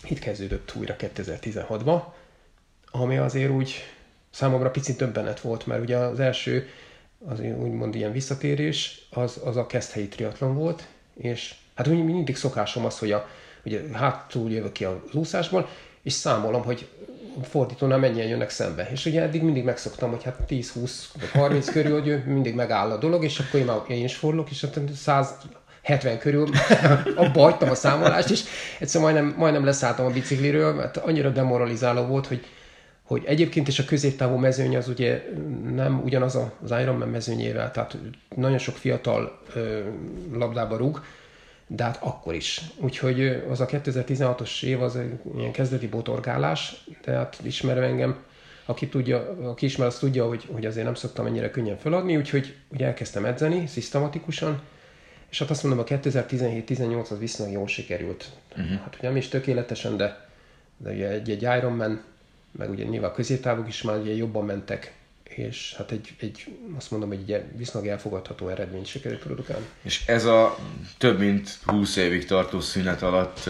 itt 0.04 0.20
kezdődött 0.20 0.76
újra 0.76 0.96
2016-ban, 1.00 2.04
ami 2.92 3.18
azért 3.18 3.52
úgy 3.52 3.74
számomra 4.30 4.72
picit 4.72 4.98
döbbenet 4.98 5.40
volt, 5.40 5.66
mert 5.66 5.82
ugye 5.82 5.98
az 5.98 6.20
első, 6.20 6.70
az 7.26 7.40
úgymond 7.40 7.96
ilyen 7.96 8.12
visszatérés, 8.12 9.08
az, 9.10 9.40
az 9.44 9.58
a 9.58 9.66
keszthelyi 9.66 10.08
triatlon 10.08 10.56
volt, 10.56 10.88
és 11.14 11.56
hát 11.76 11.88
úgy 11.88 12.04
mindig 12.04 12.36
szokásom 12.36 12.86
az, 12.86 13.00
hogy 13.00 13.12
a, 13.12 13.28
ugye 13.66 13.82
hátul 13.92 14.52
jövök 14.52 14.72
ki 14.72 14.86
az 14.86 14.96
úszásból, 15.14 15.70
és 16.04 16.14
számolom, 16.14 16.64
hogy 16.64 16.88
fordítónál 17.42 17.98
mennyien 17.98 18.28
jönnek 18.28 18.50
szembe. 18.50 18.90
És 18.92 19.06
ugye 19.06 19.22
eddig 19.22 19.42
mindig 19.42 19.64
megszoktam, 19.64 20.10
hogy 20.10 20.24
hát 20.24 20.40
10-20 20.50 20.92
vagy 21.20 21.32
30 21.32 21.72
körül, 21.72 22.02
hogy 22.02 22.26
mindig 22.26 22.56
megáll 22.56 22.92
a 22.92 22.98
dolog, 22.98 23.24
és 23.24 23.40
akkor 23.40 23.60
én, 23.60 23.66
már, 23.66 23.78
én 23.88 24.04
is 24.04 24.16
fordulok, 24.16 24.50
és 24.50 24.62
hát 24.62 24.80
170 24.96 26.18
körül 26.20 26.50
abba 27.16 27.42
hagytam 27.42 27.70
a 27.70 27.76
számolást, 27.76 28.30
és 28.30 28.44
egyszer 28.80 29.02
majdnem, 29.02 29.36
majdnem 29.38 29.66
leszálltam 29.66 30.06
a 30.06 30.10
bicikliről, 30.10 30.74
mert 30.74 30.98
annyira 30.98 31.30
demoralizáló 31.30 32.06
volt, 32.06 32.28
hogy 32.28 32.46
hogy 33.04 33.24
egyébként 33.26 33.68
is 33.68 33.80
a 33.80 33.86
középtávú 33.86 34.36
mezőny 34.36 34.78
az 34.78 34.88
ugye 34.88 35.24
nem 35.74 36.02
ugyanaz 36.04 36.36
az 36.36 36.72
Ironman 36.82 37.08
mezőnyével, 37.08 37.72
tehát 37.72 37.98
nagyon 38.36 38.58
sok 38.58 38.76
fiatal 38.76 39.42
ö, 39.56 39.80
labdába 40.34 40.78
rúg, 40.78 41.02
de 41.76 41.84
hát 41.84 41.98
akkor 42.02 42.34
is. 42.34 42.62
Úgyhogy 42.76 43.44
az 43.50 43.60
a 43.60 43.66
2016-os 43.66 44.64
év 44.64 44.82
az 44.82 44.96
egy 44.96 45.20
ilyen 45.38 45.52
kezdeti 45.52 45.88
botorgálás, 45.88 46.86
tehát 47.02 47.40
ismerve 47.44 47.86
engem, 47.86 48.24
aki, 48.66 48.88
tudja, 48.88 49.38
aki 49.42 49.66
ismer, 49.66 49.88
az 49.88 49.98
tudja, 49.98 50.28
hogy, 50.28 50.48
hogy 50.52 50.66
azért 50.66 50.86
nem 50.86 50.96
szoktam 50.96 51.26
ennyire 51.26 51.50
könnyen 51.50 51.78
feladni, 51.78 52.18
úgyhogy 52.18 52.56
ugye 52.72 52.86
elkezdtem 52.86 53.26
edzeni 53.26 53.68
szisztematikusan, 53.68 54.62
és 55.30 55.40
hát 55.40 55.50
azt 55.50 55.64
mondom, 55.64 55.82
a 55.82 55.96
2017-18 55.96 57.12
az 57.12 57.20
viszonylag 57.20 57.56
jól 57.56 57.68
sikerült. 57.68 58.30
Uh-huh. 58.52 58.80
Hát 58.80 58.96
ugye 58.98 59.08
nem 59.08 59.18
is 59.18 59.28
tökéletesen, 59.28 59.98
de, 59.98 60.30
de 60.78 60.92
ugye 60.92 61.10
egy, 61.10 61.30
egy 61.30 61.42
Ironman, 61.42 62.04
meg 62.52 62.70
ugye 62.70 62.84
nyilván 62.84 63.10
a 63.10 63.14
középtávok 63.14 63.68
is 63.68 63.82
már 63.82 63.98
ugye 63.98 64.16
jobban 64.16 64.46
mentek, 64.46 64.94
és 65.24 65.74
hát 65.78 65.92
egy, 65.92 66.14
egy 66.20 66.46
azt 66.78 66.92
mondom, 66.92 67.12
egy 67.12 67.44
viszonylag 67.56 67.92
elfogadható 67.92 68.48
eredményt 68.48 68.86
sikerült 68.86 69.22
produkálni. 69.22 69.66
És 69.82 70.04
ez 70.06 70.26
a 70.26 70.58
több 70.98 71.20
mint 71.20 71.58
20 71.66 71.96
évig 71.96 72.26
tartó 72.26 72.60
szünet 72.60 73.02
alatt 73.02 73.50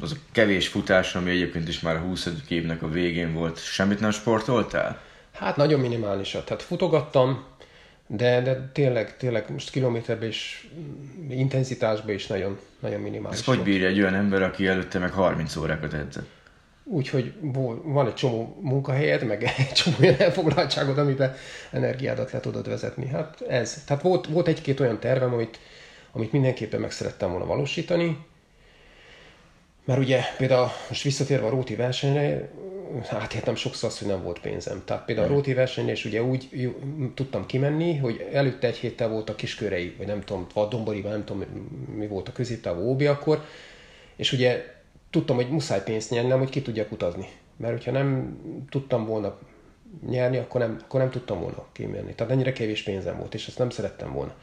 az 0.00 0.12
a 0.12 0.16
kevés 0.32 0.68
futás, 0.68 1.14
ami 1.14 1.30
egyébként 1.30 1.68
is 1.68 1.80
már 1.80 1.96
a 1.96 2.00
20. 2.00 2.28
évnek 2.48 2.82
a 2.82 2.88
végén 2.88 3.32
volt, 3.32 3.64
semmit 3.64 4.00
nem 4.00 4.10
sportoltál? 4.10 5.00
Hát 5.32 5.56
nagyon 5.56 5.80
minimálisat. 5.80 6.44
Tehát 6.44 6.62
futogattam, 6.62 7.44
de, 8.06 8.42
de 8.42 8.70
tényleg, 8.72 9.16
tényleg 9.16 9.50
most 9.50 9.70
kilométerbe 9.70 10.26
és 10.26 10.68
intenzitásba 11.30 12.12
is 12.12 12.26
nagyon, 12.26 12.58
nagyon 12.80 13.00
minimális. 13.00 13.38
Ez 13.38 13.44
hogy 13.44 13.62
bírja 13.62 13.86
egy 13.86 14.00
olyan 14.00 14.14
ember, 14.14 14.42
aki 14.42 14.66
előtte 14.66 14.98
meg 14.98 15.10
30 15.10 15.56
órákat 15.56 15.92
edzett? 15.92 16.26
Úgyhogy 16.90 17.32
van 17.84 18.06
egy 18.06 18.14
csomó 18.14 18.56
munkahelyed, 18.60 19.24
meg 19.24 19.42
egy 19.58 19.72
csomó 19.72 19.96
olyan 20.00 20.14
elfoglaltságod, 20.18 20.98
amiben 20.98 21.34
energiádat 21.70 22.30
le 22.30 22.40
tudod 22.40 22.68
vezetni. 22.68 23.06
Hát 23.06 23.40
ez. 23.48 23.84
Tehát 23.86 24.02
volt, 24.02 24.26
volt 24.26 24.48
egy-két 24.48 24.80
olyan 24.80 25.00
tervem, 25.00 25.32
amit, 25.32 25.58
amit 26.12 26.32
mindenképpen 26.32 26.80
meg 26.80 26.90
szerettem 26.90 27.30
volna 27.30 27.46
valósítani. 27.46 28.26
Mert 29.84 30.00
ugye 30.00 30.20
például 30.36 30.68
most 30.88 31.02
visszatérve 31.02 31.46
a 31.46 31.50
Róti 31.50 31.74
versenyre, 31.74 32.48
átértem 33.10 33.54
sokszor 33.54 33.88
azt, 33.88 33.98
hogy 33.98 34.08
nem 34.08 34.22
volt 34.22 34.40
pénzem. 34.40 34.82
Tehát 34.84 35.04
például 35.04 35.28
a 35.28 35.30
Róti 35.30 35.54
versenyre 35.54 35.92
is 35.92 36.04
ugye 36.04 36.22
úgy 36.22 36.74
tudtam 37.14 37.46
kimenni, 37.46 37.96
hogy 37.96 38.28
előtte 38.32 38.66
egy 38.66 38.76
héttel 38.76 39.08
volt 39.08 39.30
a 39.30 39.34
kiskörei, 39.34 39.94
vagy 39.98 40.06
nem 40.06 40.20
tudom, 40.20 40.46
Dombori, 40.70 41.00
nem 41.00 41.24
tudom, 41.24 41.44
mi 41.94 42.06
volt 42.06 42.28
a 42.28 42.32
középtávú 42.32 42.80
óbi 42.80 43.06
akkor, 43.06 43.44
és 44.16 44.32
ugye 44.32 44.77
tudtam, 45.10 45.36
hogy 45.36 45.50
muszáj 45.50 45.82
pénzt 45.82 46.10
nyernem, 46.10 46.38
hogy 46.38 46.50
ki 46.50 46.62
tudjak 46.62 46.92
utazni. 46.92 47.28
Mert 47.56 47.72
hogyha 47.72 47.90
nem 47.90 48.38
tudtam 48.70 49.06
volna 49.06 49.38
nyerni, 50.08 50.36
akkor 50.36 50.60
nem, 50.60 50.78
akkor 50.84 51.00
nem 51.00 51.10
tudtam 51.10 51.40
volna 51.40 51.64
kimenni. 51.72 52.14
Tehát 52.14 52.32
ennyire 52.32 52.52
kevés 52.52 52.82
pénzem 52.82 53.18
volt, 53.18 53.34
és 53.34 53.46
ezt 53.46 53.58
nem 53.58 53.70
szerettem 53.70 54.12
volna. 54.12 54.34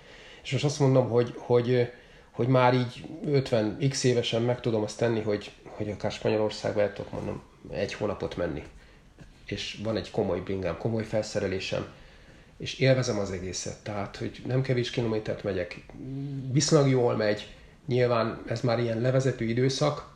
És 0.44 0.52
most 0.52 0.64
azt 0.64 0.80
mondom, 0.80 1.10
hogy, 1.10 1.34
hogy, 1.38 1.92
hogy 2.32 2.48
már 2.48 2.74
így 2.74 3.06
50 3.26 3.78
x 3.90 4.04
évesen 4.04 4.42
meg 4.42 4.60
tudom 4.62 4.84
azt 4.84 4.98
tenni, 4.98 5.22
hogy, 5.22 5.52
hogy 5.64 5.90
akár 5.90 6.12
Spanyolországba 6.12 6.82
el 6.82 6.94
tudok 6.94 7.12
mondom 7.12 7.42
egy 7.72 7.94
hónapot 7.94 8.38
menni. 8.38 8.64
És 9.46 9.80
van 9.84 9.98
egy 9.98 10.12
komoly 10.12 10.40
bringám, 10.40 10.78
komoly 10.78 11.04
felszerelésem, 11.04 11.86
és 12.58 12.80
élvezem 12.80 13.20
az 13.20 13.32
egészet. 13.32 13.84
Tehát, 13.84 14.18
hogy 14.18 14.42
nem 14.46 14.62
kevés 14.62 14.90
kilométert 14.90 15.44
megyek, 15.44 15.86
viszonylag 16.52 16.90
jól 16.90 17.16
megy, 17.16 17.48
nyilván 17.88 18.42
ez 18.48 18.62
már 18.62 18.80
ilyen 18.80 19.02
levezető 19.02 19.46
időszak, 19.46 20.15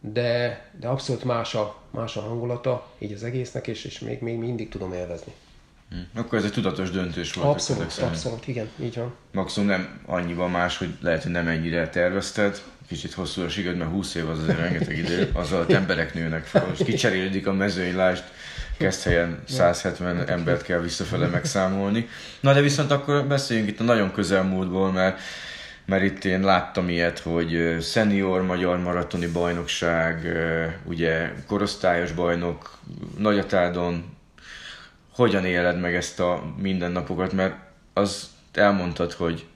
de, 0.00 0.60
de 0.80 0.88
abszolút 0.88 1.24
más 1.24 1.54
a, 1.54 1.76
más 1.90 2.16
a 2.16 2.20
hangulata 2.20 2.90
így 2.98 3.12
az 3.12 3.22
egésznek, 3.22 3.66
és, 3.66 3.84
és 3.84 3.98
még, 3.98 4.20
még 4.20 4.38
mindig 4.38 4.68
tudom 4.68 4.92
élvezni. 4.92 5.32
Hm. 5.90 6.18
Akkor 6.18 6.38
ez 6.38 6.44
egy 6.44 6.52
tudatos 6.52 6.90
döntés 6.90 7.32
volt. 7.32 7.48
Abszolút, 7.48 7.98
abszolút, 8.02 8.48
igen, 8.48 8.68
így 8.82 8.96
van. 8.96 9.14
Maximum 9.32 9.68
nem 9.68 10.00
annyiban 10.06 10.50
más, 10.50 10.76
hogy 10.76 10.88
lehet, 11.00 11.22
hogy 11.22 11.32
nem 11.32 11.48
ennyire 11.48 11.88
tervezted, 11.88 12.62
kicsit 12.88 13.12
hosszú 13.12 13.42
a 13.42 13.48
sigad, 13.48 13.76
mert 13.76 13.90
20 13.90 14.14
év 14.14 14.28
az 14.28 14.38
azért 14.38 14.58
rengeteg 14.58 14.98
idő, 14.98 15.30
az 15.34 15.52
alatt 15.52 15.72
emberek 15.72 16.14
nőnek 16.14 16.44
fel, 16.44 16.70
és 16.72 16.84
kicserélődik 16.84 17.46
a 17.46 17.52
mezőny, 17.52 17.96
lásd, 17.96 18.22
kezd 18.76 19.02
helyen 19.02 19.42
170 19.48 20.28
embert 20.28 20.62
kell 20.62 20.80
visszafele 20.80 21.26
megszámolni. 21.26 22.08
Na 22.40 22.52
de 22.52 22.60
viszont 22.60 22.90
akkor 22.90 23.26
beszéljünk 23.26 23.68
itt 23.68 23.80
a 23.80 23.84
nagyon 23.84 24.12
közelmúltból, 24.12 24.92
mert 24.92 25.20
mert 25.90 26.02
itt 26.02 26.24
én 26.24 26.40
láttam 26.40 26.88
ilyet, 26.88 27.18
hogy 27.18 27.76
senior 27.82 28.42
magyar 28.42 28.78
maratoni 28.78 29.26
bajnokság, 29.26 30.26
ugye 30.84 31.32
korosztályos 31.46 32.12
bajnok, 32.12 32.78
Nagyatádon, 33.18 34.16
hogyan 35.12 35.44
éled 35.44 35.80
meg 35.80 35.94
ezt 35.94 36.20
a 36.20 36.54
mindennapokat, 36.56 37.32
mert 37.32 37.54
az 37.92 38.28
elmondtad, 38.52 39.12
hogy 39.12 39.46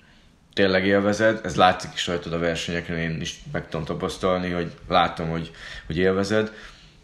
tényleg 0.52 0.86
élvezed, 0.86 1.40
ez 1.44 1.56
látszik 1.56 1.90
is 1.94 2.06
rajtad 2.06 2.32
a 2.32 2.38
versenyeken, 2.38 2.96
én 2.96 3.20
is 3.20 3.42
meg 3.52 3.68
tudom 3.68 3.86
tapasztalni, 3.86 4.50
hogy 4.50 4.72
látom, 4.88 5.28
hogy, 5.28 5.50
hogy 5.86 5.96
élvezed, 5.96 6.52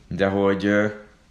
de 0.08 0.26
hogy 0.26 0.70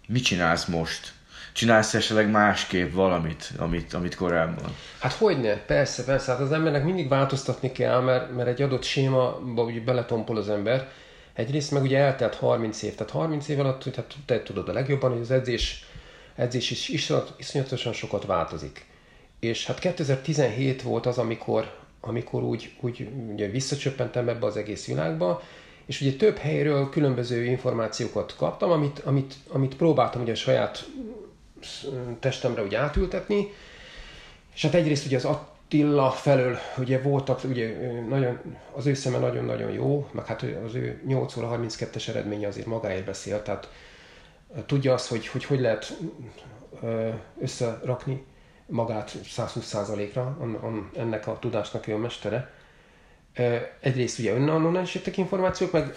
mit 0.08 0.24
csinálsz 0.24 0.66
most? 0.66 1.12
Csinálsz 1.60 1.93
esetleg 1.93 2.30
másképp 2.30 2.93
valamit, 2.93 3.51
amit, 3.57 3.93
amit 3.93 4.16
korábban? 4.16 4.76
Hát 4.99 5.14
hogyne, 5.14 5.57
persze, 5.57 6.03
persze. 6.03 6.32
Hát 6.32 6.39
az 6.39 6.51
embernek 6.51 6.84
mindig 6.84 7.07
változtatni 7.07 7.72
kell, 7.72 8.01
mert, 8.01 8.36
mert 8.36 8.47
egy 8.47 8.62
adott 8.62 8.84
sémába 8.84 9.64
ugye 9.64 9.82
beletompol 9.82 10.38
az 10.38 10.49
ember. 10.49 10.88
Egyrészt 11.34 11.72
meg 11.72 11.82
ugye 11.82 11.97
eltelt 11.97 12.36
30 12.36 12.82
év, 12.82 12.95
tehát 12.95 13.12
30 13.12 13.47
év 13.47 13.60
alatt, 13.60 13.95
hát 13.95 14.14
te 14.26 14.43
tudod 14.43 14.70
a 14.70 14.74
legjobban, 14.74 15.12
hogy 15.12 15.22
az 15.22 15.32
edzés, 15.32 15.86
edzés 16.36 16.72
is 16.72 17.12
iszonyatosan 17.38 17.93
sokat 17.93 18.26
változik. 18.26 18.86
És 19.39 19.66
hát 19.66 19.80
2017 19.80 20.82
volt 20.82 21.05
az, 21.05 21.18
amikor, 21.18 21.76
amikor 22.01 22.43
úgy, 22.43 22.76
úgy 22.80 23.10
ugye 23.32 23.47
visszacsöppentem 23.47 24.30
ebbe 24.30 24.45
az 24.45 24.57
egész 24.57 24.86
világba, 24.86 25.41
és 25.86 26.01
ugye 26.01 26.14
több 26.14 26.38
helyről 26.38 26.89
különböző 26.89 27.43
információkat 27.43 28.36
kaptam, 28.38 28.72
amit, 28.72 28.99
amit, 28.99 29.34
amit 29.47 29.76
próbáltam 29.76 30.22
ugye 30.22 30.32
a 30.32 30.36
saját 30.36 30.86
testemre 32.20 32.64
úgy 32.64 32.76
átültetni. 32.76 33.53
És 34.53 34.62
hát 34.62 34.74
egyrészt 34.74 35.05
ugye 35.05 35.18
az 35.18 35.26
Attila 35.26 36.12
felől 36.12 36.57
ugye 36.78 37.01
voltak, 37.01 37.43
ugye 37.43 37.91
nagyon, 38.07 38.39
az 38.74 38.86
ő 38.86 38.93
szeme 38.93 39.18
nagyon-nagyon 39.18 39.72
jó, 39.72 40.10
meg 40.12 40.26
hát 40.26 40.45
az 40.66 40.76
ő 40.76 41.01
8 41.05 41.38
óra 41.38 41.60
32-es 41.62 42.07
eredménye 42.07 42.47
azért 42.47 42.68
magáért 42.68 43.05
beszél, 43.05 43.41
tehát 43.41 43.70
tudja 44.66 44.93
azt, 44.93 45.07
hogy 45.07 45.28
hogy, 45.28 45.45
hogy 45.45 45.60
lehet 45.60 45.97
összerakni 47.39 48.26
magát 48.66 49.12
120%-ra, 49.24 50.38
ennek 50.95 51.28
a 51.28 51.38
tudásnak 51.39 51.88
ő 51.88 51.93
a 51.93 51.97
mestere. 51.97 52.51
Egyrészt 53.80 54.20
ugye 54.20 54.34
önnal 54.34 54.82
is 54.82 54.95
jöttek 54.95 55.18
információk, 55.18 55.72
meg 55.72 55.95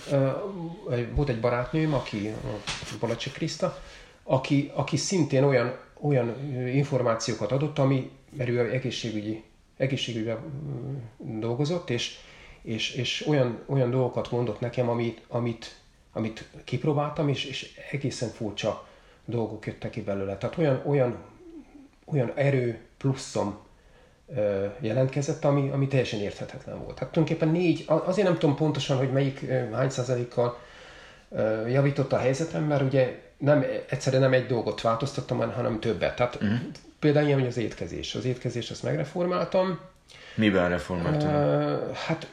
volt 1.14 1.28
egy 1.28 1.40
barátnőm, 1.40 1.94
aki 1.94 2.34
a 2.66 2.96
Balacsi 3.00 3.30
Kriszta, 3.30 3.78
aki, 4.22 4.70
aki 4.74 4.96
szintén 4.96 5.44
olyan, 5.44 5.78
olyan 6.00 6.54
információkat 6.68 7.52
adott, 7.52 7.78
ami, 7.78 8.10
mert 8.30 8.50
ő 8.50 8.72
egészségügyi, 8.72 9.42
egészségügyben 9.76 10.38
mm, 10.38 11.40
dolgozott, 11.40 11.90
és, 11.90 12.18
és, 12.62 12.94
és 12.94 13.26
olyan, 13.26 13.58
olyan 13.66 13.90
dolgokat 13.90 14.30
mondott 14.30 14.60
nekem, 14.60 14.88
amit, 14.88 15.22
amit, 15.28 15.76
amit 16.12 16.48
kipróbáltam, 16.64 17.28
és, 17.28 17.44
és 17.44 17.80
egészen 17.90 18.28
furcsa 18.28 18.86
dolgok 19.24 19.66
jöttek 19.66 19.90
ki 19.90 20.02
belőle. 20.02 20.36
Tehát 20.36 20.58
olyan, 20.58 20.82
olyan, 20.86 21.16
olyan 22.04 22.32
erő 22.34 22.80
pluszom 22.98 23.58
jelentkezett, 24.80 25.44
ami, 25.44 25.70
ami 25.70 25.86
teljesen 25.86 26.20
érthetetlen 26.20 26.82
volt. 26.82 26.94
Tehát 26.94 27.12
tulajdonképpen 27.12 27.54
négy, 27.54 27.84
azért 27.86 28.28
nem 28.28 28.38
tudom 28.38 28.56
pontosan, 28.56 28.96
hogy 28.96 29.12
melyik 29.12 29.46
hány 29.72 29.90
százalékkal 29.90 30.58
javította 31.68 32.16
a 32.16 32.18
helyzetem, 32.18 32.64
mert 32.64 32.82
ugye 32.82 33.20
nem, 33.43 33.64
egyszerűen 33.88 34.22
nem 34.22 34.32
egy 34.32 34.47
dolgot 34.47 34.80
változtattam, 34.80 35.53
hanem 35.53 35.80
többet. 35.80 36.16
Tehát 36.16 36.34
uh-huh. 36.34 36.59
például 36.99 37.26
ilyen, 37.26 37.38
hogy 37.38 37.49
az 37.49 37.57
étkezés. 37.57 38.14
Az 38.14 38.24
étkezés 38.24 38.70
azt 38.70 38.82
megreformáltam. 38.82 39.78
Miben 40.34 40.68
reformáltam? 40.68 41.28
Uh, 41.28 41.95
hát 41.95 42.26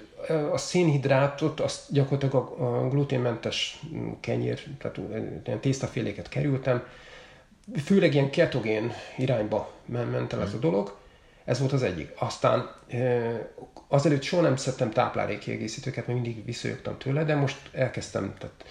a 0.51 0.57
szénhidrátot, 0.57 1.60
azt 1.60 1.91
gyakorlatilag 1.91 2.60
a, 2.60 2.88
gluténmentes 2.88 3.80
kenyér, 4.20 4.64
tehát 4.78 4.97
ilyen 5.45 5.60
tésztaféléket 5.60 6.30
kerültem, 6.30 6.84
főleg 7.84 8.14
ilyen 8.14 8.30
ketogén 8.30 8.93
irányba 9.18 9.72
ment 9.86 10.34
el 10.34 10.41
ez 10.41 10.53
a 10.53 10.57
dolog. 10.57 10.97
Ez 11.45 11.60
volt 11.60 11.72
az 11.72 11.84
egyik. 11.84 12.14
Aztán 12.20 12.70
azelőtt 13.88 14.22
soha 14.22 14.41
nem 14.41 14.55
szedtem 14.55 14.91
táplálékkiegészítőket, 14.91 16.07
mert 16.07 16.20
mindig 16.20 16.45
visszajöttem 16.45 16.97
tőle, 16.97 17.24
de 17.24 17.36
most 17.36 17.57
elkezdtem 17.72 18.34
tehát, 18.38 18.66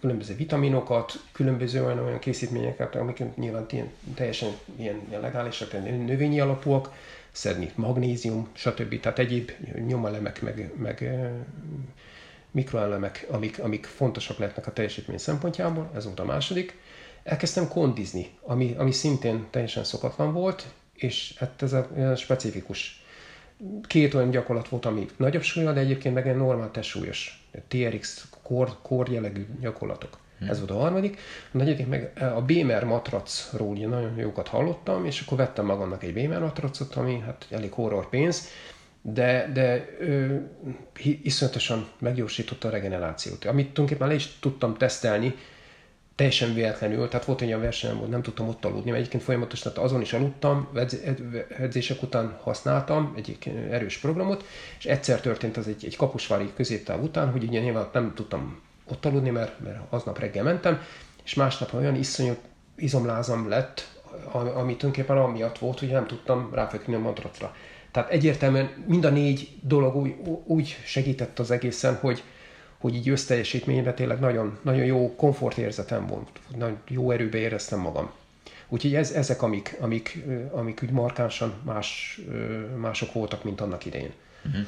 különböző 0.00 0.34
vitaminokat, 0.34 1.12
különböző 1.32 1.84
olyan, 1.84 1.98
olyan 1.98 2.18
készítményeket, 2.18 2.94
amik 2.94 3.22
nyilván 3.36 3.66
ilyen, 3.70 3.90
teljesen 4.14 4.50
ilyen, 4.76 5.00
ilyen 5.08 5.20
legálisak, 5.20 5.72
növényi 5.82 6.40
alapúak, 6.40 6.92
szedni 7.32 7.70
magnézium, 7.74 8.48
stb. 8.52 9.00
Tehát 9.00 9.18
egyéb 9.18 9.50
nyomelemek, 9.86 10.42
meg, 10.42 10.72
meg 10.76 11.18
mikroelemek, 12.50 13.26
amik, 13.30 13.58
amik 13.58 13.86
fontosak 13.86 14.38
lehetnek 14.38 14.66
a 14.66 14.72
teljesítmény 14.72 15.18
szempontjából, 15.18 15.90
ez 15.94 16.04
volt 16.04 16.20
a 16.20 16.24
második. 16.24 16.78
Elkezdtem 17.22 17.68
kondizni, 17.68 18.30
ami, 18.42 18.74
ami 18.78 18.92
szintén 18.92 19.46
teljesen 19.50 19.84
szokatlan 19.84 20.32
volt, 20.32 20.66
és 20.94 21.34
hát 21.38 21.62
ez 21.62 21.72
a, 21.72 21.88
ez 21.96 22.10
a 22.10 22.16
specifikus. 22.16 23.04
Két 23.86 24.14
olyan 24.14 24.30
gyakorlat 24.30 24.68
volt, 24.68 24.84
ami 24.84 25.06
nagyobb 25.16 25.42
súlya, 25.42 25.72
de 25.72 25.80
egyébként 25.80 26.14
meg 26.14 26.28
egy 26.28 26.36
normál 26.36 26.70
testsúlyos, 26.70 27.48
TRX, 27.68 28.28
kor, 28.42 28.76
kor 28.82 29.08
jellegű 29.08 29.46
gyakorlatok. 29.60 30.18
Hmm. 30.38 30.48
Ez 30.48 30.58
volt 30.58 30.70
a 30.70 30.78
harmadik. 30.78 31.18
A 31.52 31.56
negyedik 31.56 31.86
meg 31.86 32.12
a 32.36 32.42
Bémer 32.42 32.84
matracról 32.84 33.74
nagyon 33.74 34.16
jókat 34.18 34.48
hallottam, 34.48 35.04
és 35.04 35.20
akkor 35.20 35.38
vettem 35.38 35.64
magamnak 35.64 36.02
egy 36.02 36.12
Bémer 36.12 36.40
matracot, 36.40 36.94
ami 36.94 37.18
hát 37.18 37.46
elég 37.50 37.72
horror 37.72 38.08
pénz, 38.08 38.48
de, 39.02 39.50
de 39.52 39.96
ö, 40.00 40.36
iszonyatosan 41.22 41.88
meggyorsította 41.98 42.68
a 42.68 42.70
regenerációt. 42.70 43.44
Amit 43.44 43.72
tulajdonképpen 43.72 44.08
le 44.08 44.14
is 44.14 44.38
tudtam 44.40 44.76
tesztelni, 44.76 45.34
teljesen 46.16 46.54
véletlenül, 46.54 47.08
tehát 47.08 47.26
volt 47.26 47.42
olyan 47.42 47.60
versenyem, 47.60 47.96
hogy 47.96 48.08
nem 48.08 48.22
tudtam 48.22 48.48
ott 48.48 48.64
aludni, 48.64 48.84
mert 48.84 48.96
egyébként 48.96 49.22
folyamatosan 49.22 49.72
tehát 49.72 49.88
azon 49.88 50.00
is 50.00 50.12
aludtam, 50.12 50.68
edzések 51.58 52.02
után 52.02 52.38
használtam 52.42 53.12
egy 53.16 53.38
erős 53.70 53.98
programot, 53.98 54.44
és 54.78 54.84
egyszer 54.84 55.20
történt 55.20 55.56
az 55.56 55.68
egy, 55.68 55.84
egy 55.84 55.96
kapusvári 55.96 56.52
középtáv 56.54 57.02
után, 57.02 57.30
hogy 57.30 57.42
ugye 57.44 57.60
nyilván 57.60 57.88
nem 57.92 58.12
tudtam 58.14 58.60
ott 58.90 59.04
aludni, 59.04 59.30
mert, 59.30 59.60
mert 59.60 59.78
aznap 59.90 60.18
reggel 60.18 60.44
mentem, 60.44 60.80
és 61.24 61.34
másnap 61.34 61.72
olyan 61.72 61.94
iszonyú 61.94 62.36
izomlázam 62.76 63.48
lett, 63.48 63.94
ami 64.32 64.76
tulajdonképpen 64.76 65.16
amiatt 65.16 65.58
volt, 65.58 65.78
hogy 65.78 65.88
nem 65.88 66.06
tudtam 66.06 66.50
ráfeküdni 66.52 66.94
a 66.94 66.98
matracra. 66.98 67.54
Tehát 67.90 68.10
egyértelműen 68.10 68.84
mind 68.86 69.04
a 69.04 69.10
négy 69.10 69.48
dolog 69.62 69.96
úgy, 69.96 70.14
úgy 70.44 70.76
segített 70.84 71.38
az 71.38 71.50
egészen, 71.50 71.94
hogy, 71.94 72.22
hogy 72.86 72.94
így 72.94 73.08
összteljesítményben 73.08 73.94
tényleg 73.94 74.20
nagyon, 74.20 74.58
nagyon 74.62 74.84
jó 74.84 75.14
komfortérzetem 75.16 76.06
volt, 76.06 76.28
nagyon 76.56 76.78
jó 76.88 77.10
erőbe 77.10 77.38
éreztem 77.38 77.78
magam. 77.78 78.10
Úgyhogy 78.68 78.94
ez, 78.94 79.10
ezek, 79.10 79.42
amik, 79.42 79.76
amik, 79.80 80.24
amik 80.50 80.80
úgy 80.82 80.90
markánsan 80.90 81.54
más, 81.62 82.20
mások 82.76 83.12
voltak, 83.12 83.44
mint 83.44 83.60
annak 83.60 83.84
idején. 83.84 84.12
Uh-huh. 84.44 84.66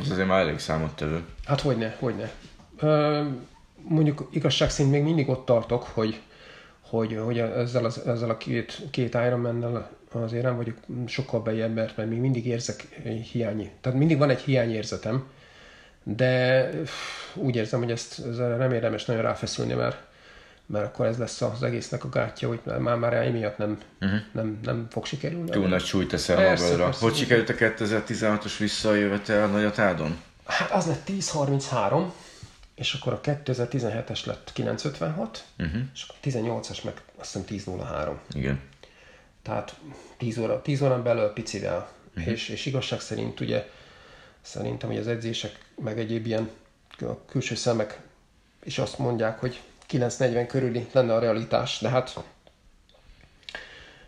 Az 0.00 0.10
azért 0.10 0.28
már 0.28 0.40
elég 0.40 0.58
számottevő. 0.58 1.24
Hát 1.44 1.60
hogyne, 1.60 1.96
hogyne. 1.98 2.32
mondjuk 3.88 4.28
igazság 4.32 4.70
szerint 4.70 4.94
még 4.94 5.02
mindig 5.02 5.28
ott 5.28 5.46
tartok, 5.46 5.82
hogy, 5.82 6.20
hogy, 6.80 7.18
hogy 7.24 7.38
ezzel, 7.38 7.84
az, 7.84 7.98
ezzel 8.06 8.30
a 8.30 8.36
két, 8.36 8.82
két 8.90 9.14
Ironman-nel 9.14 9.90
azért 10.10 10.42
nem 10.42 10.56
vagyok 10.56 10.76
sokkal 11.06 11.40
bejebb, 11.40 11.74
mert, 11.74 11.96
mert 11.96 12.08
még 12.08 12.18
mindig 12.18 12.46
érzek 12.46 12.80
hiányi. 13.32 13.70
Tehát 13.80 13.98
mindig 13.98 14.18
van 14.18 14.30
egy 14.30 14.40
hiányérzetem, 14.40 15.24
de 16.08 16.70
úgy 17.34 17.56
érzem, 17.56 17.80
hogy 17.80 17.90
ezt, 17.90 18.22
ezzel 18.30 18.56
nem 18.56 18.72
érdemes 18.72 19.04
nagyon 19.04 19.22
ráfeszülni, 19.22 19.72
mert, 19.72 19.96
mert 20.66 20.84
akkor 20.84 21.06
ez 21.06 21.18
lesz 21.18 21.42
az 21.42 21.62
egésznek 21.62 22.04
a 22.04 22.08
gátja, 22.08 22.48
hogy 22.48 22.60
már, 22.78 22.96
már 22.96 23.12
emiatt 23.12 23.58
nem, 23.58 23.78
uh-huh. 24.00 24.20
nem, 24.32 24.58
nem 24.62 24.86
fog 24.90 25.06
sikerülni. 25.06 25.50
Túl 25.50 25.68
nagy 25.68 25.84
súlyt 25.84 26.08
teszel 26.08 26.56
magadra. 26.56 26.92
Hogy 26.98 27.14
sikerült 27.14 27.48
a 27.48 27.54
2016-os 27.54 28.54
visszajövetel 28.58 29.46
Nagyatádon? 29.46 30.20
Hát 30.44 30.70
az 30.70 30.86
lett 30.86 31.08
10.33, 31.08 32.04
és 32.74 32.92
akkor 32.92 33.12
a 33.12 33.20
2017-es 33.20 34.26
lett 34.26 34.50
956, 34.52 35.44
uh-huh. 35.58 35.80
és 35.94 36.04
a 36.08 36.14
18-as 36.24 36.84
meg 36.84 36.94
azt 37.16 37.38
hiszem 37.48 37.74
10.03. 37.78 38.12
Igen. 38.32 38.60
Tehát 39.42 39.74
10, 40.18 40.38
óra, 40.38 40.62
10 40.62 40.82
órán 40.82 41.02
belül 41.02 41.28
picivel. 41.28 41.88
Uh-huh. 42.16 42.32
És, 42.32 42.48
és 42.48 42.66
igazság 42.66 43.00
szerint 43.00 43.40
ugye 43.40 43.66
szerintem, 44.46 44.88
hogy 44.88 44.98
az 44.98 45.08
edzések, 45.08 45.52
meg 45.82 45.98
egyéb 45.98 46.26
ilyen 46.26 46.50
külső 47.28 47.54
szemek 47.54 47.98
is 48.64 48.78
azt 48.78 48.98
mondják, 48.98 49.38
hogy 49.38 49.60
940 49.86 50.46
körüli 50.46 50.86
lenne 50.92 51.14
a 51.14 51.18
realitás, 51.18 51.78
de 51.80 51.88
hát 51.88 52.18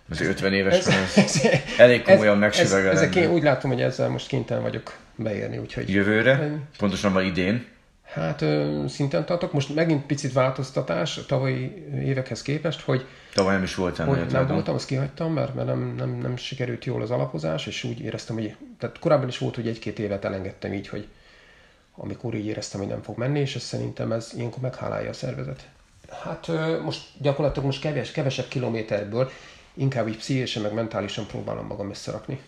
az 0.09 0.21
50 0.21 0.53
éves 0.53 0.87
ez, 0.87 1.17
ez, 1.17 1.43
elég 1.79 2.03
komolyan 2.03 2.39
megsüvegelendő. 2.39 2.91
Ez, 2.91 3.03
ezek 3.03 3.15
én 3.15 3.31
úgy 3.31 3.43
látom, 3.43 3.71
hogy 3.71 3.81
ezzel 3.81 4.09
most 4.09 4.27
kénytelen 4.27 4.63
vagyok 4.63 4.97
beérni, 5.15 5.59
úgyhogy... 5.59 5.89
Jövőre? 5.89 6.51
Pontosan 6.79 7.13
már 7.13 7.25
idén? 7.25 7.67
Hát 8.13 8.43
ö, 8.43 8.85
szinten 8.89 9.25
tartok. 9.25 9.53
Most 9.53 9.75
megint 9.75 10.07
picit 10.07 10.33
változtatás 10.33 11.19
a 11.19 11.27
tavalyi 11.27 11.87
évekhez 12.05 12.43
képest, 12.43 12.81
hogy 12.81 13.07
Tavaly 13.35 13.55
nem 13.55 13.63
is 13.63 13.75
voltam. 13.75 14.07
Hogy 14.07 14.27
nem 14.27 14.47
voltam, 14.47 14.75
azt 14.75 14.87
kihagytam, 14.87 15.33
mert, 15.33 15.55
mert 15.55 15.67
nem, 15.67 15.95
nem, 15.97 16.11
nem 16.11 16.37
sikerült 16.37 16.85
jól 16.85 17.03
az 17.03 17.11
alapozás, 17.11 17.67
és 17.67 17.85
úgy 17.85 18.01
éreztem, 18.01 18.37
hogy 18.37 18.57
tehát 18.79 18.99
korábban 18.99 19.29
is 19.29 19.39
volt, 19.39 19.55
hogy 19.55 19.69
egy-két 19.69 19.99
évet 19.99 20.25
elengedtem 20.25 20.73
így, 20.73 20.89
hogy 20.89 21.09
amikor 21.95 22.35
így 22.35 22.47
éreztem, 22.47 22.81
hogy 22.81 22.89
nem 22.89 23.03
fog 23.03 23.19
menni, 23.19 23.41
és 23.41 23.55
ez 23.55 23.63
szerintem 23.63 24.13
ez 24.13 24.33
ilyenkor 24.37 24.63
meghálálja 24.63 25.11
a 25.11 25.13
szervezet. 25.13 25.69
Hát 26.23 26.51
most 26.83 27.03
gyakorlatilag 27.19 27.67
most 27.67 27.81
keves, 27.81 28.11
kevesebb 28.11 28.49
kilométerből 28.49 29.31
inkább 29.75 30.09
így 30.09 30.17
pszichésen, 30.17 30.63
meg 30.63 30.73
mentálisan 30.73 31.27
próbálom 31.27 31.67
magam 31.67 31.91
összerakni. 31.91 32.41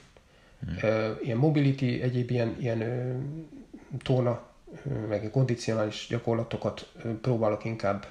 Hmm. 0.80 1.16
Ilyen 1.22 1.36
mobility, 1.36 2.00
egyéb 2.02 2.30
ilyen, 2.30 2.56
ilyen 2.60 2.82
tóna, 4.02 4.49
meg 5.08 5.30
kondicionális 5.32 6.06
gyakorlatokat 6.08 6.92
próbálok 7.20 7.64
inkább 7.64 8.06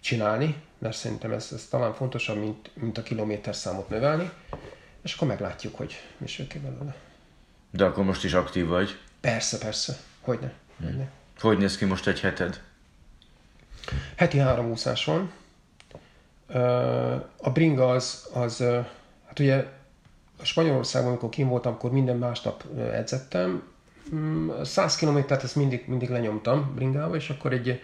csinálni, 0.00 0.62
mert 0.78 0.96
szerintem 0.96 1.32
ez, 1.32 1.48
ez 1.52 1.66
talán 1.66 1.94
fontosabb, 1.94 2.38
mint, 2.38 2.70
mint 2.74 2.98
a 2.98 3.02
kilométerszámot 3.02 3.88
növelni, 3.88 4.30
és 5.02 5.14
akkor 5.14 5.28
meglátjuk, 5.28 5.76
hogy 5.76 6.00
mi 6.18 6.26
jön 6.36 6.46
ki 6.46 6.58
belőle. 6.58 6.94
De 7.70 7.84
akkor 7.84 8.04
most 8.04 8.24
is 8.24 8.32
aktív 8.32 8.66
vagy? 8.66 8.98
Persze, 9.20 9.58
persze. 9.58 9.96
Hogyne. 10.20 10.52
Hmm. 10.76 10.86
Hogyne. 10.86 11.10
Hogy 11.40 11.58
néz 11.58 11.76
ki 11.76 11.84
most 11.84 12.06
egy 12.06 12.20
heted? 12.20 12.62
Heti 14.16 14.38
három 14.38 14.70
úszás 14.70 15.04
van. 15.04 15.32
A 17.36 17.50
bringa 17.50 17.90
az, 17.90 18.28
az 18.32 18.58
hát 19.26 19.38
ugye 19.38 19.66
a 20.40 20.44
Spanyolországban, 20.44 21.10
amikor 21.10 21.28
kim 21.28 21.48
voltam, 21.48 21.72
akkor 21.72 21.92
minden 21.92 22.16
másnap 22.16 22.64
edzettem. 22.78 23.72
100 24.62 24.94
mm, 24.94 24.98
kilométert 24.98 25.42
ezt 25.42 25.56
mindig, 25.56 25.84
mindig 25.86 26.10
lenyomtam 26.10 26.72
bringával, 26.74 27.16
és 27.16 27.30
akkor 27.30 27.52
egy 27.52 27.80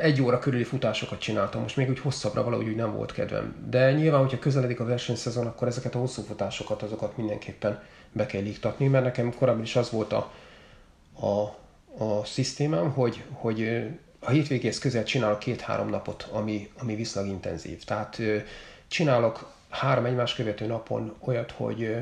egy 0.00 0.22
óra 0.22 0.38
körüli 0.38 0.64
futásokat 0.64 1.20
csináltam, 1.20 1.60
most 1.60 1.76
még 1.76 1.88
úgy 1.88 1.98
hosszabbra 1.98 2.44
valahogy 2.44 2.68
úgy 2.68 2.76
nem 2.76 2.92
volt 2.92 3.12
kedvem. 3.12 3.54
De 3.70 3.92
nyilván, 3.92 4.20
hogyha 4.20 4.38
közeledik 4.38 4.80
a 4.80 4.84
versenyszezon, 4.84 5.46
akkor 5.46 5.68
ezeket 5.68 5.94
a 5.94 5.98
hosszú 5.98 6.22
futásokat, 6.22 6.82
azokat 6.82 7.16
mindenképpen 7.16 7.82
be 8.12 8.26
kell 8.26 8.44
iktatni, 8.44 8.86
mert 8.86 9.04
nekem 9.04 9.34
korábban 9.34 9.62
is 9.62 9.76
az 9.76 9.90
volt 9.90 10.12
a, 10.12 10.32
a, 11.12 11.40
a 12.04 12.24
szisztémám, 12.24 12.90
hogy, 12.90 13.22
hogy 13.30 13.86
a 14.20 14.30
hétvégéhez 14.30 14.78
közel 14.78 15.04
csinálok 15.04 15.38
két-három 15.38 15.88
napot, 15.88 16.28
ami, 16.32 16.70
ami 16.78 16.94
viszonylag 16.94 17.32
intenzív. 17.32 17.84
Tehát 17.84 18.20
csinálok 18.88 19.52
három 19.68 20.04
egymás 20.04 20.34
követő 20.34 20.66
napon 20.66 21.14
olyat, 21.20 21.50
hogy 21.50 21.96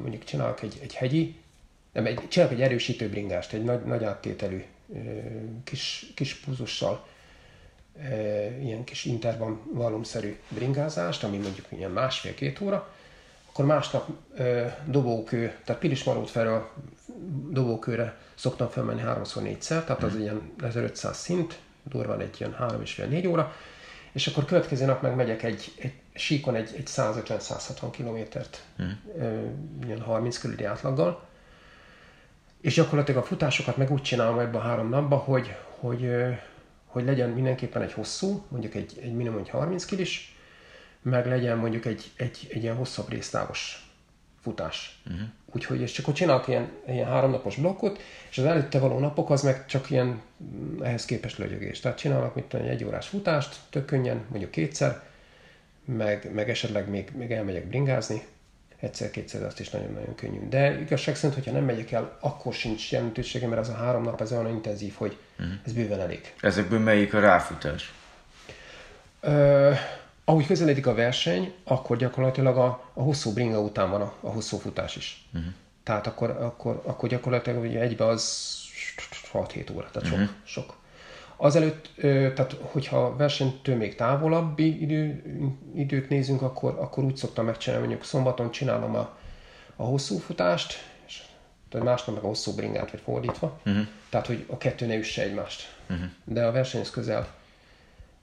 mondjuk 0.00 0.24
csinálok 0.24 0.62
egy, 0.62 0.78
egy 0.82 0.94
hegyi, 0.94 1.43
nem, 1.94 2.06
egy, 2.06 2.28
csinálok 2.28 2.54
egy 2.54 2.62
erősítő 2.62 3.08
bringást, 3.08 3.52
egy 3.52 3.64
nagy, 3.64 3.84
nagy 3.84 4.04
áttételű 4.04 4.64
kis, 5.64 6.06
kis 6.14 6.34
púzussal 6.34 7.06
ilyen 8.60 8.84
kis 8.84 9.04
intervallumszerű 9.04 10.38
bringázást, 10.48 11.24
ami 11.24 11.36
mondjuk 11.36 11.66
ilyen 11.68 11.90
másfél-két 11.90 12.60
óra, 12.60 12.92
akkor 13.48 13.64
másnap 13.64 14.08
dobókő, 14.86 15.58
tehát 15.64 15.80
Pilismarót 15.80 16.30
felől 16.30 16.70
dobókőre 17.50 18.18
szoktam 18.34 18.68
felmenni 18.68 19.02
3x4-szer, 19.04 19.84
tehát 19.84 20.02
az 20.02 20.14
mm. 20.14 20.20
ilyen 20.20 20.52
1500 20.62 21.16
szint, 21.16 21.58
durván 21.82 22.20
egy 22.20 22.36
ilyen 22.38 22.56
3,5-4 22.60 23.28
óra, 23.28 23.54
és 24.12 24.26
akkor 24.26 24.44
következő 24.44 24.84
nap 24.84 25.02
meg 25.02 25.14
megyek 25.14 25.42
egy, 25.42 25.72
egy 25.78 25.92
síkon 26.14 26.54
egy, 26.54 26.74
egy 26.76 26.86
150-160 26.86 27.88
kilométert, 27.90 28.62
mm. 28.82 28.90
ilyen 29.84 30.00
30 30.00 30.38
körüli 30.38 30.64
átlaggal, 30.64 31.26
és 32.64 32.74
gyakorlatilag 32.74 33.22
a 33.22 33.26
futásokat 33.26 33.76
meg 33.76 33.90
úgy 33.90 34.02
csinálom 34.02 34.38
ebben 34.38 34.60
a 34.60 34.64
három 34.64 34.88
napban, 34.88 35.18
hogy, 35.18 35.56
hogy, 35.78 36.10
hogy 36.86 37.04
legyen 37.04 37.30
mindenképpen 37.30 37.82
egy 37.82 37.92
hosszú, 37.92 38.44
mondjuk 38.48 38.74
egy, 38.74 38.98
egy 39.02 39.14
minimum 39.14 39.38
egy 39.38 39.48
30 39.48 39.84
kilis, 39.84 40.36
meg 41.02 41.26
legyen 41.26 41.58
mondjuk 41.58 41.84
egy, 41.84 42.10
egy, 42.16 42.48
egy 42.50 42.62
ilyen 42.62 42.76
hosszabb 42.76 43.08
résztávos 43.08 43.88
futás. 44.40 45.02
Uh-huh. 45.06 45.28
Úgyhogy 45.52 45.80
és 45.80 45.92
csak 45.92 46.04
hogy 46.04 46.14
csinálok 46.14 46.48
ilyen, 46.48 46.70
ilyen 46.86 47.08
háromnapos 47.08 47.56
blokkot, 47.56 48.00
és 48.30 48.38
az 48.38 48.44
előtte 48.44 48.78
való 48.78 48.98
napok 48.98 49.30
az 49.30 49.42
meg 49.42 49.66
csak 49.66 49.90
ilyen 49.90 50.20
ehhez 50.82 51.04
képest 51.04 51.38
lögyögés. 51.38 51.80
Tehát 51.80 51.98
csinálok 51.98 52.34
mit 52.34 52.44
tudom, 52.44 52.66
egy 52.66 52.84
órás 52.84 53.08
futást, 53.08 53.56
tök 53.70 53.84
könnyen, 53.84 54.24
mondjuk 54.28 54.50
kétszer, 54.50 55.02
meg, 55.84 56.34
meg 56.34 56.50
esetleg 56.50 56.88
még, 56.88 57.10
még 57.14 57.30
elmegyek 57.30 57.66
bringázni, 57.66 58.22
egyszer-kétszer, 58.80 59.42
azt 59.42 59.60
is 59.60 59.70
nagyon-nagyon 59.70 60.14
könnyű. 60.14 60.48
De 60.48 60.80
igazság 60.80 61.16
szerint, 61.16 61.34
hogyha 61.34 61.52
nem 61.52 61.64
megyek 61.64 61.92
el, 61.92 62.16
akkor 62.20 62.54
sincs 62.54 62.92
jelentősége, 62.92 63.46
mert 63.46 63.60
az 63.60 63.68
a 63.68 63.74
három 63.74 64.02
nap 64.02 64.20
ez 64.20 64.32
olyan 64.32 64.48
intenzív, 64.48 64.94
hogy 64.96 65.16
uh-huh. 65.38 65.54
ez 65.64 65.72
bőven 65.72 66.00
elég. 66.00 66.34
Ezekből 66.40 66.78
melyik 66.78 67.14
a 67.14 67.20
ráfutás? 67.20 67.92
Ö, 69.20 69.72
ahogy 70.24 70.46
közeledik 70.46 70.86
a 70.86 70.94
verseny, 70.94 71.52
akkor 71.64 71.96
gyakorlatilag 71.96 72.56
a, 72.56 72.90
a 72.92 73.02
hosszú 73.02 73.32
bringa 73.32 73.60
után 73.60 73.90
van 73.90 74.00
a, 74.00 74.14
a 74.20 74.28
hosszú 74.28 74.56
futás 74.56 74.96
is. 74.96 75.26
Uh-huh. 75.34 75.52
Tehát 75.82 76.06
akkor, 76.06 76.30
akkor, 76.30 76.82
akkor 76.84 77.08
gyakorlatilag 77.08 77.62
ugye 77.62 77.80
egybe 77.80 78.06
az 78.06 78.52
6-7 79.32 79.74
óra, 79.74 79.88
tehát 79.92 80.08
sok. 80.08 80.18
Uh-huh. 80.18 80.34
sok. 80.44 80.76
Azelőtt, 81.36 81.90
tehát 82.34 82.56
hogyha 82.60 83.16
versenytől 83.16 83.76
még 83.76 83.94
távolabbi 83.94 84.82
idő, 84.82 85.22
időt 85.74 86.08
nézünk, 86.08 86.42
akkor, 86.42 86.76
akkor 86.78 87.04
úgy 87.04 87.16
szoktam 87.16 87.44
megcsinálni, 87.44 87.86
mondjuk 87.86 88.06
szombaton 88.06 88.50
csinálom 88.50 88.94
a, 88.94 89.18
a 89.76 89.82
hosszú 89.82 90.18
futást, 90.18 90.74
és 91.06 91.22
másnap 91.82 92.14
meg 92.14 92.24
a 92.24 92.26
hosszú 92.26 92.52
bringát, 92.52 92.90
vagy 92.90 93.00
fordítva. 93.04 93.60
Uh-huh. 93.66 93.86
Tehát, 94.08 94.26
hogy 94.26 94.44
a 94.48 94.56
kettő 94.56 94.86
ne 94.86 94.96
üsse 94.96 95.22
egymást. 95.22 95.76
Uh-huh. 95.90 96.06
De 96.24 96.44
a 96.44 96.52
versenyhez 96.52 96.90
közel, 96.90 97.34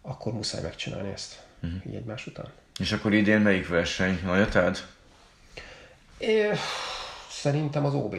akkor 0.02 0.34
muszáj 0.34 0.62
megcsinálni 0.62 1.12
ezt 1.12 1.44
uh-huh. 1.64 1.86
így 1.88 1.96
egymás 1.96 2.28
után. 2.28 2.52
És 2.80 2.92
akkor 2.92 3.14
idén 3.14 3.40
melyik 3.40 3.68
verseny? 3.68 4.20
Nagyatád? 4.26 4.78
É, 6.18 6.50
szerintem 7.30 7.86
az 7.86 7.94
OB. 7.94 8.16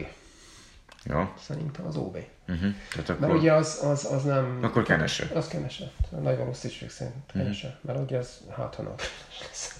Ja. 1.05 1.33
Szerintem 1.39 1.85
az 1.85 1.95
OB. 1.95 2.17
Uh-huh. 2.47 2.73
Tehát 2.91 3.09
akkor... 3.09 3.27
Mert 3.27 3.39
ugye 3.39 3.53
az, 3.53 3.79
az, 3.83 4.05
az 4.11 4.23
nem... 4.23 4.59
Akkor 4.61 4.83
kenese. 4.83 5.27
Az 5.33 5.47
kenese. 5.47 5.91
Nagy 6.21 6.37
valószínűség 6.37 6.89
szerint 6.89 7.15
kenese. 7.33 7.67
Uh-huh. 7.67 7.81
Mert 7.81 7.99
ugye 7.99 8.17
az 8.17 8.41
hát, 8.57 8.75
ha 8.75 8.95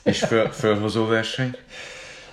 És 0.03 0.19
föl, 0.19 0.49
fölhozó 0.49 1.05
verseny? 1.05 1.55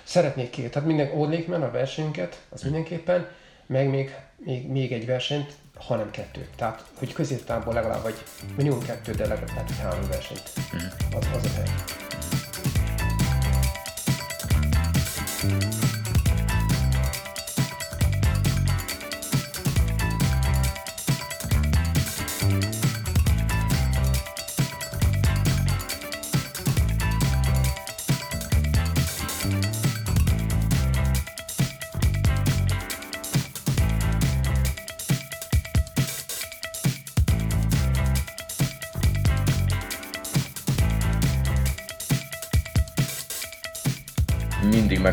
Szeretnék 0.03 0.49
két. 0.49 0.71
Tehát 0.71 0.87
minden 0.87 1.11
oldnék 1.11 1.47
men 1.47 1.61
a 1.61 1.71
versenyünket, 1.71 2.41
az 2.49 2.61
mindenképpen, 2.61 3.27
meg 3.65 3.89
még, 3.89 4.15
még, 4.37 4.67
még 4.67 4.91
egy 4.91 5.05
versenyt, 5.05 5.53
hanem 5.75 6.11
kettő. 6.11 6.47
Tehát, 6.55 6.85
hogy 6.93 7.13
középtávból 7.13 7.73
legalább, 7.73 8.01
vagy 8.01 8.23
minimum 8.55 8.83
kettő, 8.83 9.11
de 9.11 9.27
legalább 9.27 9.47
tehát, 9.47 9.71
három 9.71 10.07
versenyt. 10.09 10.51
Uh-huh. 10.73 11.17
Az, 11.17 11.27
az 11.33 11.45
a 11.45 11.53
hely. 11.53 12.09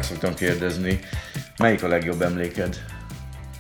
Szoktam 0.09 0.35
kérdezni, 0.35 1.01
melyik 1.59 1.83
a 1.83 1.89
legjobb 1.89 2.23
emléked 2.23 2.85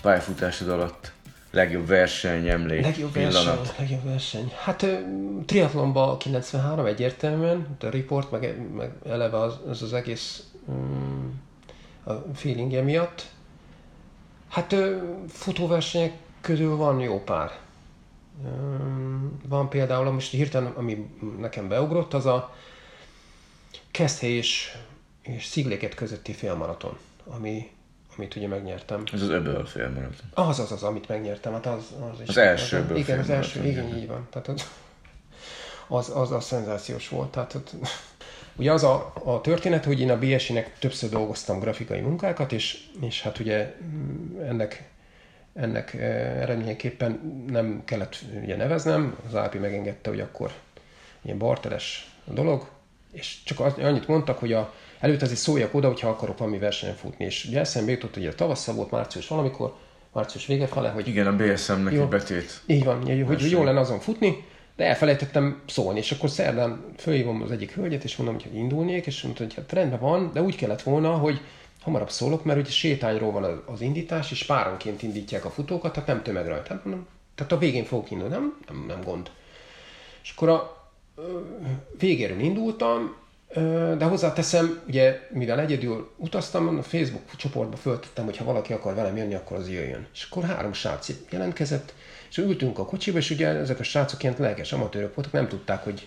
pályafutásod 0.03 0.68
alatt? 0.68 1.12
Legjobb 1.51 1.86
verseny, 1.86 2.49
emlék, 2.49 2.82
legjobb 2.82 3.12
pillanat? 3.12 3.44
Verseny, 3.44 3.74
legjobb 3.78 4.05
verseny. 4.05 4.53
Hát 4.64 4.86
triatlonban 5.46 6.18
93 6.18 6.84
egyértelműen, 6.86 7.76
a 7.80 7.86
report, 7.86 8.30
meg, 8.30 8.72
meg 8.74 8.90
eleve 9.07 9.40
az, 9.40 9.59
az, 9.68 9.82
az 9.82 9.92
egész 9.92 10.44
um, 10.64 11.40
a 12.05 12.12
feelingje 12.34 12.82
miatt. 12.82 13.26
Hát 14.49 14.74
futóversenyek 15.28 16.12
közül 16.40 16.76
van 16.76 17.01
jó 17.01 17.22
pár. 17.24 17.59
Van 19.49 19.68
például, 19.68 20.11
most 20.11 20.30
hirtelen, 20.30 20.72
ami 20.76 21.11
nekem 21.38 21.68
beugrott, 21.68 22.14
az 22.14 22.26
a 22.26 22.55
Keszthely 23.90 24.42
és 25.28 25.44
Szigléket 25.44 25.94
közötti 25.94 26.32
félmaraton, 26.32 26.98
ami, 27.26 27.70
amit 28.16 28.36
ugye 28.36 28.48
megnyertem. 28.48 29.02
Ez 29.12 29.22
az 29.22 29.28
öböl 29.28 29.66
félmaraton. 29.66 30.26
Az, 30.34 30.58
az, 30.58 30.72
az, 30.72 30.82
amit 30.82 31.08
megnyertem. 31.08 31.52
Hát 31.52 31.66
az, 31.66 31.94
az, 32.12 32.20
is 32.20 32.28
az 32.28 32.36
első 32.36 32.86
az, 32.90 32.96
Igen, 32.96 33.18
az 33.18 33.30
első, 33.30 33.64
igen, 33.64 33.96
így 33.96 34.06
van. 34.06 34.26
Tehát 34.30 34.48
az, 34.48 34.70
az, 35.88 36.10
az, 36.16 36.32
az 36.32 36.44
szenzációs 36.44 37.08
volt. 37.08 37.30
Tehát 37.30 37.54
ott, 37.54 37.70
ugye 38.58 38.72
az 38.72 38.84
a, 38.84 39.12
a 39.24 39.40
történet, 39.40 39.84
hogy 39.84 40.00
én 40.00 40.10
a 40.10 40.18
BSI-nek 40.18 40.78
többször 40.78 41.10
dolgoztam 41.10 41.60
grafikai 41.60 42.00
munkákat, 42.00 42.52
és, 42.52 42.86
és 43.00 43.22
hát 43.22 43.38
ugye 43.38 43.74
ennek 44.42 44.90
ennek 45.54 45.94
eh, 45.94 46.40
eredményeképpen 46.40 47.44
nem 47.48 47.82
kellett 47.84 48.16
ugye 48.42 48.56
neveznem, 48.56 49.16
az 49.26 49.34
API 49.34 49.58
megengedte, 49.58 50.10
hogy 50.10 50.20
akkor 50.20 50.52
ilyen 51.22 51.38
barteres 51.38 52.10
dolog, 52.24 52.68
és 53.18 53.36
csak 53.44 53.60
annyit 53.60 54.08
mondtak, 54.08 54.38
hogy 54.38 54.52
a, 54.52 54.74
előtt 55.00 55.22
azért 55.22 55.38
szóljak 55.38 55.74
oda, 55.74 55.86
hogyha 55.86 56.08
akarok 56.08 56.38
valami 56.38 56.58
versenyen 56.58 56.96
futni. 56.96 57.24
És 57.24 57.44
ugye 57.44 57.60
eszembe 57.60 57.90
jutott, 57.90 58.14
hogy 58.14 58.26
a 58.26 58.34
tavasszal 58.34 58.74
volt 58.74 58.90
március 58.90 59.28
valamikor, 59.28 59.74
március 60.12 60.46
vége 60.46 60.66
fele, 60.66 60.88
hogy... 60.88 61.08
Igen, 61.08 61.26
a 61.26 61.36
BSM-nek 61.36 61.92
egy 61.92 62.08
betét. 62.08 62.60
Így 62.66 62.84
van, 62.84 63.02
hogy, 63.02 63.24
hogy 63.26 63.50
jó 63.50 63.64
lenne 63.64 63.80
azon 63.80 64.00
futni, 64.00 64.44
de 64.76 64.84
elfelejtettem 64.84 65.62
szólni, 65.66 65.98
és 65.98 66.12
akkor 66.12 66.30
szerdán 66.30 66.84
fölhívom 66.96 67.42
az 67.42 67.50
egyik 67.50 67.74
hölgyet, 67.74 68.04
és 68.04 68.16
mondom, 68.16 68.36
hogy 68.42 68.54
indulnék, 68.54 69.06
és 69.06 69.22
mondta, 69.22 69.42
hogy 69.42 69.54
hát 69.54 69.72
rendben 69.72 70.00
van, 70.00 70.30
de 70.32 70.42
úgy 70.42 70.56
kellett 70.56 70.82
volna, 70.82 71.10
hogy 71.10 71.40
hamarabb 71.80 72.10
szólok, 72.10 72.44
mert 72.44 72.58
ugye 72.58 72.70
sétányról 72.70 73.32
van 73.32 73.62
az 73.66 73.80
indítás, 73.80 74.30
és 74.30 74.44
páronként 74.44 75.02
indítják 75.02 75.44
a 75.44 75.50
futókat, 75.50 75.92
tehát 75.92 76.08
nem 76.08 76.22
tömeg 76.22 76.46
rajta. 76.46 76.74
Hát 76.74 76.84
mondom, 76.84 77.06
tehát 77.34 77.52
a 77.52 77.58
végén 77.58 77.84
fogok 77.84 78.10
indulni, 78.10 78.34
nem, 78.34 78.58
nem, 78.68 78.84
nem 78.86 79.02
gond. 79.02 79.30
És 80.22 80.32
akkor 80.36 80.48
a 80.48 80.77
végéről 81.98 82.40
indultam, 82.40 83.16
de 83.98 84.04
hozzáteszem, 84.04 84.80
ugye, 84.86 85.20
mivel 85.30 85.60
egyedül 85.60 86.10
utaztam, 86.16 86.78
a 86.78 86.82
Facebook 86.82 87.36
csoportba 87.36 87.76
föltettem, 87.76 88.24
hogy 88.24 88.36
ha 88.36 88.44
valaki 88.44 88.72
akar 88.72 88.94
velem 88.94 89.16
jönni, 89.16 89.34
akkor 89.34 89.56
az 89.56 89.70
jöjjön. 89.70 90.06
És 90.14 90.26
akkor 90.30 90.44
három 90.44 90.72
srác 90.72 91.08
jelentkezett, 91.30 91.94
és 92.30 92.36
ültünk 92.36 92.78
a 92.78 92.84
kocsiba, 92.84 93.18
és 93.18 93.30
ugye 93.30 93.48
ezek 93.48 93.80
a 93.80 93.82
srácok 93.82 94.22
ilyen 94.22 94.34
lelkes 94.38 94.72
amatőrök 94.72 95.14
voltak, 95.14 95.32
nem 95.32 95.48
tudták, 95.48 95.84
hogy 95.84 96.06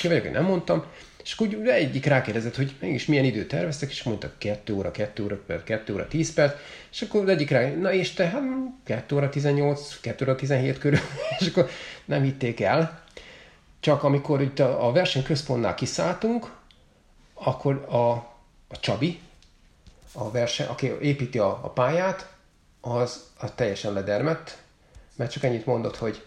ki 0.00 0.08
vagyok, 0.08 0.32
nem 0.32 0.44
mondtam. 0.44 0.84
És 1.22 1.32
akkor 1.32 1.68
egyik 1.68 2.04
rákérdezett, 2.04 2.56
hogy 2.56 2.74
mégis 2.80 3.06
milyen 3.06 3.24
időt 3.24 3.48
terveztek, 3.48 3.90
és 3.90 4.02
mondtak 4.02 4.38
2 4.38 4.74
óra, 4.74 4.90
2 4.90 5.24
óra, 5.24 5.62
2 5.64 5.94
óra 5.94 6.08
10 6.08 6.34
perc, 6.34 6.56
és 6.90 7.02
akkor 7.02 7.22
az 7.22 7.28
egyik 7.28 7.50
rá, 7.50 7.68
na 7.68 7.92
és 7.92 8.12
te, 8.12 8.26
hát 8.26 8.42
2 8.84 9.16
óra 9.16 9.28
18, 9.28 10.00
2 10.00 10.24
óra 10.24 10.34
17 10.34 10.78
körül, 10.78 10.98
és 11.38 11.46
akkor 11.46 11.68
nem 12.04 12.22
hitték 12.22 12.60
el. 12.60 13.06
Csak 13.80 14.02
amikor 14.02 14.40
itt 14.40 14.58
a, 14.58 14.86
a 14.86 14.92
versenyközpontnál 14.92 15.74
kiszálltunk, 15.74 16.56
akkor 17.34 17.86
a, 17.88 18.10
a 18.68 18.80
Csabi, 18.80 19.20
a 20.12 20.30
verseny, 20.30 20.66
aki 20.66 20.92
építi 21.00 21.38
a, 21.38 21.48
a 21.48 21.70
pályát, 21.70 22.32
az, 22.80 23.30
az 23.38 23.52
teljesen 23.54 23.92
ledermett, 23.92 24.56
mert 25.16 25.30
csak 25.30 25.42
ennyit 25.44 25.66
mondott, 25.66 25.96
hogy, 25.96 26.24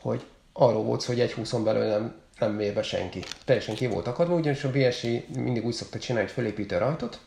hogy 0.00 0.26
arról 0.52 0.82
volt 0.82 1.04
hogy 1.04 1.20
egy 1.20 1.32
húszon 1.32 1.64
belül 1.64 1.84
nem, 1.84 2.14
nem 2.38 2.52
mér 2.52 2.74
be 2.74 2.82
senki. 2.82 3.22
Teljesen 3.44 3.74
ki 3.74 3.86
volt 3.86 4.06
akadva, 4.06 4.34
ugyanis 4.34 4.64
a 4.64 4.70
BSI 4.70 5.26
mindig 5.34 5.64
úgy 5.64 5.74
szokta 5.74 5.98
csinálni, 5.98 6.26
hogy 6.26 6.36
felépíti 6.36 6.74
a 6.74 6.78
rajtot, 6.78 7.20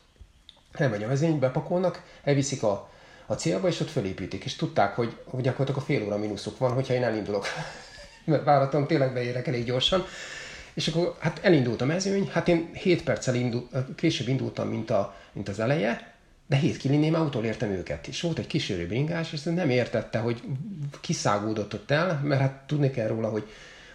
elmegy 0.72 1.04
a 1.04 1.08
vezény, 1.08 1.40
bepakolnak, 1.40 2.04
elviszik 2.24 2.64
a, 2.64 2.90
a 3.26 3.34
célba, 3.34 3.68
és 3.68 3.80
ott 3.80 3.90
felépítik. 3.90 4.46
És 4.46 4.56
tudták, 4.56 4.96
hogy, 4.96 5.18
hogy 5.24 5.44
gyakorlatilag 5.44 5.82
a 5.82 5.86
fél 5.86 6.04
óra 6.04 6.18
mínuszuk 6.18 6.58
van, 6.58 6.74
hogyha 6.74 6.94
én 6.94 7.04
elindulok. 7.04 7.46
Mert 8.24 8.44
váratom, 8.44 8.88
tényleg 8.88 9.14
beérek 9.14 9.48
elég 9.48 9.66
gyorsan. 9.66 10.06
És 10.74 10.88
akkor 10.88 11.16
hát 11.20 11.40
elindult 11.44 11.82
a 11.82 11.86
mezőny, 11.86 12.30
hát 12.32 12.48
én 12.48 12.70
7 12.74 13.04
perccel 13.04 13.36
indul, 13.36 13.68
később 13.96 14.28
indultam, 14.28 14.68
mint, 14.68 14.90
a, 14.90 15.16
mint 15.34 15.50
az 15.50 15.60
eleje, 15.60 16.14
de 16.48 16.56
7 16.56 16.78
kilinnél 16.78 17.12
már 17.12 17.22
utolértem 17.22 17.70
őket. 17.70 18.08
És 18.08 18.22
volt 18.22 18.40
egy 18.40 18.48
kísérő 18.48 18.88
bringás, 18.88 19.34
és 19.34 19.42
nem 19.42 19.70
értette, 19.70 20.20
hogy 20.20 20.42
kiszágódott 21.02 21.74
ott 21.74 21.92
el, 21.92 22.22
mert 22.24 22.42
hát 22.42 22.64
tudni 22.68 22.92
kell 22.92 23.08
róla, 23.08 23.30
hogy, 23.30 23.48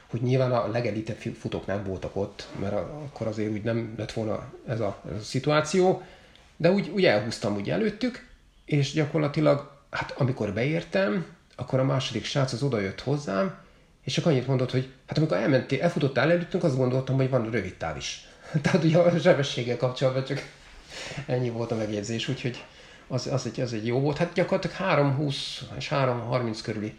hogy 0.06 0.22
nyilván 0.22 0.52
a 0.52 0.68
legelitebb 0.68 1.18
nem 1.66 1.84
voltak 1.84 2.16
ott, 2.16 2.48
mert 2.60 2.74
akkor 2.74 3.26
azért 3.26 3.50
úgy 3.50 3.62
nem 3.62 3.94
lett 3.96 4.12
volna 4.12 4.52
ez 4.66 4.80
a, 4.80 5.00
ez 5.04 5.16
a 5.16 5.22
szituáció, 5.22 6.02
de 6.56 6.70
úgy, 6.70 6.88
úgy 6.88 7.04
elhúztam 7.04 7.56
úgy 7.56 7.70
előttük, 7.70 8.26
és 8.64 8.92
gyakorlatilag, 8.92 9.70
hát 9.90 10.14
amikor 10.16 10.52
beértem, 10.52 11.26
akkor 11.56 11.78
a 11.78 11.84
második 11.84 12.24
srác 12.24 12.52
az 12.52 12.62
odajött 12.62 13.00
hozzám, 13.00 13.54
és 14.04 14.12
csak 14.12 14.26
annyit 14.26 14.46
mondott, 14.46 14.70
hogy 14.70 14.92
hát 15.06 15.18
amikor 15.18 15.36
elmentél, 15.36 15.82
elfutottál 15.82 16.30
előttünk, 16.30 16.64
azt 16.64 16.76
gondoltam, 16.76 17.16
hogy 17.16 17.30
van 17.30 17.50
rövid 17.50 17.74
táv 17.74 17.96
is. 17.96 18.28
Tehát 18.62 18.84
ugye 18.84 18.98
a 18.98 19.18
sebességgel 19.18 19.76
kapcsolatban 19.76 20.24
csak 20.24 20.42
Ennyi 21.26 21.50
volt 21.50 21.70
a 21.70 21.74
megjegyzés, 21.74 22.28
úgyhogy 22.28 22.64
az, 23.06 23.26
az, 23.26 23.46
egy, 23.46 23.60
az 23.60 23.72
egy 23.72 23.86
jó 23.86 24.00
volt. 24.00 24.16
Hát 24.16 24.32
gyakorlatilag 24.32 24.76
3.20 24.76 25.34
és 25.76 25.88
3.30 25.88 26.58
körüli 26.62 26.98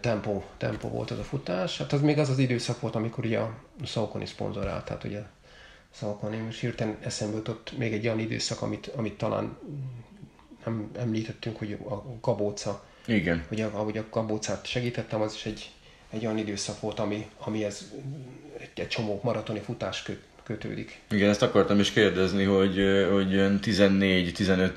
tempó, 0.00 0.44
tempó 0.56 0.88
volt 0.88 1.10
az 1.10 1.18
a 1.18 1.22
futás. 1.22 1.78
Hát 1.78 1.92
az 1.92 2.00
még 2.00 2.18
az 2.18 2.28
az 2.28 2.38
időszak 2.38 2.80
volt, 2.80 2.94
amikor 2.94 3.24
ugye 3.24 3.38
a 3.38 3.54
Saucony 3.84 4.26
szponzorált, 4.26 4.84
tehát 4.84 5.04
ugye 5.04 5.22
Saucony, 5.90 6.38
most 6.38 6.60
hirtelen 6.60 6.96
eszembe 7.00 7.36
jutott 7.36 7.72
még 7.78 7.92
egy 7.92 8.06
olyan 8.06 8.18
időszak, 8.18 8.62
amit, 8.62 8.86
amit 8.86 9.18
talán 9.18 9.56
nem 10.64 10.90
említettünk, 10.98 11.58
hogy 11.58 11.78
a 11.88 12.20
kabóca. 12.20 12.84
Igen. 13.06 13.44
Hogy 13.48 13.60
ahogy 13.60 13.98
a 13.98 14.04
kabócát 14.10 14.66
segítettem, 14.66 15.20
az 15.20 15.34
is 15.34 15.44
egy, 15.44 15.70
egy 16.10 16.24
olyan 16.24 16.38
időszak 16.38 16.80
volt, 16.80 16.98
ami, 16.98 17.26
ami 17.38 17.64
ez 17.64 17.90
egy, 18.58 18.70
egy 18.74 18.88
csomó 18.88 19.20
maratoni 19.22 19.60
futás 19.60 20.02
köt, 20.02 20.20
kötődik. 20.42 21.00
Igen, 21.10 21.28
ezt 21.28 21.42
akartam 21.42 21.78
is 21.78 21.90
kérdezni, 21.90 22.44
hogy, 22.44 22.74
hogy 23.10 23.30
14-15 23.62 24.70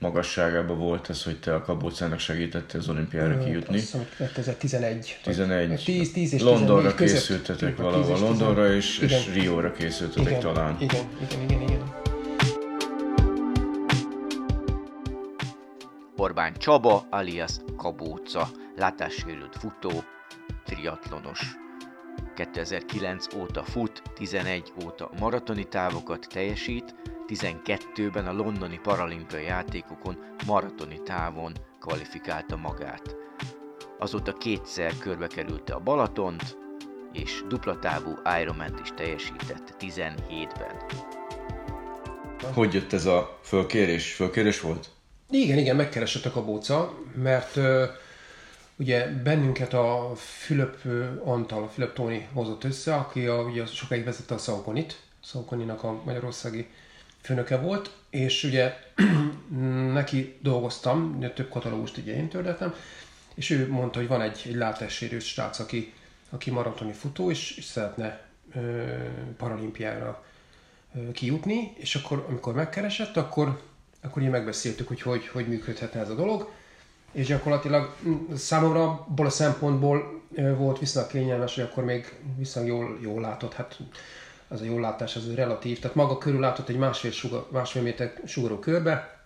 magasságában 0.00 0.78
volt 0.78 1.10
ez, 1.10 1.22
hogy 1.22 1.40
te 1.40 1.54
a 1.54 1.62
Kabócának 1.62 2.18
segítettél 2.18 2.80
az 2.80 2.88
olimpiára 2.88 3.38
kijutni. 3.38 3.76
Azt 3.76 3.84
hiszem, 3.84 4.06
2011. 4.16 5.18
11. 5.22 5.82
10, 5.84 6.12
10 6.12 6.32
és 6.32 6.42
Londonra 6.42 6.94
14 6.94 7.12
készültetek 7.12 7.58
között. 7.58 7.76
valahol, 7.76 8.04
10 8.04 8.14
és 8.14 8.20
Londonra 8.20 8.74
és, 8.74 8.98
11. 8.98 9.26
és. 9.26 9.34
Rióra 9.34 9.72
készültetek 9.72 10.26
igen, 10.26 10.40
talán. 10.40 10.76
Igen, 10.80 11.04
igen, 11.28 11.42
igen, 11.42 11.60
igen. 11.60 11.99
Orbán 16.20 16.54
Csaba, 16.54 17.06
alias 17.10 17.52
Kabóca, 17.76 18.48
látássérült 18.76 19.56
futó, 19.56 19.90
triatlonos. 20.64 21.56
2009 22.34 23.34
óta 23.34 23.64
fut, 23.64 24.02
11 24.14 24.72
óta 24.84 25.10
maratoni 25.20 25.64
távokat 25.64 26.26
teljesít, 26.28 26.94
12-ben 27.26 28.26
a 28.26 28.32
londoni 28.32 28.78
paralimpiai 28.78 29.44
játékokon 29.44 30.18
maratoni 30.46 31.02
távon 31.02 31.52
kvalifikálta 31.78 32.56
magát. 32.56 33.16
Azóta 33.98 34.32
kétszer 34.32 34.98
körbe 34.98 35.26
kerülte 35.26 35.74
a 35.74 35.80
Balatont, 35.80 36.58
és 37.12 37.44
dupla 37.48 37.78
távú 37.78 38.14
Ironman 38.40 38.80
is 38.82 38.92
teljesített 38.94 39.74
17-ben. 39.78 40.76
Hogy 42.54 42.74
jött 42.74 42.92
ez 42.92 43.06
a 43.06 43.38
fölkérés? 43.42 44.14
Fölkérés 44.14 44.60
volt? 44.60 44.98
Igen, 45.30 45.58
igen, 45.58 45.76
megkeresett 45.76 46.24
a 46.24 46.30
kabóca, 46.30 46.98
mert 47.14 47.58
ugye 48.76 49.06
bennünket 49.06 49.72
a 49.72 50.12
Fülöp 50.16 50.78
Antal, 51.24 51.68
Fülöp 51.68 51.94
Tóni 51.94 52.28
hozott 52.32 52.64
össze, 52.64 52.94
aki 52.94 53.26
a, 53.26 53.42
ugye 53.42 53.66
sokáig 53.66 54.04
vezette 54.04 54.34
a 54.34 54.38
Szaukonit, 54.38 55.00
Szaukoninak 55.24 55.84
a 55.84 56.02
magyarországi 56.04 56.68
főnöke 57.20 57.56
volt, 57.56 57.90
és 58.10 58.44
ugye 58.44 58.74
neki 59.92 60.36
dolgoztam, 60.42 61.14
ugye 61.16 61.30
több 61.30 61.48
katalógust 61.48 61.96
ugye 61.96 62.16
én 62.16 62.28
tördeltem, 62.28 62.74
és 63.34 63.50
ő 63.50 63.68
mondta, 63.68 63.98
hogy 63.98 64.08
van 64.08 64.20
egy, 64.20 64.42
egy 64.46 64.54
látássérült 64.54 65.22
srác, 65.22 65.58
aki, 65.58 65.92
aki 66.30 66.50
maratoni 66.50 66.92
futó, 66.92 67.30
és, 67.30 67.56
és 67.56 67.64
szeretne 67.64 68.20
ö, 68.54 68.84
paralimpiára 69.36 70.24
ö, 70.94 71.10
kijutni, 71.12 71.72
és 71.76 71.94
akkor, 71.94 72.24
amikor 72.28 72.54
megkeresett, 72.54 73.16
akkor, 73.16 73.60
akkor 74.02 74.22
így 74.22 74.30
megbeszéltük, 74.30 74.88
hogy, 74.88 75.02
hogy 75.02 75.26
hogy 75.26 75.48
működhetne 75.48 76.00
ez 76.00 76.10
a 76.10 76.14
dolog, 76.14 76.48
és 77.12 77.26
gyakorlatilag 77.26 77.94
számomra 78.36 78.82
abból 78.82 79.26
a 79.26 79.30
szempontból 79.30 80.22
volt 80.56 80.78
viszonylag 80.78 81.10
kényelmes, 81.10 81.54
hogy 81.54 81.64
akkor 81.64 81.84
még 81.84 82.14
viszonylag 82.36 82.76
jól, 82.76 82.98
jól 83.02 83.20
látott, 83.20 83.52
hát 83.52 83.78
az 84.48 84.60
a 84.60 84.64
jól 84.64 84.80
látás 84.80 85.16
az 85.16 85.34
relatív, 85.34 85.78
tehát 85.78 85.96
maga 85.96 86.18
körül 86.18 86.40
látott 86.40 86.68
egy 86.68 86.78
másfél, 86.78 87.10
sugar, 87.10 87.46
másfél 87.50 87.82
méter 87.82 88.12
sugaró 88.24 88.58
körbe, 88.58 89.18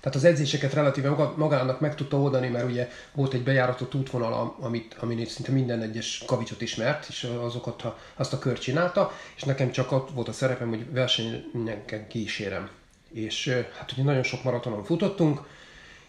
tehát 0.00 0.20
az 0.20 0.24
edzéseket 0.24 0.72
relatíve 0.72 1.08
magának 1.36 1.80
meg 1.80 1.94
tudta 1.94 2.16
oldani, 2.20 2.48
mert 2.48 2.68
ugye 2.68 2.88
volt 3.12 3.32
egy 3.32 3.42
bejáratott 3.42 3.94
útvonal, 3.94 4.56
amit, 4.60 4.96
amin 5.00 5.26
szinte 5.26 5.52
minden 5.52 5.82
egyes 5.82 6.22
kavicsot 6.26 6.60
ismert, 6.60 7.06
és 7.08 7.24
azokat 7.40 7.82
a, 7.82 7.98
azt 8.14 8.32
a 8.32 8.38
kört 8.38 8.60
csinálta, 8.60 9.12
és 9.36 9.42
nekem 9.42 9.70
csak 9.70 9.92
ott 9.92 10.10
volt 10.10 10.28
a 10.28 10.32
szerepem, 10.32 10.68
hogy 10.68 10.92
versenyeken 10.92 12.08
kísérem. 12.08 12.68
És 13.16 13.48
hát 13.78 13.92
ugye 13.92 14.02
nagyon 14.02 14.22
sok 14.22 14.42
maratonon 14.42 14.84
futottunk, 14.84 15.40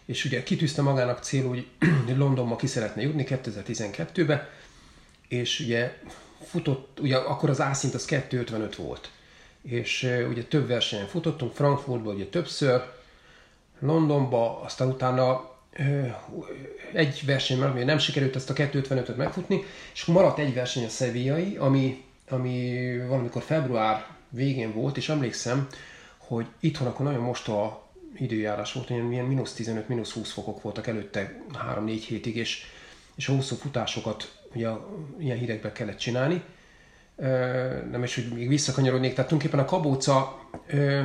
és 0.06 0.26
ugye 0.26 0.44
kitűzte 0.44 0.82
magának 0.82 1.24
cél, 1.24 1.48
hogy 1.48 1.68
Londonba 2.18 2.56
ki 2.56 2.68
szeretne 2.68 3.02
jutni 3.02 3.26
2012-be, 3.30 4.50
és 5.28 5.60
ugye 5.60 5.98
futott, 6.46 7.00
ugye 7.00 7.16
akkor 7.16 7.50
az 7.50 7.62
ászint 7.62 7.94
az 7.94 8.06
2.55 8.10 8.74
volt. 8.78 9.10
És 9.62 10.04
ugye 10.30 10.44
több 10.44 10.68
versenyen 10.68 11.08
futottunk, 11.08 11.54
Frankfurtban 11.54 12.16
ugye 12.16 12.26
többször, 12.26 12.82
Londonba, 13.80 14.62
aztán 14.62 14.88
utána 14.88 15.56
egy 16.94 17.22
versenyben, 17.26 17.70
ami 17.70 17.84
nem 17.84 17.98
sikerült 17.98 18.36
ezt 18.36 18.50
a 18.50 18.54
255-öt 18.54 19.18
megfutni, 19.18 19.64
és 19.94 20.02
akkor 20.02 20.14
maradt 20.14 20.40
egy 20.40 20.54
verseny 20.54 20.86
a 20.86 20.90
Sevillai, 20.90 21.56
ami, 21.56 22.04
ami 22.30 22.98
valamikor 23.08 23.42
február 23.42 24.06
végén 24.30 24.74
volt, 24.74 24.98
és 24.98 25.10
emlékszem, 25.10 25.68
hogy 26.28 26.46
itthon 26.60 26.88
akkor 26.88 27.06
nagyon 27.06 27.22
mostoha 27.22 27.92
időjárás 28.16 28.74
volt, 28.74 28.90
ilyen, 28.90 29.12
ilyen 29.12 29.26
mínusz 29.26 29.54
15, 29.54 29.88
mínusz 29.88 30.12
20 30.12 30.32
fokok 30.32 30.62
voltak 30.62 30.88
előtte 30.88 31.42
3-4 31.76 32.04
hétig, 32.08 32.36
és, 32.36 32.64
és 33.16 33.28
a 33.28 33.34
hosszú 33.34 33.56
futásokat 33.56 34.38
ugye 34.54 34.70
ilyen 35.20 35.38
hidegben 35.38 35.72
kellett 35.72 35.98
csinálni. 35.98 36.44
Ö, 37.16 37.28
nem 37.92 38.04
is, 38.04 38.16
hogy 38.16 38.28
még 38.34 38.48
visszakanyarodnék, 38.48 39.14
tehát 39.14 39.30
tulajdonképpen 39.30 39.66
a 39.66 39.70
kabóca 39.70 40.40
ö, 40.68 41.04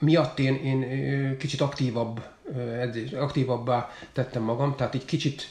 miatt 0.00 0.38
én, 0.38 0.54
én 0.54 0.82
ö, 0.82 1.36
kicsit 1.36 1.60
aktívabb, 1.60 2.24
ö, 2.56 3.16
aktívabbá 3.16 3.90
tettem 4.12 4.42
magam, 4.42 4.76
tehát 4.76 4.94
így 4.94 5.04
kicsit 5.04 5.42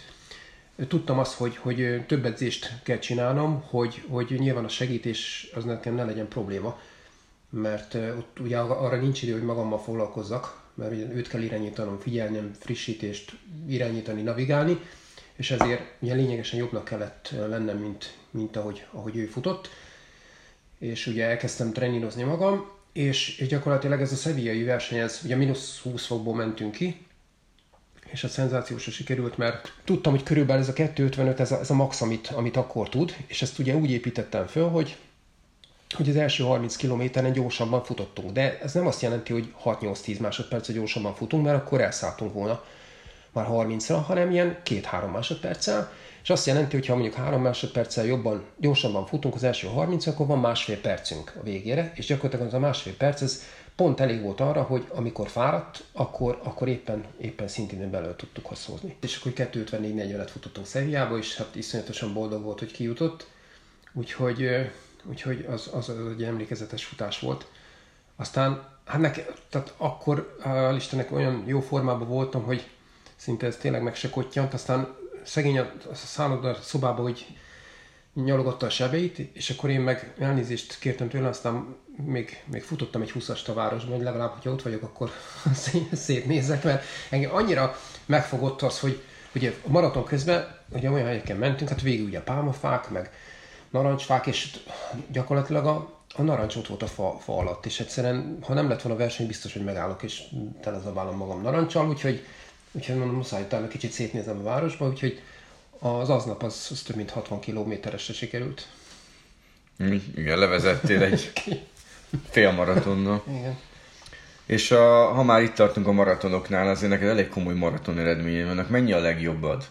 tudtam 0.87 1.19
azt, 1.19 1.33
hogy, 1.33 1.57
hogy 1.57 2.05
több 2.07 2.25
edzést 2.25 2.79
kell 2.83 2.99
csinálnom, 2.99 3.63
hogy, 3.67 4.03
hogy 4.09 4.35
nyilván 4.39 4.65
a 4.65 4.69
segítés 4.69 5.49
az 5.55 5.63
nekem 5.63 5.95
ne 5.95 6.03
legyen 6.03 6.27
probléma, 6.27 6.79
mert 7.61 7.93
ott 7.93 8.39
ugye 8.39 8.57
arra 8.57 8.99
nincs 8.99 9.21
idő, 9.21 9.31
hogy 9.31 9.43
magammal 9.43 9.79
foglalkozzak, 9.79 10.61
mert 10.73 10.91
ugye 10.91 11.05
őt 11.13 11.27
kell 11.27 11.41
irányítanom, 11.41 11.99
figyelnem, 11.99 12.51
frissítést 12.59 13.37
irányítani, 13.67 14.21
navigálni, 14.21 14.79
és 15.35 15.51
ezért 15.51 15.81
ugye 15.99 16.13
lényegesen 16.13 16.59
jobbnak 16.59 16.83
kellett 16.83 17.33
lennem, 17.47 17.77
mint, 17.77 18.13
mint 18.31 18.55
ahogy, 18.55 18.85
ahogy 18.91 19.15
ő 19.15 19.25
futott. 19.25 19.69
És 20.79 21.07
ugye 21.07 21.25
elkezdtem 21.25 21.73
trenírozni 21.73 22.23
magam, 22.23 22.69
és, 22.91 23.37
és 23.37 23.47
gyakorlatilag 23.47 24.01
ez 24.01 24.11
a 24.11 24.15
szevillai 24.15 24.63
verseny, 24.63 24.99
ez 24.99 25.21
ugye 25.23 25.35
mínusz 25.35 25.79
20 25.81 26.05
fokból 26.05 26.35
mentünk 26.35 26.71
ki, 26.71 27.05
és 28.11 28.23
a 28.23 28.27
szenzációsra 28.27 28.91
sikerült, 28.91 29.37
mert 29.37 29.73
tudtam, 29.83 30.13
hogy 30.13 30.23
körülbelül 30.23 30.61
ez 30.61 30.69
a 30.69 30.73
255, 30.73 31.39
ez 31.39 31.51
a, 31.51 31.59
ez 31.59 31.69
a 31.69 31.73
max, 31.73 32.01
amit, 32.01 32.27
amit 32.27 32.57
akkor 32.57 32.89
tud, 32.89 33.15
és 33.27 33.41
ezt 33.41 33.59
ugye 33.59 33.75
úgy 33.75 33.91
építettem 33.91 34.47
föl, 34.47 34.69
hogy 34.69 34.97
hogy 35.95 36.09
az 36.09 36.15
első 36.15 36.43
30 36.43 36.75
kilométeren 36.75 37.31
gyorsabban 37.31 37.83
futottunk. 37.83 38.31
De 38.31 38.59
ez 38.59 38.73
nem 38.73 38.87
azt 38.87 39.01
jelenti, 39.01 39.33
hogy 39.33 39.53
6-8-10 39.63 40.19
másodperccel 40.19 40.75
gyorsabban 40.75 41.15
futunk, 41.15 41.43
mert 41.43 41.57
akkor 41.57 41.81
elszálltunk 41.81 42.33
volna 42.33 42.63
már 43.31 43.47
30-ra, 43.49 43.99
hanem 44.05 44.31
ilyen 44.31 44.57
2-3 44.65 45.11
másodperccel, 45.11 45.91
és 46.23 46.29
azt 46.29 46.45
jelenti, 46.45 46.75
hogy 46.75 46.85
ha 46.85 46.93
mondjuk 46.93 47.15
3 47.15 47.41
másodperccel 47.41 48.05
jobban, 48.05 48.45
gyorsabban 48.57 49.05
futunk 49.05 49.35
az 49.35 49.43
első 49.43 49.67
30 49.67 50.07
akkor 50.07 50.27
van 50.27 50.39
másfél 50.39 50.81
percünk 50.81 51.33
a 51.39 51.43
végére, 51.43 51.91
és 51.95 52.05
gyakorlatilag 52.05 52.47
az 52.47 52.53
a 52.53 52.59
másfél 52.59 52.95
perc, 52.95 53.21
ez 53.21 53.43
pont 53.75 53.99
elég 53.99 54.21
volt 54.21 54.39
arra, 54.39 54.61
hogy 54.61 54.85
amikor 54.89 55.27
fáradt, 55.29 55.83
akkor, 55.91 56.39
akkor 56.43 56.67
éppen, 56.67 57.03
éppen 57.17 57.47
szintén 57.47 57.89
belőle 57.89 58.15
tudtuk 58.15 58.45
hozni. 58.45 58.95
És 59.01 59.17
akkor 59.17 59.31
254-40-et 59.35 60.27
futottunk 60.31 60.67
Szeviába, 60.67 61.17
és 61.17 61.35
hát 61.35 61.55
iszonyatosan 61.55 62.13
boldog 62.13 62.43
volt, 62.43 62.59
hogy 62.59 62.71
kijutott, 62.71 63.27
úgyhogy, 63.93 64.47
úgyhogy 65.09 65.45
az, 65.49 65.69
az, 65.73 65.89
az 65.89 66.11
egy 66.11 66.23
emlékezetes 66.23 66.85
futás 66.85 67.19
volt. 67.19 67.47
Aztán, 68.15 68.67
hát 68.85 69.01
nekem, 69.01 69.25
tehát 69.49 69.73
akkor 69.77 70.37
hál' 70.43 70.73
Istennek 70.75 71.11
olyan 71.11 71.43
jó 71.45 71.59
formában 71.59 72.07
voltam, 72.07 72.43
hogy 72.43 72.67
szinte 73.15 73.45
ez 73.45 73.57
tényleg 73.57 73.83
meg 73.83 73.95
se 73.95 74.09
kottyant, 74.09 74.53
aztán 74.53 74.95
szegény 75.23 75.59
a, 75.59 75.71
a 75.91 75.95
szálloda 75.95 76.53
szobába, 76.53 77.01
hogy 77.01 77.25
nyalogatta 78.13 78.65
a 78.65 78.69
sebeit, 78.69 79.17
és 79.17 79.49
akkor 79.49 79.69
én 79.69 79.81
meg 79.81 80.13
elnézést 80.19 80.79
kértem 80.79 81.09
tőle, 81.09 81.27
aztán 81.27 81.75
még, 82.05 82.43
még 82.45 82.63
futottam 82.63 83.01
egy 83.01 83.11
20-ast 83.15 83.47
a 83.47 83.53
városban, 83.53 83.95
hogy 83.95 84.03
legalább, 84.03 84.31
hogyha 84.31 84.51
ott 84.51 84.61
vagyok, 84.61 84.83
akkor 84.83 85.11
szé- 85.53 85.95
szétnézek, 85.95 86.63
mert 86.63 86.83
engem 87.09 87.35
annyira 87.35 87.75
megfogott 88.05 88.61
az, 88.61 88.79
hogy 88.79 89.01
ugye 89.35 89.53
a 89.65 89.69
maraton 89.69 90.03
közben 90.03 90.57
ugye 90.69 90.91
olyan 90.91 91.07
helyeken 91.07 91.37
mentünk, 91.37 91.69
hát 91.69 91.81
végül 91.81 92.05
ugye 92.05 92.21
pálmafák, 92.21 92.89
meg 92.89 93.11
narancsfák, 93.69 94.27
és 94.27 94.57
gyakorlatilag 95.11 95.65
a, 95.65 95.93
a 96.15 96.21
narancs 96.21 96.55
ott 96.55 96.67
volt 96.67 96.81
a 96.81 96.87
fa, 96.87 97.17
fa 97.19 97.37
alatt, 97.37 97.65
és 97.65 97.79
egyszerűen, 97.79 98.37
ha 98.41 98.53
nem 98.53 98.69
lett 98.69 98.81
volna 98.81 98.97
verseny, 98.97 99.27
biztos, 99.27 99.53
hogy 99.53 99.63
megállok, 99.63 100.03
és 100.03 100.23
telezabálom 100.61 101.17
magam 101.17 101.41
narancsal, 101.41 101.87
úgyhogy, 101.87 102.25
úgyhogy 102.71 102.97
mondom, 102.97 103.15
muszáj 103.15 103.41
utána 103.41 103.67
kicsit 103.67 103.91
szétnézem 103.91 104.39
a 104.39 104.43
városba, 104.43 104.87
úgyhogy 104.87 105.21
az 105.79 106.09
aznap 106.09 106.43
az, 106.43 106.67
az 106.71 106.81
több 106.81 106.95
mint 106.95 107.09
60 107.09 107.39
kilométeresre 107.39 108.13
sikerült. 108.13 108.67
Igen, 110.15 110.37
levezettél 110.37 111.03
egy 111.03 111.31
Félmaratonnal. 112.29 113.23
Igen. 113.27 113.57
És 114.45 114.71
a, 114.71 115.05
ha 115.05 115.23
már 115.23 115.41
itt 115.41 115.53
tartunk 115.53 115.87
a 115.87 115.91
maratonoknál, 115.91 116.69
azért 116.69 116.91
neked 116.91 117.07
elég 117.07 117.29
komoly 117.29 117.53
maraton 117.53 117.99
eredménye 117.99 118.45
vannak. 118.45 118.69
Mennyi 118.69 118.91
a 118.91 118.99
legjobbad? 118.99 119.67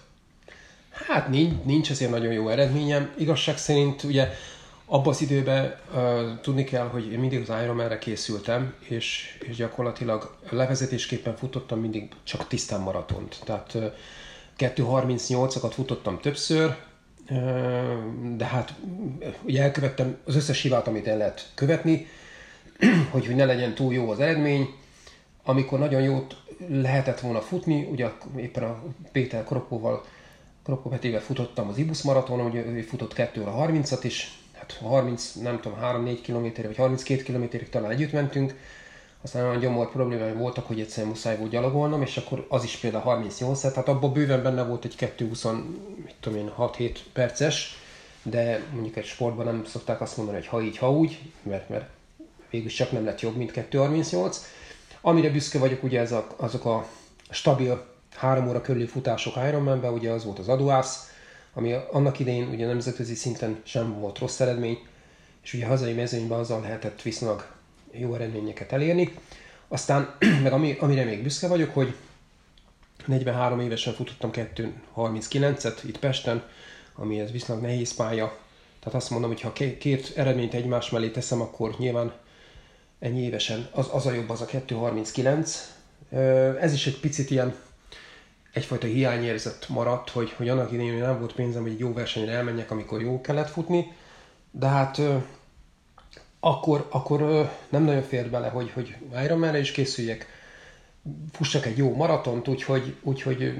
Hát 1.04 1.28
nincs, 1.28 1.54
nincs 1.64 1.90
azért 1.90 2.10
nagyon 2.10 2.32
jó 2.32 2.48
eredményem. 2.48 3.12
Igazság 3.18 3.58
szerint 3.58 4.02
ugye 4.02 4.28
abban 4.86 5.08
az 5.08 5.22
időben 5.22 5.74
uh, 5.94 6.40
tudni 6.40 6.64
kell, 6.64 6.86
hogy 6.88 7.12
én 7.12 7.18
mindig 7.18 7.40
az 7.48 7.62
Ironman-re 7.62 7.98
készültem, 7.98 8.74
és, 8.78 9.38
és 9.48 9.56
gyakorlatilag 9.56 10.36
levezetésképpen 10.50 11.36
futottam 11.36 11.80
mindig 11.80 12.08
csak 12.22 12.48
tisztán 12.48 12.80
maratont. 12.80 13.40
Tehát 13.44 13.74
uh, 13.74 13.84
2.38-akat 14.58 15.70
futottam 15.72 16.18
többször, 16.20 16.76
uh, 17.30 17.36
de 18.36 18.44
hát 18.44 18.74
ugye 19.42 19.62
elkövettem 19.62 20.16
az 20.24 20.36
összes 20.36 20.62
hibát, 20.62 20.86
amit 20.86 21.06
el 21.06 21.16
lehet 21.16 21.50
követni, 21.54 22.06
hogy, 23.10 23.26
hogy 23.26 23.36
ne 23.36 23.44
legyen 23.44 23.74
túl 23.74 23.94
jó 23.94 24.10
az 24.10 24.20
eredmény. 24.20 24.68
Amikor 25.44 25.78
nagyon 25.78 26.02
jót 26.02 26.36
lehetett 26.68 27.20
volna 27.20 27.40
futni, 27.40 27.88
ugye 27.90 28.08
éppen 28.36 28.62
a 28.62 28.82
Péter 29.12 29.44
Kropóval, 29.44 30.04
Kropó 30.66 30.90
Petével 30.90 31.20
futottam 31.20 31.68
az 31.68 31.78
Ibus 31.78 32.02
maraton, 32.02 32.40
ugye 32.40 32.64
ő 32.64 32.80
futott 32.80 33.12
2 33.12 33.40
óra 33.40 33.54
30-at 33.58 33.98
is, 34.02 34.38
hát 34.52 34.72
30, 34.72 35.32
nem 35.32 35.60
tudom, 35.60 35.78
3-4 35.82 36.18
kilométerre, 36.22 36.68
vagy 36.68 36.76
32 36.76 37.22
kilométerig 37.22 37.68
talán 37.68 37.90
együtt 37.90 38.12
mentünk, 38.12 38.54
aztán 39.22 39.44
olyan 39.44 39.58
gyomor 39.58 39.90
problémáim 39.90 40.38
voltak, 40.38 40.66
hogy 40.66 40.80
egyszerűen 40.80 41.08
muszáj 41.08 41.36
volt 41.38 41.50
gyalogolnom, 41.50 42.02
és 42.02 42.16
akkor 42.16 42.46
az 42.48 42.64
is 42.64 42.76
például 42.76 43.02
38 43.02 43.60
tehát 43.60 43.88
abban 43.88 44.12
bőven 44.12 44.42
benne 44.42 44.62
volt 44.62 44.84
egy 44.84 44.96
220, 44.96 45.44
mit 46.04 46.14
tudom 46.20 46.38
én, 46.38 46.52
6-7 46.58 46.96
perces, 47.12 47.78
de 48.22 48.62
mondjuk 48.72 48.96
egy 48.96 49.04
sportban 49.04 49.44
nem 49.44 49.64
szokták 49.64 50.00
azt 50.00 50.16
mondani, 50.16 50.36
hogy 50.36 50.46
ha 50.46 50.62
így, 50.62 50.78
ha 50.78 50.92
úgy, 50.92 51.18
mert, 51.42 51.68
mert 51.68 51.88
végül 52.50 52.70
csak 52.70 52.92
nem 52.92 53.04
lett 53.04 53.20
jobb, 53.20 53.36
mint 53.36 53.52
2.38. 53.52 54.36
Amire 55.00 55.30
büszke 55.30 55.58
vagyok, 55.58 55.82
ugye 55.82 56.00
ez 56.00 56.12
a, 56.12 56.26
azok 56.36 56.64
a 56.64 56.86
stabil 57.30 57.94
három 58.16 58.48
óra 58.48 58.60
körüli 58.60 58.86
futások 58.86 59.34
Ironmanben, 59.48 59.92
ugye 59.92 60.10
az 60.10 60.24
volt 60.24 60.38
az 60.38 60.48
Aduász, 60.48 61.10
ami 61.54 61.72
annak 61.90 62.18
idején 62.18 62.48
ugye 62.48 62.66
nemzetközi 62.66 63.14
szinten 63.14 63.60
sem 63.64 64.00
volt 64.00 64.18
rossz 64.18 64.40
eredmény, 64.40 64.78
és 65.42 65.54
ugye 65.54 65.66
hazai 65.66 65.92
mezőnyben 65.92 66.38
azzal 66.38 66.60
lehetett 66.60 67.02
viszonylag 67.02 67.46
jó 67.92 68.14
eredményeket 68.14 68.72
elérni. 68.72 69.14
Aztán, 69.68 70.14
meg 70.42 70.52
ami, 70.52 70.76
amire 70.80 71.04
még 71.04 71.22
büszke 71.22 71.48
vagyok, 71.48 71.74
hogy 71.74 71.94
43 73.06 73.60
évesen 73.60 73.94
futottam 73.94 74.30
2.39-et 74.32 75.76
itt 75.84 75.98
Pesten, 75.98 76.42
ami 76.94 77.20
ez 77.20 77.30
viszonylag 77.30 77.64
nehéz 77.64 77.94
pálya. 77.94 78.36
Tehát 78.80 79.00
azt 79.00 79.10
mondom, 79.10 79.30
hogy 79.30 79.40
ha 79.40 79.52
két 79.78 80.12
eredményt 80.16 80.54
egymás 80.54 80.90
mellé 80.90 81.08
teszem, 81.08 81.40
akkor 81.40 81.74
nyilván 81.78 82.12
ennyi 82.98 83.20
évesen, 83.20 83.68
az, 83.72 83.88
az 83.92 84.06
a 84.06 84.12
jobb, 84.12 84.30
az 84.30 84.40
a 84.40 84.46
2.39. 84.46 86.60
Ez 86.60 86.72
is 86.72 86.86
egy 86.86 87.00
picit 87.00 87.30
ilyen 87.30 87.54
egyfajta 88.56 88.86
hiányérzet 88.86 89.68
maradt, 89.68 90.10
hogy, 90.10 90.30
hogy 90.30 90.48
annak 90.48 90.72
idején 90.72 90.98
nem 90.98 91.18
volt 91.18 91.32
pénzem, 91.32 91.62
hogy 91.62 91.70
egy 91.70 91.78
jó 91.78 91.92
versenyre 91.92 92.32
elmenjek, 92.32 92.70
amikor 92.70 93.00
jó 93.00 93.20
kellett 93.20 93.50
futni, 93.50 93.92
de 94.50 94.66
hát 94.66 95.00
akkor, 96.40 96.86
akkor 96.90 97.50
nem 97.68 97.84
nagyon 97.84 98.02
fér 98.02 98.30
bele, 98.30 98.48
hogy, 98.48 98.70
hogy 98.70 98.96
Ironman-re 99.24 99.58
is 99.58 99.70
készüljek, 99.70 100.26
fussak 101.32 101.66
egy 101.66 101.76
jó 101.76 101.94
maratont, 101.94 102.48
úgyhogy, 102.48 102.94
úgyhogy, 103.02 103.58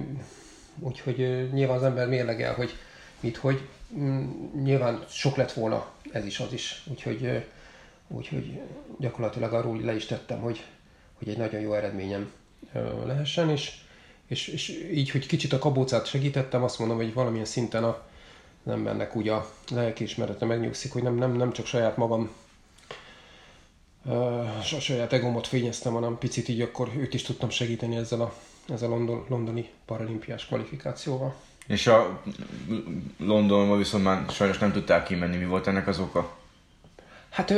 úgyhogy 0.78 1.48
nyilván 1.52 1.76
az 1.76 1.82
ember 1.82 2.08
mérlegel, 2.08 2.54
hogy 2.54 2.76
mit, 3.20 3.36
hogy. 3.36 3.68
Mm, 3.96 4.28
nyilván 4.62 5.04
sok 5.08 5.36
lett 5.36 5.52
volna 5.52 5.86
ez 6.12 6.24
is, 6.24 6.38
az 6.38 6.52
is, 6.52 6.82
úgyhogy 6.90 7.44
Úgyhogy 8.08 8.60
gyakorlatilag 8.98 9.52
arról 9.52 9.80
le 9.80 9.94
is 9.94 10.06
tettem, 10.06 10.40
hogy, 10.40 10.64
hogy 11.18 11.28
egy 11.28 11.36
nagyon 11.36 11.60
jó 11.60 11.74
eredményem 11.74 12.32
lehessen, 13.04 13.50
és, 13.50 13.84
és, 14.28 14.48
és 14.48 14.68
így, 14.92 15.10
hogy 15.10 15.26
kicsit 15.26 15.52
a 15.52 15.58
kabócát 15.58 16.06
segítettem, 16.06 16.62
azt 16.62 16.78
mondom, 16.78 16.96
hogy 16.96 17.14
valamilyen 17.14 17.44
szinten 17.44 17.84
a, 17.84 18.02
az 18.64 18.72
embernek 18.72 19.16
úgy 19.16 19.28
a 19.28 19.50
lelkiismerete 19.70 20.44
megnyugszik, 20.44 20.92
hogy 20.92 21.02
nem, 21.02 21.14
nem, 21.14 21.32
nem 21.32 21.52
csak 21.52 21.66
saját 21.66 21.96
magam 21.96 22.30
a 24.08 24.80
saját 24.80 25.12
egomot 25.12 25.46
fényeztem, 25.46 25.92
hanem 25.92 26.18
picit 26.18 26.48
így 26.48 26.60
akkor 26.60 26.90
őt 26.96 27.14
is 27.14 27.22
tudtam 27.22 27.50
segíteni 27.50 27.96
ezzel 27.96 28.20
a, 28.20 28.34
ezzel 28.72 28.92
a 28.92 28.94
London, 28.94 29.24
londoni 29.28 29.70
paralimpiás 29.86 30.46
kvalifikációval. 30.46 31.34
És 31.66 31.86
a 31.86 32.22
Londonban 33.18 33.78
viszont 33.78 34.04
már 34.04 34.30
sajnos 34.30 34.58
nem 34.58 34.72
tudták 34.72 35.04
kimenni, 35.04 35.36
mi 35.36 35.44
volt 35.44 35.66
ennek 35.66 35.86
az 35.86 35.98
oka? 35.98 36.36
Hát 37.28 37.54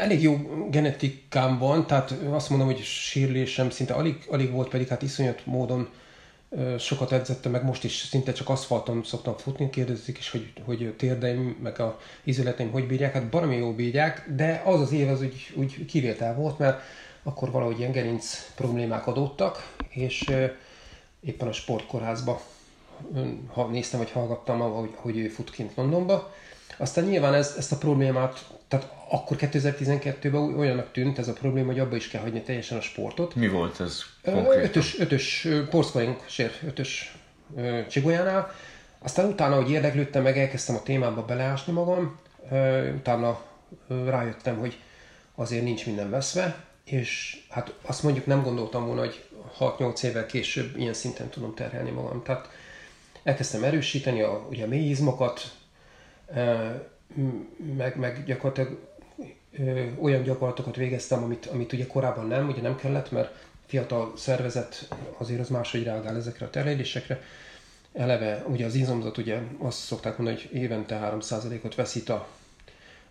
elég 0.00 0.22
jó 0.22 0.36
genetikám 0.70 1.58
van, 1.58 1.86
tehát 1.86 2.14
azt 2.30 2.50
mondom, 2.50 2.66
hogy 2.68 2.82
sírlésem 2.82 3.70
szinte 3.70 3.94
alig, 3.94 4.16
alig 4.28 4.50
volt, 4.50 4.68
pedig 4.68 4.88
hát 4.88 5.02
iszonyat 5.02 5.46
módon 5.46 5.88
sokat 6.78 7.12
edzettem, 7.12 7.52
meg 7.52 7.64
most 7.64 7.84
is 7.84 8.06
szinte 8.10 8.32
csak 8.32 8.48
aszfalton 8.48 9.04
szoktam 9.04 9.36
futni, 9.36 9.70
kérdezik 9.70 10.18
is, 10.18 10.30
hogy, 10.30 10.52
hogy 10.64 10.94
térdeim, 10.96 11.56
meg 11.62 11.80
a 11.80 11.98
izületeim 12.24 12.70
hogy 12.70 12.86
bírják, 12.86 13.12
hát 13.12 13.28
baromi 13.28 13.56
jó 13.56 13.72
bírják, 13.72 14.30
de 14.36 14.62
az 14.64 14.80
az 14.80 14.92
év 14.92 15.08
az 15.08 15.22
úgy, 15.22 15.52
úgy 15.54 15.84
kivétel 15.84 16.34
volt, 16.34 16.58
mert 16.58 16.82
akkor 17.22 17.50
valahogy 17.50 17.78
ilyen 17.78 17.92
gerinc 17.92 18.52
problémák 18.54 19.06
adottak, 19.06 19.74
és 19.88 20.24
éppen 21.20 21.48
a 21.48 21.52
sportkórházba 21.52 22.40
ha 23.52 23.66
néztem, 23.66 24.00
vagy 24.00 24.10
hallgattam, 24.10 24.60
hogy, 24.60 24.90
hogy 24.94 25.18
ő 25.18 25.28
fut 25.28 25.50
kint 25.50 25.76
Londonba. 25.76 26.32
Aztán 26.78 27.04
nyilván 27.04 27.34
ez, 27.34 27.54
ezt 27.58 27.72
a 27.72 27.76
problémát 27.76 28.46
tehát 28.70 28.92
akkor 29.08 29.36
2012-ben 29.40 30.58
olyannak 30.58 30.92
tűnt 30.92 31.18
ez 31.18 31.28
a 31.28 31.32
probléma, 31.32 31.66
hogy 31.66 31.78
abba 31.78 31.96
is 31.96 32.08
kell 32.08 32.20
hagyni 32.20 32.42
teljesen 32.42 32.78
a 32.78 32.80
sportot. 32.80 33.34
Mi 33.34 33.48
volt 33.48 33.80
ez 33.80 34.02
konkrétan? 34.24 34.62
Ötös, 34.62 34.98
ötös 34.98 35.48
porszkoink 35.70 36.24
sér, 36.26 36.50
ötös 36.66 37.18
csigolyánál. 37.88 38.54
Aztán 38.98 39.26
utána, 39.26 39.54
hogy 39.54 39.70
érdeklődtem, 39.70 40.22
meg 40.22 40.38
elkezdtem 40.38 40.76
a 40.76 40.82
témába 40.82 41.24
beleásni 41.24 41.72
magam, 41.72 42.18
utána 42.96 43.42
rájöttem, 43.88 44.58
hogy 44.58 44.78
azért 45.34 45.64
nincs 45.64 45.86
minden 45.86 46.10
veszve, 46.10 46.64
és 46.84 47.42
hát 47.48 47.74
azt 47.82 48.02
mondjuk 48.02 48.26
nem 48.26 48.42
gondoltam 48.42 48.86
volna, 48.86 49.00
hogy 49.00 49.24
6-8 49.58 50.02
évvel 50.02 50.26
később 50.26 50.78
ilyen 50.78 50.94
szinten 50.94 51.28
tudom 51.28 51.54
terhelni 51.54 51.90
magam. 51.90 52.22
Tehát 52.22 52.48
elkezdtem 53.22 53.64
erősíteni 53.64 54.22
a, 54.22 54.46
ugye 54.50 54.64
a 54.64 54.68
mély 54.68 54.88
izmokat, 54.88 55.52
meg, 57.76 57.96
meg 57.96 58.24
gyakorlatilag 58.24 58.78
ö, 59.58 59.84
olyan 60.00 60.22
gyakorlatokat 60.22 60.76
végeztem, 60.76 61.22
amit, 61.22 61.46
amit 61.46 61.72
ugye 61.72 61.86
korábban 61.86 62.26
nem, 62.26 62.48
ugye 62.48 62.60
nem 62.60 62.76
kellett, 62.76 63.10
mert 63.10 63.34
fiatal 63.66 64.12
szervezet 64.16 64.88
azért 65.18 65.40
az 65.40 65.48
máshogy 65.48 65.84
reagál 65.84 66.16
ezekre 66.16 66.46
a 66.46 66.50
terhelésekre. 66.50 67.22
Eleve 67.92 68.44
ugye 68.46 68.66
az 68.66 68.74
izomzat, 68.74 69.18
ugye 69.18 69.38
azt 69.58 69.78
szokták 69.78 70.18
mondani, 70.18 70.40
hogy 70.40 70.60
évente 70.60 71.10
3%-ot 71.20 71.74
veszít 71.74 72.08
a, 72.08 72.28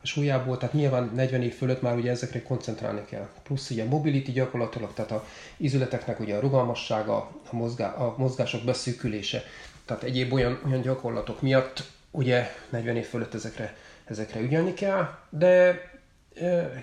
a 0.02 0.08
súlyából, 0.08 0.58
tehát 0.58 0.74
nyilván 0.74 1.12
40 1.16 1.42
év 1.42 1.54
fölött 1.54 1.82
már 1.82 1.96
ugye 1.96 2.12
ezekre 2.12 2.42
koncentrálni 2.42 3.06
kell. 3.06 3.30
Plusz 3.44 3.70
ugye 3.70 3.86
mobility 3.86 4.32
gyakorlatilag, 4.32 4.94
tehát 4.94 5.12
a 5.12 5.26
izületeknek 5.58 6.20
ugye 6.20 6.36
a 6.36 6.40
rugalmassága, 6.40 7.16
a, 7.52 7.56
mozgá, 7.56 7.94
a 7.94 8.16
mozgások 8.18 8.64
beszűkülése, 8.64 9.44
tehát 9.86 10.04
egyéb 10.04 10.34
olyan, 10.34 10.60
olyan 10.66 10.82
gyakorlatok 10.82 11.42
miatt 11.42 11.84
ugye 12.12 12.52
40 12.70 12.96
év 12.96 13.06
fölött 13.06 13.34
ezekre 13.34 13.76
ezekre 14.10 14.40
ügyelni 14.40 14.74
kell, 14.74 15.18
de 15.30 15.82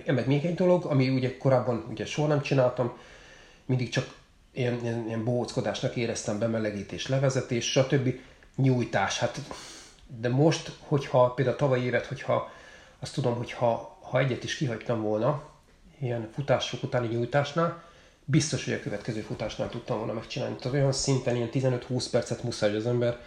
e, 0.06 0.12
meg 0.12 0.26
még 0.26 0.44
egy 0.44 0.54
dolog, 0.54 0.84
ami 0.84 1.08
ugye 1.08 1.36
korábban 1.36 1.86
ugye 1.90 2.04
soha 2.04 2.28
nem 2.28 2.40
csináltam, 2.40 2.98
mindig 3.66 3.88
csak 3.88 4.14
ilyen, 4.52 4.80
ilyen, 4.82 5.04
ilyen 5.06 5.24
bóckodásnak 5.24 5.96
éreztem 5.96 6.38
bemelegítés, 6.38 7.08
levezetés, 7.08 7.70
stb. 7.70 8.14
nyújtás. 8.56 9.18
Hát, 9.18 9.40
de 10.20 10.28
most, 10.28 10.72
hogyha 10.78 11.30
például 11.30 11.56
tavaly 11.56 11.80
évet, 11.80 12.06
hogyha 12.06 12.50
azt 12.98 13.14
tudom, 13.14 13.36
hogy 13.36 13.52
ha, 13.52 13.98
ha 14.00 14.18
egyet 14.18 14.44
is 14.44 14.56
kihagytam 14.56 15.02
volna, 15.02 15.42
ilyen 16.00 16.28
futások 16.34 16.82
utáni 16.82 17.06
nyújtásnál, 17.06 17.82
biztos, 18.24 18.64
hogy 18.64 18.74
a 18.74 18.80
következő 18.80 19.20
futásnál 19.20 19.68
tudtam 19.68 19.98
volna 19.98 20.12
megcsinálni. 20.12 20.56
Tehát 20.56 20.76
olyan 20.78 20.92
szinten, 20.92 21.36
ilyen 21.36 21.48
15-20 21.52 22.06
percet 22.10 22.42
muszáj, 22.42 22.76
az 22.76 22.86
ember 22.86 23.18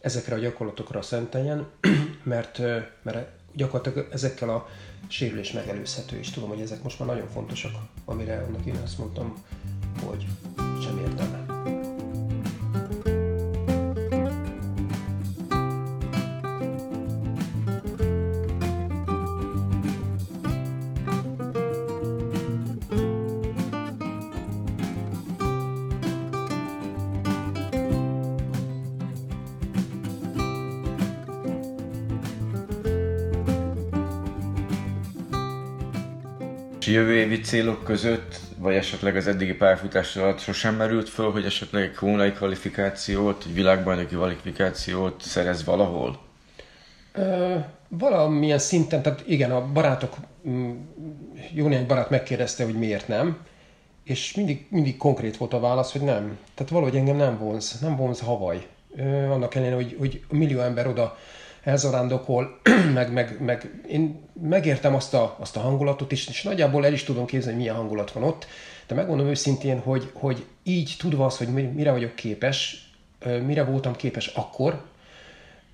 ezekre 0.00 0.34
a 0.34 0.38
gyakorlatokra 0.38 1.02
szenteljen, 1.02 1.66
mert, 2.22 2.58
mert 3.02 3.28
gyakorlatilag 3.56 4.08
ezekkel 4.12 4.48
a 4.48 4.68
sérülés 5.08 5.52
megelőzhető, 5.52 6.18
és 6.18 6.30
tudom, 6.30 6.48
hogy 6.48 6.60
ezek 6.60 6.82
most 6.82 6.98
már 6.98 7.08
nagyon 7.08 7.28
fontosak, 7.28 7.72
amire 8.04 8.44
annak 8.48 8.66
én 8.66 8.76
azt 8.84 8.98
mondtam, 8.98 9.44
hogy 10.04 10.26
sem 10.82 10.98
értelme. 10.98 11.45
És 36.86 36.92
jövő 36.92 37.14
évi 37.14 37.40
célok 37.40 37.84
között, 37.84 38.40
vagy 38.58 38.74
esetleg 38.74 39.16
az 39.16 39.26
eddigi 39.26 39.54
pályafutás 39.54 40.16
alatt 40.16 40.38
sosem 40.38 40.74
merült 40.74 41.08
föl, 41.08 41.30
hogy 41.30 41.44
esetleg 41.44 41.82
egy 41.82 41.94
kónai 41.94 42.32
kvalifikációt, 42.32 43.44
egy 43.46 43.54
világbajnoki 43.54 44.14
kvalifikációt 44.14 45.22
szerez 45.22 45.64
valahol? 45.64 46.18
Ö, 47.12 47.56
valamilyen 47.88 48.58
szinten, 48.58 49.02
tehát 49.02 49.22
igen, 49.26 49.50
a 49.50 49.72
barátok, 49.72 50.16
mm, 50.48 50.70
jó 51.54 51.68
néhány 51.68 51.86
barát 51.86 52.10
megkérdezte, 52.10 52.64
hogy 52.64 52.78
miért 52.78 53.08
nem, 53.08 53.38
és 54.04 54.34
mindig, 54.34 54.66
mindig 54.68 54.96
konkrét 54.96 55.36
volt 55.36 55.52
a 55.52 55.60
válasz, 55.60 55.92
hogy 55.92 56.02
nem. 56.02 56.38
Tehát 56.54 56.72
valahogy 56.72 56.96
engem 56.96 57.16
nem 57.16 57.38
vonz, 57.38 57.78
nem 57.80 57.96
vonz 57.96 58.20
Havaj. 58.20 58.66
Ö, 58.96 59.02
annak 59.24 59.54
ellenére, 59.54 59.76
hogy, 59.76 59.96
hogy 59.98 60.24
millió 60.30 60.60
ember 60.60 60.86
oda 60.86 61.16
elzarándokol, 61.66 62.60
meg, 62.94 63.12
meg, 63.12 63.40
meg 63.40 63.80
én 63.88 64.28
megértem 64.42 64.94
azt 64.94 65.14
a, 65.14 65.36
azt 65.38 65.56
a 65.56 65.60
hangulatot 65.60 66.12
is, 66.12 66.28
és 66.28 66.42
nagyjából 66.42 66.86
el 66.86 66.92
is 66.92 67.04
tudom 67.04 67.26
képzelni, 67.26 67.58
milyen 67.58 67.74
hangulat 67.74 68.12
van 68.12 68.22
ott, 68.22 68.46
de 68.86 68.94
megmondom 68.94 69.26
őszintén, 69.26 69.78
hogy, 69.78 70.10
hogy 70.12 70.44
így 70.62 70.94
tudva 70.98 71.24
az, 71.24 71.38
hogy 71.38 71.48
mire 71.48 71.90
vagyok 71.90 72.14
képes, 72.14 72.90
mire 73.46 73.64
voltam 73.64 73.96
képes 73.96 74.26
akkor, 74.26 74.82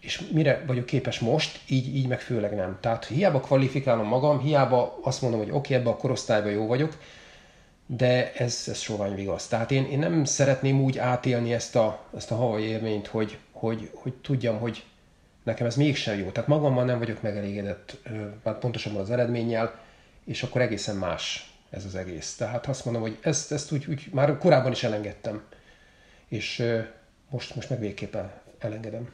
és 0.00 0.22
mire 0.32 0.64
vagyok 0.66 0.86
képes 0.86 1.18
most, 1.18 1.60
így, 1.68 1.96
így 1.96 2.06
meg 2.06 2.20
főleg 2.20 2.54
nem. 2.54 2.78
Tehát 2.80 3.04
hiába 3.04 3.40
kvalifikálom 3.40 4.06
magam, 4.06 4.40
hiába 4.40 4.98
azt 5.02 5.22
mondom, 5.22 5.40
hogy 5.40 5.50
oké, 5.50 5.58
okay, 5.58 5.76
ebbe 5.76 5.90
a 5.90 5.96
korosztályban 5.96 6.52
jó 6.52 6.66
vagyok, 6.66 6.98
de 7.86 8.32
ez, 8.32 8.64
ez 8.66 8.78
sovány 8.78 9.14
vigasz. 9.14 9.48
Tehát 9.48 9.70
én, 9.70 9.84
én 9.84 9.98
nem 9.98 10.24
szeretném 10.24 10.80
úgy 10.80 10.98
átélni 10.98 11.52
ezt 11.52 11.76
a, 11.76 12.04
ezt 12.16 12.30
a 12.30 12.34
havai 12.34 12.62
élményt, 12.62 13.06
hogy, 13.06 13.38
hogy, 13.52 13.90
hogy 13.94 14.12
tudjam, 14.12 14.58
hogy 14.58 14.84
nekem 15.42 15.66
ez 15.66 15.76
mégsem 15.76 16.18
jó. 16.18 16.30
Tehát 16.30 16.48
magammal 16.48 16.84
nem 16.84 16.98
vagyok 16.98 17.22
megelégedett, 17.22 17.96
már 18.42 18.58
pontosabban 18.58 19.00
az 19.00 19.10
eredménnyel, 19.10 19.80
és 20.24 20.42
akkor 20.42 20.60
egészen 20.60 20.96
más 20.96 21.52
ez 21.70 21.84
az 21.84 21.94
egész. 21.94 22.34
Tehát 22.34 22.66
azt 22.66 22.84
mondom, 22.84 23.02
hogy 23.02 23.18
ezt, 23.20 23.52
ezt 23.52 23.72
úgy, 23.72 23.86
úgy 23.88 24.08
már 24.12 24.38
korábban 24.38 24.72
is 24.72 24.82
elengedtem, 24.82 25.42
és 26.28 26.64
most, 27.30 27.54
most 27.54 27.70
meg 27.70 27.80
végképp 27.80 28.16
elengedem. 28.58 29.08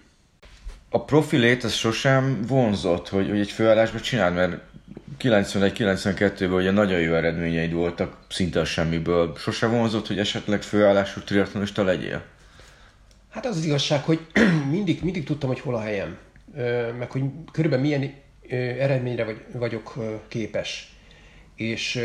A 0.91 1.05
profilét 1.05 1.65
ez 1.65 1.73
sosem 1.73 2.43
vonzott, 2.47 3.09
hogy, 3.09 3.29
hogy 3.29 3.41
egy 3.41 3.51
főállásban 3.51 4.01
csináld, 4.01 4.35
mert 4.35 4.63
91-92-ben 5.21 6.53
ugye 6.53 6.71
nagyon 6.71 7.01
jó 7.01 7.15
eredményeid 7.15 7.73
voltak, 7.73 8.17
szinte 8.29 8.61
a 8.61 8.65
semmiből. 8.65 9.37
Sose 9.37 9.67
vonzott, 9.67 10.07
hogy 10.07 10.19
esetleg 10.19 10.63
főállású 10.63 11.21
triatlonista 11.21 11.85
legyél? 11.85 12.23
Hát 13.39 13.47
az 13.47 13.57
az 13.57 13.65
igazság, 13.65 14.05
hogy 14.05 14.27
mindig, 14.71 15.03
mindig 15.03 15.25
tudtam, 15.25 15.49
hogy 15.49 15.61
hol 15.61 15.75
a 15.75 15.81
helyem, 15.81 16.19
meg 16.99 17.11
hogy 17.11 17.23
körülbelül 17.53 17.87
milyen 17.87 18.15
eredményre 18.79 19.25
vagy, 19.25 19.45
vagyok 19.53 19.95
képes. 20.29 20.93
És, 21.57 22.01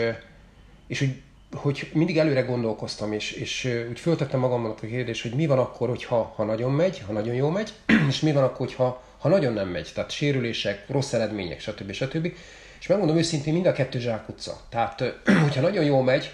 és 0.88 1.00
hogy, 1.00 1.80
hogy 1.80 1.90
mindig 1.94 2.18
előre 2.18 2.42
gondolkoztam, 2.42 3.14
és, 3.14 3.32
és 3.32 3.70
úgy 3.90 4.00
föltettem 4.00 4.40
magamnak 4.40 4.84
a 4.84 4.88
kérdést, 4.88 5.22
hogy 5.22 5.34
mi 5.34 5.46
van 5.46 5.60
akkor, 5.60 5.90
hogyha 5.90 6.34
ha 6.36 6.44
nagyon 6.44 6.72
megy, 6.72 7.04
ha 7.08 7.14
nagyon 7.14 7.36
jó 7.36 7.50
megy, 7.50 7.74
és 8.10 8.20
mi 8.20 8.32
van 8.32 8.44
akkor, 8.44 8.68
hogyha 8.68 9.04
ha 9.18 9.30
nagyon 9.30 9.54
nem 9.54 9.68
megy, 9.68 9.92
tehát 9.94 10.12
sérülések, 10.12 10.86
rossz 10.90 11.14
eredmények, 11.14 11.60
stb. 11.60 11.92
stb. 11.92 12.34
És 12.80 12.88
megmondom 12.88 13.18
őszintén, 13.18 13.54
mind 13.54 13.66
a 13.66 13.72
kettő 13.72 14.00
zsákutca. 14.00 14.62
Tehát, 14.70 15.04
hogyha 15.44 15.62
nagyon 15.62 15.84
jó 15.84 16.02
megy, 16.02 16.32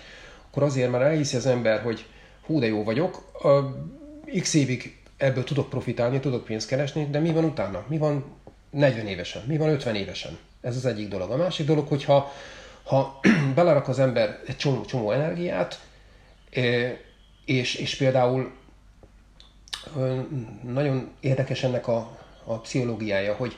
akkor 0.50 0.64
azért 0.64 0.92
már 0.92 1.02
elhiszi 1.02 1.36
az 1.36 1.46
ember, 1.46 1.82
hogy 1.82 2.06
hú, 2.46 2.60
de 2.60 2.68
jó 2.68 2.84
vagyok, 2.84 3.32
x 4.40 4.54
évig 4.54 4.98
ebből 5.18 5.44
tudok 5.44 5.70
profitálni, 5.70 6.20
tudok 6.20 6.46
pénzt 6.46 6.68
keresni, 6.68 7.08
de 7.12 7.20
mi 7.20 7.32
van 7.32 7.44
utána? 7.44 7.86
Mi 7.88 7.98
van 7.98 8.26
40 8.70 9.08
évesen? 9.08 9.44
Mi 9.48 9.58
van 9.58 9.70
50 9.70 9.96
évesen? 9.96 10.38
Ez 10.62 10.76
az 10.76 10.86
egyik 10.86 11.08
dolog. 11.08 11.32
A 11.32 11.38
másik 11.38 11.66
dolog, 11.66 11.88
hogyha 11.88 12.32
ha 12.84 13.20
belerak 13.56 13.88
az 13.88 14.00
ember 14.00 14.40
egy 14.48 14.58
csomó, 14.58 14.86
csomó 14.86 15.12
energiát, 15.12 15.80
és, 17.46 17.76
és 17.76 17.96
például 17.96 18.52
nagyon 20.64 21.12
érdekes 21.20 21.64
ennek 21.64 21.88
a, 21.88 22.18
a 22.44 22.60
pszichológiája, 22.60 23.34
hogy, 23.34 23.56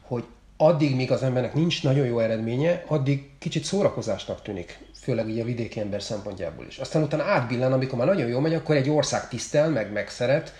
hogy 0.00 0.24
addig, 0.64 0.96
míg 0.96 1.10
az 1.10 1.22
embernek 1.22 1.54
nincs 1.54 1.82
nagyon 1.82 2.06
jó 2.06 2.18
eredménye, 2.18 2.84
addig 2.86 3.30
kicsit 3.38 3.64
szórakozásnak 3.64 4.42
tűnik, 4.42 4.78
főleg 5.00 5.26
ugye 5.26 5.42
a 5.42 5.44
vidéki 5.44 5.80
ember 5.80 6.02
szempontjából 6.02 6.66
is. 6.66 6.78
Aztán 6.78 7.02
utána 7.02 7.22
átbillen, 7.22 7.72
amikor 7.72 7.98
már 7.98 8.06
nagyon 8.06 8.28
jó 8.28 8.38
megy, 8.40 8.54
akkor 8.54 8.76
egy 8.76 8.90
ország 8.90 9.28
tisztel, 9.28 9.70
meg 9.70 9.92
megszeret, 9.92 10.52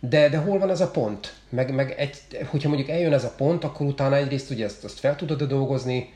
de, 0.00 0.28
de 0.28 0.38
hol 0.38 0.58
van 0.58 0.70
ez 0.70 0.80
a 0.80 0.90
pont? 0.90 1.34
Meg, 1.48 1.74
meg 1.74 1.94
egy, 1.98 2.46
hogyha 2.50 2.68
mondjuk 2.68 2.90
eljön 2.90 3.12
ez 3.12 3.24
a 3.24 3.32
pont, 3.36 3.64
akkor 3.64 3.86
utána 3.86 4.16
egyrészt 4.16 4.50
ugye 4.50 4.64
ezt, 4.64 4.84
azt 4.84 4.98
fel 4.98 5.16
tudod 5.16 5.42
dolgozni, 5.42 6.14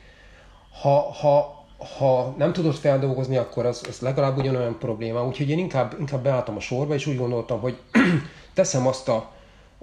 ha, 0.81 1.11
ha, 1.11 1.65
ha 1.97 2.35
nem 2.37 2.53
tudod 2.53 2.75
feldolgozni, 2.75 3.37
akkor 3.37 3.65
az, 3.65 3.81
az 3.87 3.99
legalább 3.99 4.37
ugyanolyan 4.37 4.77
probléma. 4.79 5.25
Úgyhogy 5.27 5.49
én 5.49 5.59
inkább, 5.59 5.95
inkább 5.99 6.23
beálltam 6.23 6.55
a 6.55 6.59
sorba, 6.59 6.93
és 6.93 7.05
úgy 7.05 7.17
gondoltam, 7.17 7.59
hogy 7.59 7.77
teszem 8.53 8.87
azt, 8.87 9.07
a, 9.09 9.31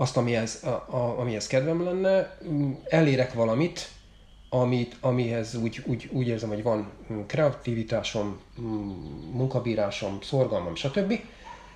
azt 0.00 0.16
amihez, 0.16 0.62
a, 0.64 0.68
a, 0.68 1.18
amihez 1.18 1.46
kedvem 1.46 1.84
lenne, 1.84 2.38
elérek 2.88 3.32
valamit, 3.32 3.88
amit, 4.48 4.96
amihez 5.00 5.54
úgy, 5.54 5.82
úgy, 5.86 6.08
úgy 6.12 6.28
érzem, 6.28 6.48
hogy 6.48 6.62
van 6.62 6.90
kreativitásom, 7.26 8.40
munkabírásom, 9.32 10.18
szorgalmam, 10.22 10.74
stb. 10.74 11.20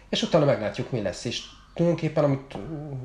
És 0.08 0.22
utána 0.22 0.44
meglátjuk, 0.44 0.90
mi 0.90 1.00
lesz. 1.02 1.24
És 1.24 1.42
tulajdonképpen, 1.74 2.24
amit 2.24 2.56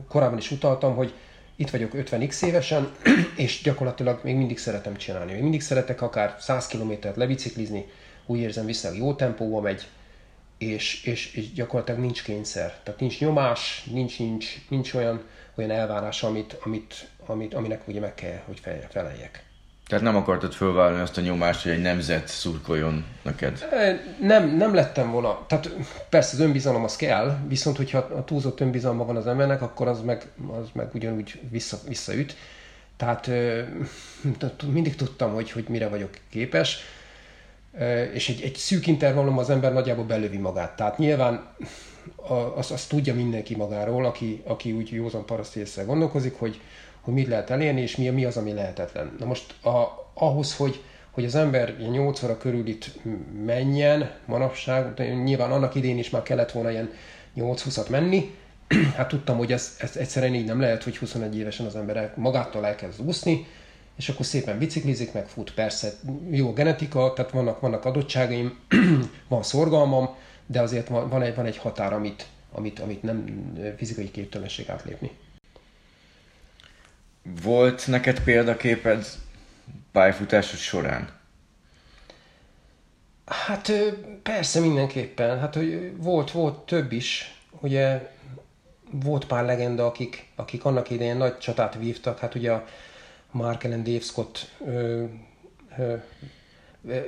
korábban 0.07 0.38
is 0.38 0.52
utaltam, 0.52 0.95
hogy 0.95 1.14
itt 1.56 1.69
vagyok 1.69 1.91
50x 1.94 2.44
évesen, 2.44 2.91
és 3.35 3.61
gyakorlatilag 3.64 4.19
még 4.23 4.35
mindig 4.35 4.57
szeretem 4.57 4.95
csinálni. 4.95 5.31
Még 5.31 5.41
mindig 5.41 5.61
szeretek 5.61 6.02
akár 6.02 6.35
100 6.39 6.68
kilométert 6.68 7.15
lebiciklizni, 7.15 7.85
úgy 8.26 8.39
érzem 8.39 8.65
vissza, 8.65 8.91
jó 8.94 9.14
tempóba 9.14 9.61
megy, 9.61 9.88
és, 10.58 11.04
és, 11.04 11.34
és 11.34 11.54
gyakorlatilag 11.54 12.00
nincs 12.00 12.24
kényszer. 12.24 12.80
Tehát 12.84 13.00
nincs 13.00 13.20
nyomás, 13.20 13.84
nincs, 13.92 14.20
nincs, 14.20 14.46
nincs 14.70 14.94
olyan, 14.94 15.24
olyan 15.56 15.72
elvárás, 15.72 16.24
amit, 16.24 16.58
amit, 16.64 17.08
amit, 17.26 17.54
aminek 17.54 17.88
ugye 17.88 18.00
meg 18.00 18.16
kell, 18.16 18.42
hogy 18.46 18.62
feleljek. 18.90 19.46
Tehát 19.88 20.04
nem 20.04 20.16
akartad 20.16 20.54
fölvállalni 20.54 21.02
azt 21.02 21.18
a 21.18 21.22
nyomást, 21.22 21.64
hogy 21.64 21.72
egy 21.72 21.82
nemzet 21.82 22.28
szurkoljon 22.28 23.06
neked? 23.22 23.68
Nem, 24.22 24.56
nem 24.58 24.74
lettem 24.74 25.12
volna. 25.12 25.46
Tehát 25.48 25.70
persze 26.10 26.34
az 26.34 26.40
önbizalom 26.40 26.84
az 26.84 26.96
kell, 26.96 27.38
viszont 27.48 27.78
hogyha 27.78 27.98
a 27.98 28.24
túlzott 28.24 28.60
önbizalma 28.60 29.06
van 29.06 29.16
az 29.16 29.28
embernek, 29.28 29.62
akkor 29.62 29.88
az 29.88 30.02
meg, 30.02 30.28
az 30.62 30.70
meg 30.74 30.90
ugyanúgy 30.94 31.40
vissza, 31.50 31.78
visszaüt. 31.88 32.36
Tehát 32.98 33.30
mindig 34.72 34.96
tudtam, 34.96 35.34
hogy, 35.34 35.52
hogy 35.52 35.66
mire 35.68 35.88
vagyok 35.88 36.10
képes, 36.30 36.80
és 38.14 38.30
egy, 38.30 38.41
egy 38.41 38.56
szűk 38.56 38.88
intervallum 38.88 39.38
az 39.38 39.49
ember 39.49 39.74
nagyjából 39.74 40.06
belövi 40.06 40.38
magát. 40.38 40.76
Tehát 40.76 40.98
nyilván 40.98 41.48
azt, 42.56 42.72
azt 42.72 42.90
tudja 42.90 43.14
mindenki 43.14 43.56
magáról, 43.56 44.06
aki, 44.06 44.41
aki 44.45 44.72
úgy 44.72 44.91
józan 44.91 45.26
paraszt 45.26 45.86
gondolkozik, 45.86 46.40
hogy, 46.40 46.62
hogy 47.02 47.14
mit 47.14 47.28
lehet 47.28 47.49
elérni, 47.49 47.82
és 47.82 47.95
mi, 47.95 48.10
mi 48.10 48.26
az, 48.26 48.38
ami 48.38 48.54
lehetetlen. 48.54 49.16
Na 49.20 49.26
most 49.26 49.66
a, 49.66 50.10
ahhoz, 50.14 50.56
hogy, 50.56 50.84
hogy 51.12 51.26
az 51.26 51.36
ember 51.36 51.78
8 51.91 52.24
óra 52.24 52.38
körül 52.38 52.68
itt 52.68 52.99
menjen 53.45 54.12
manapság, 54.26 54.99
nyilván 55.24 55.52
annak 55.52 55.76
idén 55.76 55.98
is 55.98 56.10
már 56.10 56.24
kellett 56.24 56.52
volna 56.52 56.72
ilyen 56.72 56.91
8-20-at 57.38 57.90
menni, 57.90 58.36
hát 58.98 59.08
tudtam, 59.08 59.38
hogy 59.38 59.52
ez, 59.52 59.76
ez 59.80 59.95
egyszerűen 59.95 60.34
így 60.34 60.45
nem 60.45 60.60
lehet, 60.60 60.84
hogy 60.84 60.98
21 60.98 61.38
évesen 61.38 61.66
az 61.66 61.76
ember 61.76 62.14
magától 62.16 62.66
elkezd 62.66 63.02
úszni, 63.02 63.48
és 63.98 64.10
akkor 64.10 64.26
szépen 64.26 64.57
biciklizik, 64.57 65.14
meg 65.14 65.28
fut. 65.28 65.53
Persze 65.53 65.94
jó 66.32 66.53
genetika, 66.53 67.14
tehát 67.14 67.32
vannak, 67.32 67.60
vannak 67.60 67.86
adottságaim, 67.86 68.60
van 69.28 69.44
szorgalmam, 69.44 70.15
de 70.45 70.61
azért 70.61 70.88
van, 70.88 71.10
van, 71.10 71.22
egy, 71.22 71.36
van 71.36 71.45
egy 71.45 71.57
határ, 71.57 71.94
amit, 71.94 72.26
amit, 72.52 72.80
amit 72.80 73.03
nem 73.03 73.26
fizikai 73.78 74.11
képtelenség 74.11 74.69
átlépni. 74.69 75.11
Volt 77.44 77.88
neked 77.88 78.19
példaképed 78.24 79.06
pályafutásod 79.91 80.60
során? 80.60 81.10
Hát 83.26 83.72
persze 84.24 84.60
mindenképpen. 84.60 85.40
Hát 85.40 85.56
hogy 85.56 85.94
volt, 85.98 86.32
volt 86.32 86.60
több 86.60 86.91
is. 86.91 87.36
Ugye 87.60 88.11
volt 88.91 89.26
pár 89.26 89.45
legenda, 89.45 89.86
akik, 89.86 90.28
akik 90.36 90.65
annak 90.65 90.90
idején 90.90 91.18
nagy 91.18 91.38
csatát 91.38 91.76
vívtak. 91.76 92.19
Hát 92.19 92.36
ugye 92.36 92.52
a 92.52 92.65
Mark 93.32 93.64
Allen 93.64 93.84
Dave 93.84 93.99
Scott 93.99 94.52
ö, 94.66 95.06
ö, 95.78 95.95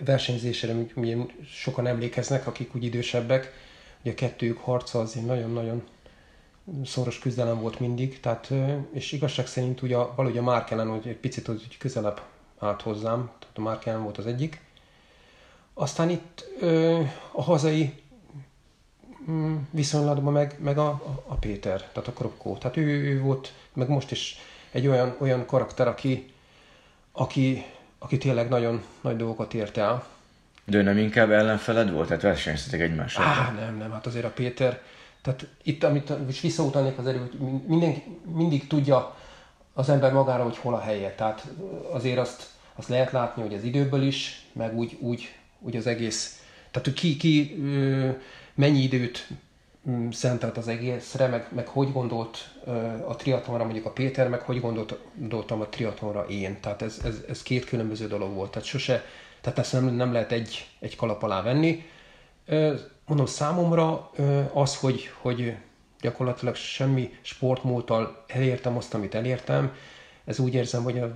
versenyzésére 0.06 0.74
ugye 0.96 1.16
sokan 1.46 1.88
emlékeznek, 1.88 2.48
akik 2.48 2.76
úgy 2.76 2.84
idősebbek. 2.84 3.54
Ugye 4.02 4.12
a 4.12 4.16
kettőjük 4.16 4.58
harca 4.58 5.00
az 5.00 5.14
nagyon-nagyon 5.14 5.84
szoros 6.86 7.20
küzdelem 7.20 7.60
volt 7.60 7.80
mindig, 7.80 8.20
tehát, 8.20 8.54
és 8.94 9.12
igazság 9.12 9.48
szerint 9.48 9.82
ugye 9.82 9.96
valahogy 9.96 10.38
a 10.38 10.41
Mark 10.41 10.70
hogy 10.70 11.08
egy 11.08 11.18
picit 11.18 11.46
hogy 11.46 11.78
közelebb 11.78 12.22
állt 12.60 12.82
hozzám, 12.82 13.32
tehát 13.40 13.58
a 13.58 13.62
Mark 13.62 13.84
volt 13.84 14.18
az 14.18 14.26
egyik. 14.26 14.62
Aztán 15.74 16.10
itt 16.10 16.46
a 17.32 17.41
hazai 17.41 17.94
mm, 19.30 19.56
viszonylatban 19.72 20.34
meg, 20.34 20.56
meg 20.60 20.78
a, 20.78 20.90
a, 21.28 21.34
Péter, 21.34 21.90
tehát 21.91 22.08
a 22.08 22.14
Kropkó. 22.14 22.58
Tehát 22.58 22.78
ő, 22.78 22.84
ő 22.84 23.22
volt, 23.22 23.54
meg 23.74 23.90
most 23.90 24.12
is 24.12 24.38
egy 24.72 24.88
olyan, 24.88 25.16
olyan 25.20 25.46
karakter, 25.46 25.88
aki, 25.88 26.34
aki, 27.12 27.66
aki 28.00 28.18
tényleg 28.18 28.50
nagyon 28.50 28.84
nagy 29.02 29.16
dolgokat 29.16 29.54
ért 29.54 29.78
el, 29.78 30.08
De 30.66 30.78
ő 30.78 30.82
nem 30.82 30.98
inkább 30.98 31.32
ellenfeled 31.32 31.91
volt? 31.91 32.08
Tehát 32.08 32.24
versenyeztetek 32.24 32.80
egymással? 32.80 33.24
Á, 33.24 33.52
nem, 33.52 33.78
nem, 33.78 33.91
hát 33.91 34.06
azért 34.06 34.26
a 34.26 34.30
Péter, 34.30 34.82
tehát 35.22 35.48
itt, 35.64 35.84
amit 35.84 36.12
is 36.30 36.41
visszautalnék 36.41 36.98
az 36.98 37.08
erő, 37.08 37.20
hogy 37.20 37.40
minden, 37.68 37.96
mindig 38.36 38.68
tudja 38.68 39.16
az 39.74 39.90
ember 39.90 40.14
magára, 40.14 40.44
hogy 40.44 40.58
hol 40.58 40.74
a 40.74 40.80
helye. 40.80 41.16
Tehát 41.16 41.48
azért 41.91 42.18
azt, 42.18 42.48
azt 42.76 42.88
lehet 42.90 43.12
látni, 43.12 43.41
hogy 43.41 43.54
az 43.54 43.64
időből 43.64 44.02
is, 44.02 44.46
meg 44.54 44.78
úgy, 44.78 44.98
úgy, 45.00 45.34
úgy 45.60 45.76
az 45.76 45.88
egész, 45.88 46.44
tehát 46.72 46.88
hogy 46.88 46.98
ki, 46.98 47.18
ki 47.18 47.64
mennyi 48.54 48.80
időt 48.80 49.28
szentelt 50.11 50.57
az 50.57 50.68
egészre, 50.68 51.27
meg, 51.27 51.47
meg 51.51 51.68
hogy 51.68 51.91
gondolt 51.91 52.49
a 53.07 53.15
triatlonra 53.15 53.64
mondjuk 53.64 53.85
a 53.85 53.91
Péter, 53.91 54.30
meg 54.30 54.41
hogy 54.41 54.61
gondoltam 54.61 55.61
a 55.61 55.68
triatlonra 55.68 56.26
én. 56.26 56.60
Tehát 56.60 56.81
ez, 56.81 57.01
ez, 57.03 57.23
ez 57.30 57.43
két 57.43 57.65
különböző 57.65 58.07
dolog 58.07 58.34
volt. 58.34 58.51
Tehát 58.51 58.68
sose, 58.68 59.03
tehát 59.41 59.60
ezt 59.60 59.73
nem, 59.73 59.85
nem 59.85 60.14
lehet 60.14 60.31
egy, 60.31 60.68
egy 60.80 60.95
kalap 60.95 61.23
alá 61.23 61.41
venni. 61.41 61.84
Mondom, 63.06 63.26
számomra 63.26 64.11
az, 64.53 64.76
hogy, 64.76 65.11
hogy 65.22 65.56
gyakorlatilag 66.01 66.56
semmi 66.56 67.14
sportmúltal 67.22 68.23
elértem 68.27 68.77
azt, 68.77 68.93
amit 68.93 69.15
elértem, 69.15 69.73
ez 70.26 70.39
úgy 70.39 70.53
érzem, 70.53 70.84
hogy 70.84 70.99
a 70.99 71.15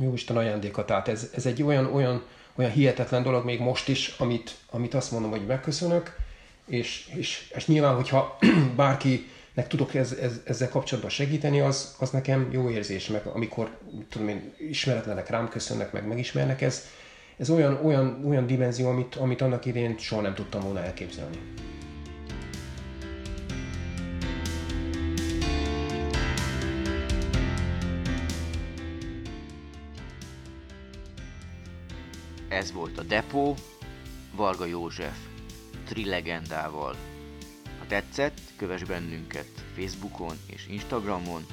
Jóisten 0.00 0.36
ajándéka. 0.36 0.84
Tehát 0.84 1.08
ez, 1.08 1.30
ez 1.34 1.46
egy 1.46 1.62
olyan, 1.62 1.94
olyan, 1.94 2.22
olyan 2.54 2.70
hihetetlen 2.70 3.22
dolog 3.22 3.44
még 3.44 3.60
most 3.60 3.88
is, 3.88 4.14
amit, 4.18 4.56
amit 4.70 4.94
azt 4.94 5.10
mondom, 5.10 5.30
hogy 5.30 5.46
megköszönök, 5.46 6.16
és, 6.66 7.08
és, 7.16 7.52
és 7.56 7.66
nyilván, 7.66 7.94
hogyha 7.94 8.38
bárkinek 8.76 9.66
tudok 9.68 9.94
ez, 9.94 10.12
ez, 10.12 10.40
ezzel 10.44 10.68
kapcsolatban 10.68 11.10
segíteni, 11.10 11.60
az, 11.60 11.96
az 11.98 12.10
nekem 12.10 12.48
jó 12.52 12.70
érzés, 12.70 13.08
meg 13.08 13.26
amikor 13.26 13.78
tudom 14.08 14.28
én, 14.28 14.54
ismeretlenek 14.58 15.28
rám 15.28 15.48
köszönnek, 15.48 15.92
meg 15.92 16.06
megismernek, 16.06 16.60
ez, 16.60 16.86
ez 17.36 17.50
olyan, 17.50 17.84
olyan, 17.84 18.24
olyan 18.26 18.46
dimenzió, 18.46 18.88
amit, 18.88 19.14
amit 19.14 19.40
annak 19.40 19.64
idén 19.64 19.98
soha 19.98 20.20
nem 20.20 20.34
tudtam 20.34 20.60
volna 20.62 20.82
elképzelni. 20.82 21.38
Ez 32.48 32.72
volt 32.72 32.98
a 32.98 33.02
Depó, 33.02 33.54
Varga 34.36 34.64
József 34.64 35.33
trilegendával. 35.84 36.96
Ha 37.78 37.86
tetszett, 37.86 38.40
kövess 38.56 38.82
bennünket 38.82 39.64
Facebookon 39.76 40.36
és 40.46 40.66
Instagramon, 40.68 41.46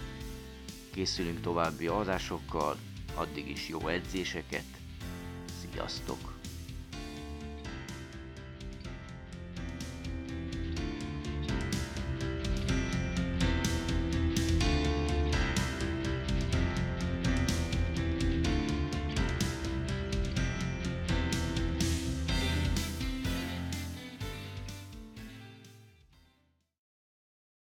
készülünk 0.93 1.41
további 1.41 1.87
adásokkal, 1.87 2.77
addig 3.15 3.49
is 3.49 3.69
jó 3.69 3.87
edzéseket, 3.87 4.65
sziasztok! 5.61 6.30